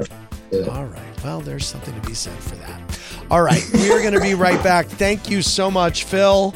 All 0.72 0.86
right. 0.86 1.24
Well, 1.24 1.42
there's 1.42 1.68
something 1.68 1.94
to 2.02 2.08
be 2.08 2.16
said 2.16 2.40
for 2.40 2.56
that. 2.56 2.82
All 3.30 3.44
right. 3.44 3.64
We 3.76 3.92
are 3.92 4.02
going 4.02 4.16
to 4.16 4.20
be 4.20 4.34
right 4.34 4.62
back. 4.64 4.88
Thank 4.88 5.30
you 5.30 5.44
so 5.44 5.70
much, 5.70 6.06
Phil. 6.06 6.56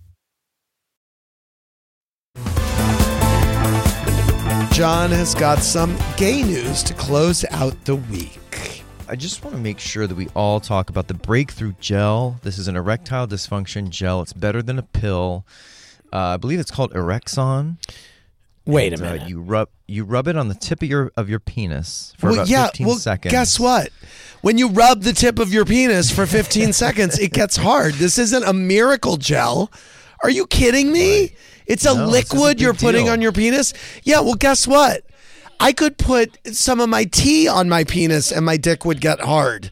John 4.81 5.11
has 5.11 5.35
got 5.35 5.59
some 5.59 5.95
gay 6.17 6.41
news 6.41 6.81
to 6.81 6.95
close 6.95 7.45
out 7.51 7.85
the 7.85 7.97
week. 7.97 8.83
I 9.07 9.15
just 9.15 9.43
want 9.43 9.55
to 9.55 9.61
make 9.61 9.77
sure 9.77 10.07
that 10.07 10.15
we 10.15 10.27
all 10.29 10.59
talk 10.59 10.89
about 10.89 11.07
the 11.07 11.13
breakthrough 11.13 11.73
gel. 11.79 12.39
This 12.41 12.57
is 12.57 12.67
an 12.67 12.75
erectile 12.75 13.27
dysfunction 13.27 13.91
gel. 13.91 14.23
It's 14.23 14.33
better 14.33 14.63
than 14.63 14.79
a 14.79 14.81
pill. 14.81 15.45
Uh, 16.11 16.17
I 16.17 16.37
believe 16.37 16.59
it's 16.59 16.71
called 16.71 16.93
Eroxon. 16.95 17.77
Wait 18.65 18.91
a 18.91 18.95
And, 18.95 19.05
uh, 19.05 19.13
minute. 19.13 19.29
you 19.29 19.39
rub 19.39 19.69
you 19.85 20.03
rub 20.03 20.27
it 20.27 20.35
on 20.35 20.47
the 20.47 20.55
tip 20.55 20.81
of 20.81 20.89
your 20.89 21.11
of 21.15 21.29
your 21.29 21.39
penis 21.39 22.15
for 22.17 22.31
well, 22.31 22.35
about 22.37 22.47
yeah, 22.47 22.65
15 22.65 22.87
well, 22.87 22.95
seconds. 22.95 23.31
guess 23.31 23.59
what? 23.59 23.89
When 24.41 24.57
you 24.57 24.69
rub 24.69 25.03
the 25.03 25.13
tip 25.13 25.37
of 25.37 25.53
your 25.53 25.63
penis 25.63 26.09
for 26.09 26.25
15 26.25 26.73
seconds, 26.85 27.19
it 27.19 27.33
gets 27.33 27.55
hard. 27.55 27.93
This 27.93 28.17
isn't 28.17 28.43
a 28.45 28.53
miracle 28.53 29.17
gel. 29.17 29.71
Are 30.23 30.31
you 30.31 30.47
kidding 30.47 30.91
me? 30.91 31.35
It's 31.71 31.85
a 31.85 31.93
No, 31.95 32.03
is 32.03 32.09
a 32.09 32.11
liquid 32.11 32.61
you're 32.61 32.73
putting 32.73 33.05
deal. 33.05 33.13
on 33.13 33.21
your 33.21 33.31
penis. 33.31 33.73
Yeah, 34.03 34.19
well, 34.21 34.35
guess 34.35 34.67
what? 34.67 35.03
I 35.59 35.71
could 35.73 35.97
put 35.97 36.37
some 36.55 36.79
of 36.79 36.89
my 36.89 37.05
tea 37.05 37.47
on 37.47 37.69
my 37.69 37.83
penis 37.83 38.31
and 38.31 38.45
my 38.45 38.57
dick 38.57 38.83
would 38.85 38.99
get 38.99 39.19
hard. 39.21 39.71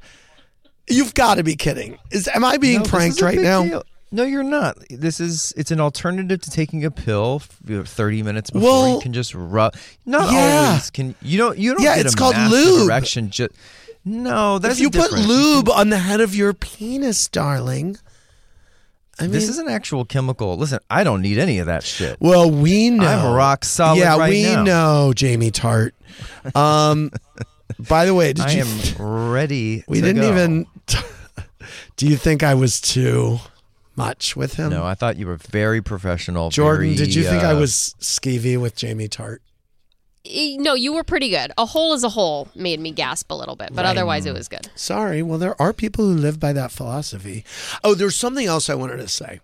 You've 0.88 1.14
got 1.14 1.36
to 1.36 1.44
be 1.44 1.56
kidding. 1.56 1.98
Is 2.12 2.28
am 2.34 2.44
I 2.44 2.58
being 2.58 2.80
No, 2.80 2.86
pranked 2.86 3.22
right 3.22 3.38
now? 3.40 3.64
deal. 3.64 3.84
No, 4.12 4.24
you're 4.24 4.42
not. 4.44 4.78
This 4.90 5.20
is 5.20 5.54
it's 5.56 5.70
an 5.70 5.80
alternative 5.80 6.42
to 6.42 6.50
taking 6.50 6.84
a 6.84 6.90
pill. 6.90 7.44
You 7.68 7.84
Thirty 7.84 8.24
minutes 8.24 8.50
before 8.50 8.68
Well, 8.70 8.96
you 8.96 9.00
can 9.02 9.14
just 9.14 9.36
rub. 9.36 9.76
Not 10.06 10.32
yeah. 10.34 10.68
always 10.70 10.90
can 10.90 11.14
you 11.22 11.38
don't 11.38 11.60
you 11.60 11.74
don't 11.76 11.84
Yeah, 11.84 11.96
it's 11.98 12.14
a 12.16 12.18
called 12.18 12.36
lube. 12.50 12.86
erection. 12.88 13.30
Just 13.30 13.52
no, 14.06 14.58
that's 14.58 14.76
if 14.76 14.80
you 14.82 14.90
put 14.90 15.12
lube 15.12 15.70
on 15.70 15.90
the 15.90 16.00
head 16.00 16.22
of 16.22 16.34
your 16.34 16.54
penis, 16.54 17.28
darling. 17.28 17.98
I 19.20 19.24
mean, 19.24 19.32
This 19.32 19.50
is 19.50 19.58
an 19.58 19.68
actual 19.68 20.06
chemical. 20.06 20.56
Listen, 20.58 20.80
I 20.90 21.04
don't 21.04 21.22
need 21.22 21.38
any 21.38 21.60
of 21.60 21.66
that 21.68 21.84
shit. 21.84 22.18
well, 22.20 22.50
we 22.50 22.90
know. 22.90 23.06
I'm 23.06 23.34
rock 23.34 23.66
solid 23.66 24.00
Yeah, 24.00 24.18
right 24.18 24.30
we 24.30 24.44
now. 24.44 24.64
know, 24.64 25.14
Jamie 25.14 25.52
Tartt. 25.52 25.92
Um, 26.56 27.12
by 27.90 28.06
the 28.06 28.14
way, 28.14 28.34
did 28.34 28.46
I 28.46 28.52
you? 28.54 28.64
am 28.64 29.32
ready. 29.32 29.84
we 29.88 30.02
didn't 30.02 30.22
go. 30.22 30.30
even. 30.32 30.66
do 31.98 32.08
you 32.08 32.16
think 32.16 32.44
I 32.44 32.54
was 32.54 32.80
too 32.80 33.40
much 33.96 34.36
with 34.36 34.54
him? 34.56 34.70
No, 34.70 34.86
I 34.86 34.96
thought 34.96 35.18
you 35.18 35.28
were 35.28 35.36
very 35.38 35.82
professional. 35.82 36.50
Jordan, 36.50 36.86
very, 36.88 36.96
did 36.96 37.14
you 37.14 37.24
think 37.24 37.44
I 37.44 37.52
uh, 37.52 37.60
was 37.60 37.96
skeevy 38.00 38.60
with 38.60 38.76
Jamie 38.76 39.10
Tartt? 39.10 39.40
No, 40.60 40.74
you 40.76 40.94
were 40.94 41.04
pretty 41.04 41.30
good. 41.30 41.52
A 41.58 41.66
hole 41.66 41.94
is 41.94 42.04
a 42.04 42.10
hole 42.10 42.48
made 42.56 42.80
me 42.80 42.92
gasp 42.92 43.32
a 43.32 43.34
little 43.34 43.56
bit, 43.56 43.70
but 43.74 43.86
otherwise 43.86 44.26
it 44.26 44.34
was 44.34 44.48
good. 44.48 44.70
Sorry. 44.76 45.24
Well, 45.24 45.40
there 45.40 45.60
are 45.62 45.74
people 45.74 46.06
who 46.06 46.14
live 46.14 46.40
by 46.40 46.54
that 46.54 46.72
philosophy. 46.72 47.44
Oh, 47.84 47.96
there's 47.96 48.16
something 48.16 48.46
else 48.46 48.70
I 48.70 48.76
wanted 48.76 48.98
to 48.98 49.08
say. 49.08 49.40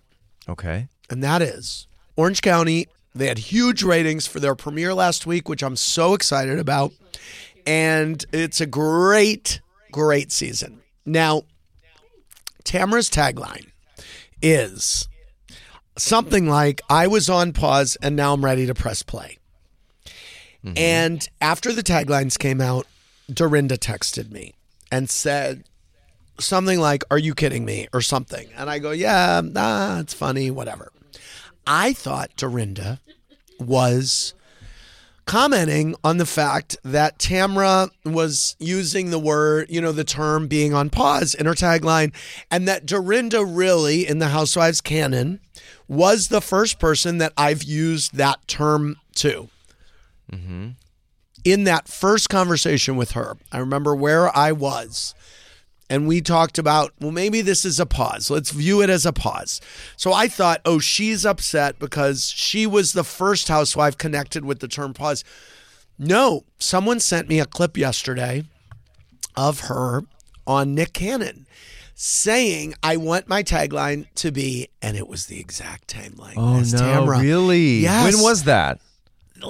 Okay. 0.47 0.87
and 1.09 1.23
that 1.23 1.41
is 1.41 1.87
Orange 2.15 2.41
County. 2.41 2.87
They 3.15 3.27
had 3.27 3.37
huge 3.39 3.81
ratings 3.81 4.27
for 4.27 4.39
their 4.39 4.53
premiere 4.55 4.93
last 4.93 5.25
week, 5.25 5.49
which 5.49 5.63
I'm 5.63 5.75
so 5.75 6.13
excited 6.13 6.59
about. 6.59 6.91
And 7.65 8.23
it's 8.31 8.61
a 8.61 8.65
great, 8.67 9.61
great 9.91 10.31
season. 10.31 10.81
Now, 11.05 11.43
Tamra's 12.63 13.09
tagline 13.09 13.69
is 14.41 15.07
something 15.97 16.47
like 16.47 16.81
I 16.89 17.07
was 17.07 17.29
on 17.29 17.53
pause 17.53 17.97
and 18.01 18.15
now 18.15 18.33
I'm 18.33 18.43
ready 18.45 18.65
to 18.67 18.73
press 18.75 19.01
play. 19.01 19.37
Mm-hmm. 20.65 20.77
And 20.77 21.29
after 21.41 21.71
the 21.71 21.83
taglines 21.83 22.39
came 22.39 22.59
out, 22.59 22.87
Dorinda 23.31 23.77
texted 23.77 24.31
me 24.31 24.55
and 24.91 25.09
said, 25.09 25.63
something 26.39 26.79
like, 26.79 27.03
Are 27.11 27.17
you 27.17 27.33
kidding 27.33 27.65
me? 27.65 27.87
or 27.93 28.01
something. 28.01 28.47
And 28.57 28.69
I 28.69 28.79
go, 28.79 28.91
Yeah, 28.91 29.41
nah, 29.43 29.99
it's 29.99 30.13
funny, 30.13 30.51
whatever. 30.51 30.91
I 31.67 31.93
thought 31.93 32.35
Dorinda 32.35 32.99
was 33.59 34.33
commenting 35.25 35.95
on 36.03 36.17
the 36.17 36.25
fact 36.25 36.77
that 36.83 37.17
Tamra 37.17 37.89
was 38.03 38.55
using 38.59 39.09
the 39.09 39.17
word, 39.17 39.67
you 39.69 39.81
know, 39.81 39.91
the 39.91 40.03
term 40.03 40.47
being 40.47 40.73
on 40.73 40.91
pause 40.91 41.33
in 41.33 41.47
her 41.47 41.53
tagline, 41.53 42.13
and 42.51 42.67
that 42.67 42.85
Dorinda 42.85 43.43
really, 43.43 44.07
in 44.07 44.19
the 44.19 44.27
Housewives 44.27 44.81
canon, 44.81 45.39
was 45.87 46.27
the 46.27 46.41
first 46.41 46.79
person 46.79 47.17
that 47.17 47.33
I've 47.37 47.63
used 47.63 48.15
that 48.15 48.47
term 48.47 48.97
to 49.15 49.49
Mm-hmm. 50.31 50.69
in 51.43 51.63
that 51.65 51.87
first 51.87 52.29
conversation 52.29 52.95
with 52.95 53.11
her, 53.11 53.37
I 53.51 53.59
remember 53.59 53.95
where 53.95 54.35
I 54.35 54.51
was. 54.51 55.13
And 55.87 56.07
we 56.07 56.19
talked 56.19 56.57
about, 56.57 56.93
well, 56.99 57.11
maybe 57.11 57.41
this 57.41 57.63
is 57.63 57.79
a 57.79 57.85
pause. 57.85 58.31
Let's 58.31 58.49
view 58.49 58.81
it 58.81 58.89
as 58.89 59.05
a 59.05 59.13
pause. 59.13 59.61
So 59.97 60.13
I 60.13 60.27
thought, 60.27 60.61
oh, 60.65 60.79
she's 60.79 61.27
upset 61.27 61.77
because 61.77 62.31
she 62.31 62.65
was 62.65 62.93
the 62.93 63.03
first 63.03 63.49
housewife 63.49 63.95
connected 63.95 64.43
with 64.45 64.61
the 64.61 64.67
term 64.67 64.95
pause. 64.95 65.23
No, 65.99 66.43
someone 66.57 66.99
sent 66.99 67.29
me 67.29 67.39
a 67.39 67.45
clip 67.45 67.77
yesterday 67.77 68.45
of 69.37 69.61
her 69.61 70.01
on 70.47 70.73
Nick 70.73 70.93
Cannon 70.93 71.45
saying, 71.93 72.73
I 72.83 72.97
want 72.97 73.27
my 73.27 73.41
tagline 73.43 74.07
to 74.15 74.31
be, 74.31 74.67
and 74.81 74.97
it 74.97 75.07
was 75.07 75.27
the 75.27 75.39
exact 75.39 75.87
tagline. 75.87 76.33
Oh 76.35 76.59
as 76.59 76.73
no! 76.73 76.79
Tamra. 76.79 77.21
Really? 77.21 77.77
Yes 77.77 78.13
When 78.13 78.23
was 78.23 78.43
that? 78.43 78.79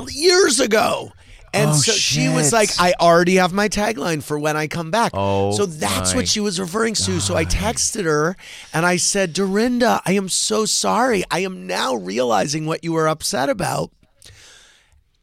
Years 0.10 0.60
ago. 0.60 1.12
And 1.54 1.70
Oh, 1.70 1.74
so 1.74 1.94
she 1.94 2.28
was 2.28 2.52
like, 2.52 2.70
I 2.80 2.94
already 3.00 3.36
have 3.36 3.54
my 3.54 3.70
tagline 3.70 4.22
for 4.22 4.38
when 4.38 4.58
I 4.58 4.68
come 4.68 4.92
back. 4.92 5.12
Oh, 5.14 5.52
so 5.56 5.66
that's 5.66 6.14
what 6.14 6.28
she 6.28 6.42
was 6.42 6.60
referring 6.60 6.96
to. 6.96 7.22
So 7.22 7.38
I 7.38 7.46
texted 7.46 8.04
her 8.04 8.36
and 8.74 8.86
I 8.86 8.98
said, 8.98 9.32
Dorinda, 9.32 10.02
I 10.06 10.14
am 10.14 10.28
so 10.28 10.66
sorry. 10.66 11.24
I 11.32 11.40
am 11.40 11.66
now 11.66 11.96
realizing 11.96 12.66
what 12.66 12.84
you 12.84 12.92
were 12.92 13.08
upset 13.08 13.48
about. 13.48 13.92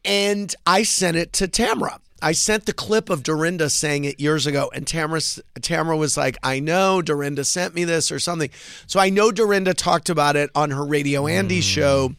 And 0.05 0.53
I 0.65 0.83
sent 0.83 1.17
it 1.17 1.33
to 1.33 1.47
Tamra. 1.47 1.99
I 2.21 2.31
sent 2.31 2.65
the 2.65 2.73
clip 2.73 3.09
of 3.09 3.21
Dorinda 3.21 3.69
saying 3.69 4.05
it 4.05 4.17
years 4.19 4.47
ago, 4.47 4.71
and 4.73 4.85
Tamra, 4.85 5.41
Tamra 5.59 5.97
was 5.97 6.15
like, 6.15 6.37
I 6.41 6.61
know 6.61 7.01
Dorinda 7.01 7.43
sent 7.43 7.75
me 7.75 7.83
this 7.83 8.13
or 8.13 8.19
something. 8.19 8.49
So 8.87 8.99
I 8.99 9.09
know 9.09 9.29
Dorinda 9.31 9.73
talked 9.73 10.09
about 10.09 10.37
it 10.37 10.49
on 10.55 10.71
her 10.71 10.85
Radio 10.85 11.27
Andy 11.27 11.59
show, 11.59 12.15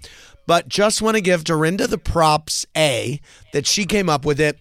but 0.46 0.68
just 0.68 1.02
want 1.02 1.16
to 1.16 1.20
give 1.20 1.44
Dorinda 1.44 1.86
the 1.86 1.98
props 1.98 2.66
A, 2.76 3.20
that 3.52 3.66
she 3.66 3.84
came 3.84 4.08
up 4.08 4.24
with 4.24 4.40
it, 4.40 4.58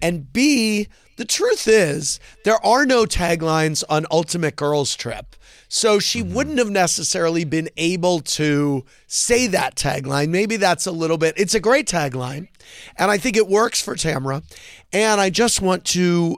and 0.00 0.32
B, 0.32 0.88
the 1.16 1.24
truth 1.24 1.66
is, 1.66 2.20
there 2.44 2.64
are 2.64 2.84
no 2.86 3.04
taglines 3.04 3.82
on 3.88 4.06
Ultimate 4.10 4.56
Girls 4.56 4.94
Trip. 4.96 5.34
So 5.68 5.98
she 5.98 6.22
wouldn't 6.22 6.58
have 6.58 6.70
necessarily 6.70 7.44
been 7.44 7.68
able 7.76 8.20
to 8.20 8.84
say 9.08 9.48
that 9.48 9.74
tagline. 9.74 10.28
Maybe 10.28 10.56
that's 10.56 10.86
a 10.86 10.92
little 10.92 11.18
bit, 11.18 11.34
it's 11.36 11.54
a 11.54 11.60
great 11.60 11.88
tagline. 11.88 12.48
And 12.96 13.10
I 13.10 13.18
think 13.18 13.36
it 13.36 13.48
works 13.48 13.82
for 13.82 13.96
Tamra. 13.96 14.44
And 14.92 15.20
I 15.20 15.30
just 15.30 15.60
want 15.60 15.84
to 15.86 16.36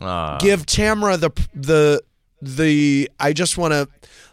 Ah. 0.00 0.38
give 0.38 0.66
Tamra 0.66 1.18
the, 1.18 1.30
the, 1.54 2.02
the, 2.40 3.10
I 3.18 3.32
just 3.32 3.58
want 3.58 3.72
to 3.72 3.88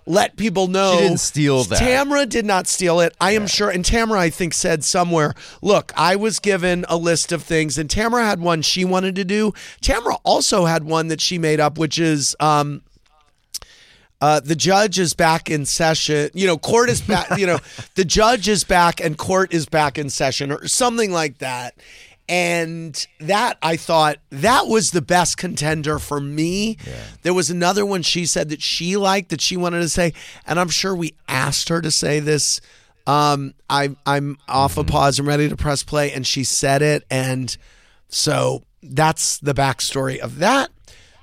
let 0.06 0.36
people 0.36 0.68
know. 0.68 0.93
She 0.93 1.04
didn't 1.04 1.20
steal 1.20 1.64
that. 1.66 1.80
Tamra 1.80 2.28
did 2.28 2.45
not 2.45 2.68
steal 2.68 2.99
it. 2.99 3.16
I 3.22 3.32
am 3.32 3.47
sure. 3.47 3.70
And 3.70 3.86
Tamra, 3.86 4.18
I 4.18 4.30
think, 4.30 4.54
said 4.54 4.84
somewhere, 4.84 5.34
look, 5.62 5.91
I 5.95 6.16
was 6.16 6.39
given 6.39 6.86
a 6.89 6.97
list 6.97 7.32
of 7.32 7.43
things, 7.43 7.78
and 7.78 7.89
Tamra 7.89 8.24
had 8.24 8.39
one 8.39 8.62
she 8.62 8.84
wanted 8.84 9.16
to 9.16 9.26
do. 9.26 9.52
Tamra 9.82 10.20
also 10.24 10.66
had 10.66 10.84
one 10.84 11.08
that 11.10 11.22
she 11.22 11.38
made 11.38 11.60
up, 11.60 11.78
which 11.78 11.99
is, 11.99 12.36
um, 12.39 12.82
uh, 14.22 14.39
the 14.39 14.56
judge 14.56 14.99
is 14.99 15.14
back 15.14 15.49
in 15.49 15.66
session. 15.66 16.30
You 16.34 16.45
know, 16.45 16.58
court 16.58 16.89
is 16.89 17.02
back. 17.02 17.38
you 17.38 17.47
know, 17.47 17.60
the 17.95 18.06
judge 18.06 18.47
is 18.47 18.64
back 18.64 18.99
and 18.99 19.18
court 19.18 19.54
is 19.54 19.66
back 19.66 19.97
in 19.97 20.10
session, 20.10 20.52
or 20.52 20.68
something 20.68 21.12
like 21.12 21.39
that. 21.39 21.76
And 22.32 23.07
that 23.19 23.57
I 23.61 23.75
thought 23.75 24.15
that 24.29 24.67
was 24.67 24.91
the 24.91 25.01
best 25.01 25.36
contender 25.36 25.99
for 25.99 26.21
me. 26.21 26.77
There 27.23 27.34
was 27.34 27.49
another 27.49 27.86
one 27.86 28.03
she 28.03 28.25
said 28.25 28.47
that 28.49 28.61
she 28.61 28.95
liked 28.95 29.32
that 29.32 29.41
she 29.41 29.57
wanted 29.57 29.82
to 29.82 29.89
say, 29.89 30.13
and 30.47 30.57
I'm 30.57 30.69
sure 30.69 30.95
we 30.95 31.13
asked 31.27 31.67
her 31.67 31.82
to 31.82 31.91
say 31.91 32.21
this. 32.21 32.61
Um, 33.05 33.53
I, 33.69 33.97
I'm 34.05 34.38
off 34.47 34.77
a 34.77 34.86
pause. 34.86 35.19
I'm 35.19 35.27
ready 35.27 35.49
to 35.49 35.57
press 35.57 35.84
play, 35.84 36.13
and 36.13 36.25
she 36.25 36.45
said 36.45 36.82
it, 36.82 37.03
and 37.11 37.57
so 38.07 38.63
that's 38.82 39.38
the 39.39 39.53
backstory 39.53 40.17
of 40.19 40.39
that. 40.39 40.69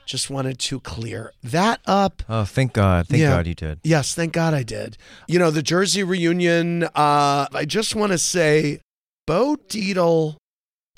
Just 0.04 0.28
wanted 0.28 0.58
to 0.58 0.78
clear 0.80 1.32
that 1.42 1.80
up. 1.86 2.22
Oh, 2.28 2.44
thank 2.44 2.74
God! 2.74 3.08
Thank 3.08 3.22
Yeah. 3.22 3.30
God 3.30 3.46
you 3.46 3.54
did. 3.54 3.80
Yes, 3.82 4.14
thank 4.14 4.34
God 4.34 4.52
I 4.52 4.62
did. 4.62 4.98
You 5.26 5.38
know, 5.38 5.50
the 5.50 5.62
Jersey 5.62 6.02
reunion, 6.02 6.84
uh, 6.84 7.46
I 7.50 7.64
just 7.66 7.94
want 7.94 8.12
to 8.12 8.18
say 8.18 8.80
Bo 9.26 9.56
Dietl 9.68 10.36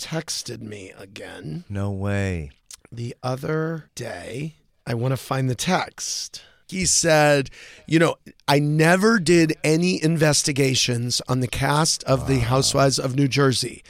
texted 0.00 0.60
me 0.62 0.92
again 0.98 1.64
No 1.68 1.90
way. 1.90 2.50
the 2.90 3.14
other 3.22 3.90
day. 3.94 4.54
I 4.86 4.94
want 4.94 5.12
to 5.12 5.16
find 5.16 5.48
the 5.48 5.54
text. 5.54 6.42
He 6.68 6.86
said, 6.86 7.50
You 7.86 7.98
know, 7.98 8.16
I 8.48 8.58
never 8.58 9.18
did 9.20 9.54
any 9.62 10.02
investigations 10.02 11.20
on 11.28 11.40
the 11.40 11.48
cast 11.48 12.02
of 12.04 12.26
The 12.26 12.38
Housewives 12.40 12.98
of 12.98 13.14
New 13.14 13.28
Jersey. 13.28 13.82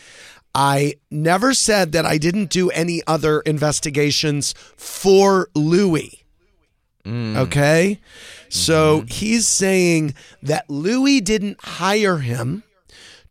I 0.55 0.95
never 1.11 1.55
said 1.55 1.93
that 1.93 2.05
I 2.05 2.19
didn't 2.19 2.51
do 2.51 2.71
any 2.71 3.03
other 3.07 3.41
investigations 3.43 4.53
for 4.77 5.49
Louis. 5.55 6.25
Mm. 7.05 7.37
Okay. 7.37 8.01
So 8.49 8.99
mm-hmm. 8.99 9.07
he's 9.07 9.47
saying 9.47 10.15
that 10.43 10.69
Louis 10.69 11.21
didn't 11.21 11.59
hire 11.63 12.19
him 12.19 12.65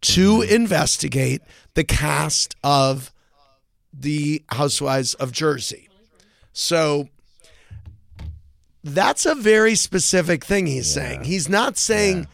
to 0.02 0.40
mm-hmm. 0.40 0.54
investigate 0.54 1.42
the 1.80 1.86
cast 1.86 2.58
of 2.62 3.10
the 3.94 4.44
Housewives 4.50 5.14
of 5.14 5.32
Jersey. 5.32 5.88
So 6.52 7.08
that's 8.84 9.26
a 9.26 9.34
very 9.34 9.76
specific 9.76 10.44
thing 10.44 10.66
he's 10.66 10.94
saying. 10.94 11.24
He's 11.24 11.48
not 11.48 11.78
saying 11.78 12.28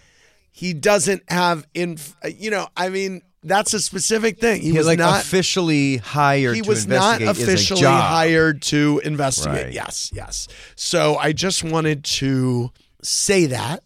he 0.51 0.73
doesn't 0.73 1.29
have 1.29 1.67
in 1.75 1.99
you 2.35 2.49
know, 2.49 2.69
I 2.75 2.89
mean, 2.89 3.21
that's 3.43 3.75
a 3.75 3.79
specific 3.79 4.39
thing. 4.39 4.63
He, 4.63 4.71
He, 4.71 4.77
was 4.79 4.87
like 4.87 4.97
not 4.97 5.21
officially 5.21 5.97
hired. 5.97 6.55
he 6.55 6.63
to 6.63 6.67
was 6.67 6.87
not 6.87 7.21
investigate 7.21 7.47
officially 7.47 7.81
hired 7.83 8.63
to 8.63 8.99
investigate. 9.05 9.65
Right. 9.65 9.73
Yes, 9.73 10.09
yes. 10.11 10.47
So 10.75 11.17
I 11.17 11.33
just 11.33 11.63
wanted 11.63 12.03
to 12.05 12.71
say 13.03 13.45
that. 13.45 13.83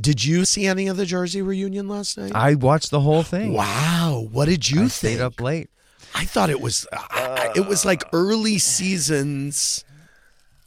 Did 0.00 0.24
you 0.24 0.44
see 0.44 0.66
any 0.66 0.86
of 0.86 0.96
the 0.96 1.04
Jersey 1.06 1.42
reunion 1.42 1.88
last 1.88 2.16
night? 2.16 2.32
I 2.34 2.54
watched 2.54 2.90
the 2.90 3.00
whole 3.00 3.22
thing. 3.22 3.52
wow. 3.52 4.26
What 4.32 4.46
did 4.46 4.70
you 4.70 4.78
I 4.78 4.82
think? 4.82 4.92
stayed 4.92 5.20
up 5.20 5.40
late. 5.40 5.68
I 6.14 6.24
thought 6.24 6.50
it 6.50 6.60
was. 6.60 6.86
I- 6.92 7.52
it 7.56 7.66
was 7.66 7.84
like 7.84 8.02
early 8.12 8.58
seasons 8.58 9.84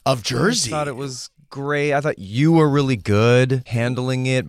of 0.06 0.22
Jersey. 0.22 0.70
I 0.70 0.76
thought 0.76 0.88
it 0.88 0.96
was 0.96 1.30
great. 1.50 1.92
I 1.92 2.00
thought 2.00 2.18
you 2.18 2.52
were 2.52 2.68
really 2.68 2.96
good 2.96 3.62
handling 3.66 4.26
it. 4.26 4.46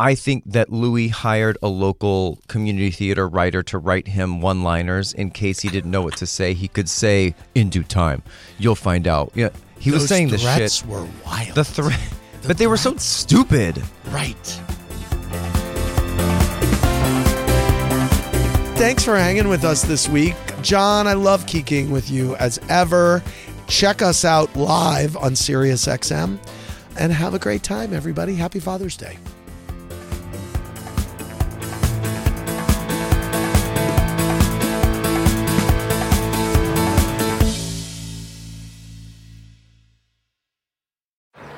I 0.00 0.14
think 0.14 0.44
that 0.46 0.70
Louis 0.70 1.08
hired 1.08 1.58
a 1.60 1.68
local 1.68 2.38
community 2.46 2.90
theater 2.92 3.28
writer 3.28 3.62
to 3.64 3.78
write 3.78 4.06
him 4.08 4.40
one 4.40 4.62
liners 4.62 5.12
in 5.12 5.30
case 5.30 5.60
he 5.60 5.68
didn't 5.68 5.90
know 5.90 6.02
what 6.02 6.16
to 6.18 6.26
say. 6.26 6.54
He 6.54 6.68
could 6.68 6.88
say, 6.88 7.34
in 7.56 7.68
due 7.68 7.82
time, 7.82 8.22
you'll 8.58 8.76
find 8.76 9.08
out. 9.08 9.32
Yeah, 9.34 9.48
he 9.80 9.90
was 9.90 10.06
saying 10.08 10.28
the 10.28 10.38
threats 10.38 10.76
shit. 10.80 10.86
were 10.86 11.06
wild. 11.26 11.54
The 11.56 11.64
threat. 11.64 11.98
But 12.48 12.56
they 12.56 12.66
were 12.66 12.78
so 12.78 12.96
stupid. 12.96 13.80
Right. 14.06 14.34
Thanks 18.78 19.04
for 19.04 19.16
hanging 19.16 19.48
with 19.48 19.64
us 19.64 19.82
this 19.82 20.08
week. 20.08 20.34
John, 20.62 21.06
I 21.06 21.12
love 21.12 21.46
kicking 21.46 21.90
with 21.90 22.10
you 22.10 22.36
as 22.36 22.58
ever. 22.70 23.22
Check 23.66 24.00
us 24.00 24.24
out 24.24 24.56
live 24.56 25.14
on 25.18 25.32
SiriusXM 25.32 26.38
and 26.98 27.12
have 27.12 27.34
a 27.34 27.38
great 27.38 27.62
time, 27.62 27.92
everybody. 27.92 28.34
Happy 28.34 28.60
Father's 28.60 28.96
Day. 28.96 29.18